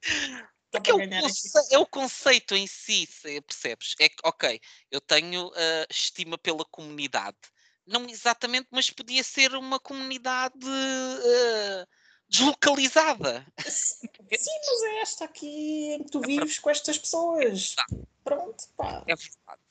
Porque 0.78 0.92
é 0.92 0.94
o, 0.96 1.22
conce- 1.22 1.74
é 1.74 1.78
o 1.78 1.86
conceito 1.86 2.56
em 2.56 2.68
si, 2.68 3.08
percebes? 3.46 3.96
É 4.00 4.10
que, 4.10 4.16
ok, 4.24 4.60
eu 4.92 5.02
tenho 5.02 5.52
ah, 5.56 5.88
estima 5.90 6.38
pela 6.38 6.64
comunidade. 6.66 7.38
Não 7.86 8.08
exatamente, 8.10 8.68
mas 8.72 8.90
podia 8.90 9.24
ser 9.24 9.56
uma 9.56 9.80
comunidade 9.80 10.60
ah, 10.66 11.88
deslocalizada. 12.28 13.46
Sim, 13.68 14.60
mas 14.68 14.82
é 14.84 15.00
esta 15.02 15.26
aqui 15.26 15.94
em 15.94 16.04
que 16.04 16.12
tu 16.12 16.22
vives 16.22 16.60
com 16.60 16.70
estas 16.70 16.98
pessoas. 16.98 17.76
Pronto, 18.24 18.68
pá. 18.76 19.04
É 19.08 19.16
verdade. 19.16 19.62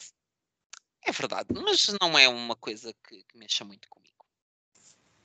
É 1.02 1.12
verdade, 1.12 1.48
mas 1.54 1.86
não 2.00 2.18
é 2.18 2.26
uma 2.28 2.56
coisa 2.56 2.92
que, 3.06 3.22
que 3.22 3.38
mexa 3.38 3.64
muito 3.64 3.88
comigo. 3.88 4.26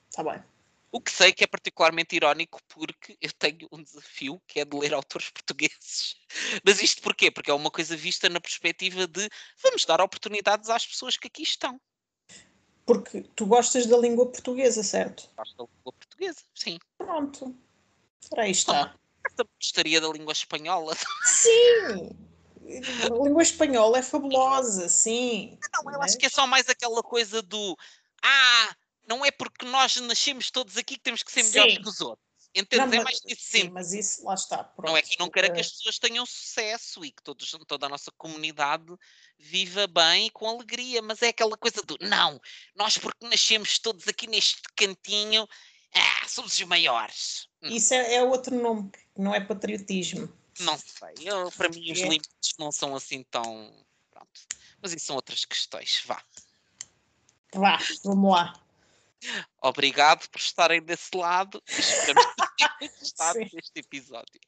Está 0.08 0.22
bem. 0.22 0.44
O 0.92 1.00
que 1.00 1.10
sei 1.10 1.32
que 1.32 1.42
é 1.42 1.46
particularmente 1.46 2.14
irónico 2.14 2.60
porque 2.68 3.16
eu 3.18 3.32
tenho 3.32 3.66
um 3.72 3.82
desafio 3.82 4.40
que 4.46 4.60
é 4.60 4.64
de 4.64 4.76
ler 4.76 4.92
autores 4.92 5.30
portugueses. 5.32 6.14
Mas 6.62 6.82
isto 6.82 7.00
porquê? 7.00 7.30
Porque 7.30 7.50
é 7.50 7.54
uma 7.54 7.70
coisa 7.70 7.96
vista 7.96 8.28
na 8.28 8.38
perspectiva 8.40 9.06
de 9.06 9.26
vamos 9.62 9.86
dar 9.86 10.02
oportunidades 10.02 10.68
às 10.68 10.86
pessoas 10.86 11.16
que 11.16 11.28
aqui 11.28 11.42
estão. 11.42 11.80
Porque 12.84 13.22
tu 13.34 13.46
gostas 13.46 13.86
da 13.86 13.96
língua 13.96 14.26
portuguesa, 14.26 14.82
certo? 14.82 15.30
Gosto 15.34 15.56
da 15.56 15.64
língua 15.64 15.92
portuguesa, 15.92 16.40
sim. 16.54 16.78
Pronto. 16.98 17.56
Aí 18.36 18.50
está. 18.50 18.94
Também 19.34 19.52
gostaria 19.58 20.00
da 20.00 20.08
língua 20.08 20.32
espanhola. 20.32 20.94
Sim! 21.24 22.10
A 23.02 23.24
língua 23.24 23.42
espanhola 23.42 23.98
é 23.98 24.02
fabulosa, 24.02 24.88
sim. 24.88 25.58
Não, 25.72 25.92
eu 25.92 26.02
acho 26.02 26.14
Mas- 26.14 26.16
que 26.16 26.26
é 26.26 26.28
só 26.28 26.46
mais 26.46 26.68
aquela 26.68 27.02
coisa 27.02 27.40
do 27.40 27.76
ah, 28.22 28.76
não 29.06 29.24
é 29.24 29.30
porque 29.30 29.64
nós 29.66 29.96
nascemos 29.96 30.50
todos 30.50 30.76
aqui 30.76 30.96
que 30.96 31.02
temos 31.02 31.22
que 31.22 31.32
ser 31.32 31.42
melhores 31.44 31.74
Sim. 31.74 31.82
que 31.82 31.88
os 31.88 32.00
outros. 32.00 32.32
Entendes? 32.54 32.86
Não, 32.86 33.00
é 33.00 33.04
mais 33.04 33.22
nesse 33.24 33.42
sim, 33.44 33.70
mas 33.70 33.94
isso 33.94 34.22
lá 34.24 34.34
está. 34.34 34.62
Pronto. 34.62 34.86
Não 34.90 34.94
é 34.96 35.00
que 35.00 35.18
não 35.18 35.30
quero 35.30 35.50
que 35.52 35.58
Eh, 35.58 35.62
as 35.62 35.70
pessoas 35.72 35.98
tenham 35.98 36.26
sucesso 36.26 37.02
e 37.02 37.10
que 37.10 37.22
todos, 37.22 37.50
toda 37.66 37.86
a 37.86 37.88
nossa 37.88 38.10
comunidade 38.12 38.94
viva 39.38 39.86
bem 39.86 40.26
e 40.26 40.30
com 40.30 40.46
alegria, 40.46 41.00
mas 41.00 41.22
é 41.22 41.28
aquela 41.28 41.56
coisa 41.56 41.80
do 41.82 41.96
não, 42.02 42.38
nós 42.76 42.98
porque 42.98 43.26
nascemos 43.26 43.78
todos 43.78 44.06
aqui 44.06 44.26
neste 44.26 44.60
cantinho, 44.76 45.48
ah, 45.94 46.28
somos 46.28 46.52
os 46.52 46.62
maiores. 46.64 47.48
Hum, 47.62 47.68
Isso 47.70 47.94
é, 47.94 48.16
é 48.16 48.22
outro 48.22 48.54
nome, 48.54 48.90
não 49.16 49.34
é 49.34 49.40
patriotismo. 49.40 50.30
Não 50.60 50.76
sei, 50.76 51.14
eu, 51.26 51.50
para 51.52 51.70
mim 51.70 51.90
os 51.90 52.00
É. 52.00 52.02
limites 52.02 52.28
não 52.58 52.70
são 52.70 52.94
assim 52.94 53.22
tão. 53.30 53.42
Pronto. 54.10 54.40
Mas 54.82 54.92
isso 54.92 55.06
são 55.06 55.16
outras 55.16 55.46
questões, 55.46 56.02
vá. 56.04 56.22
Vá, 57.54 57.78
vamos 58.04 58.30
lá. 58.30 58.61
Obrigado 59.62 60.28
por 60.28 60.40
estarem 60.40 60.82
desse 60.82 61.16
lado. 61.16 61.62
Esperamos 61.66 62.34
que 62.56 62.68
tenham 62.78 62.92
gostado 62.98 63.38
deste 63.38 63.80
episódio. 63.80 64.40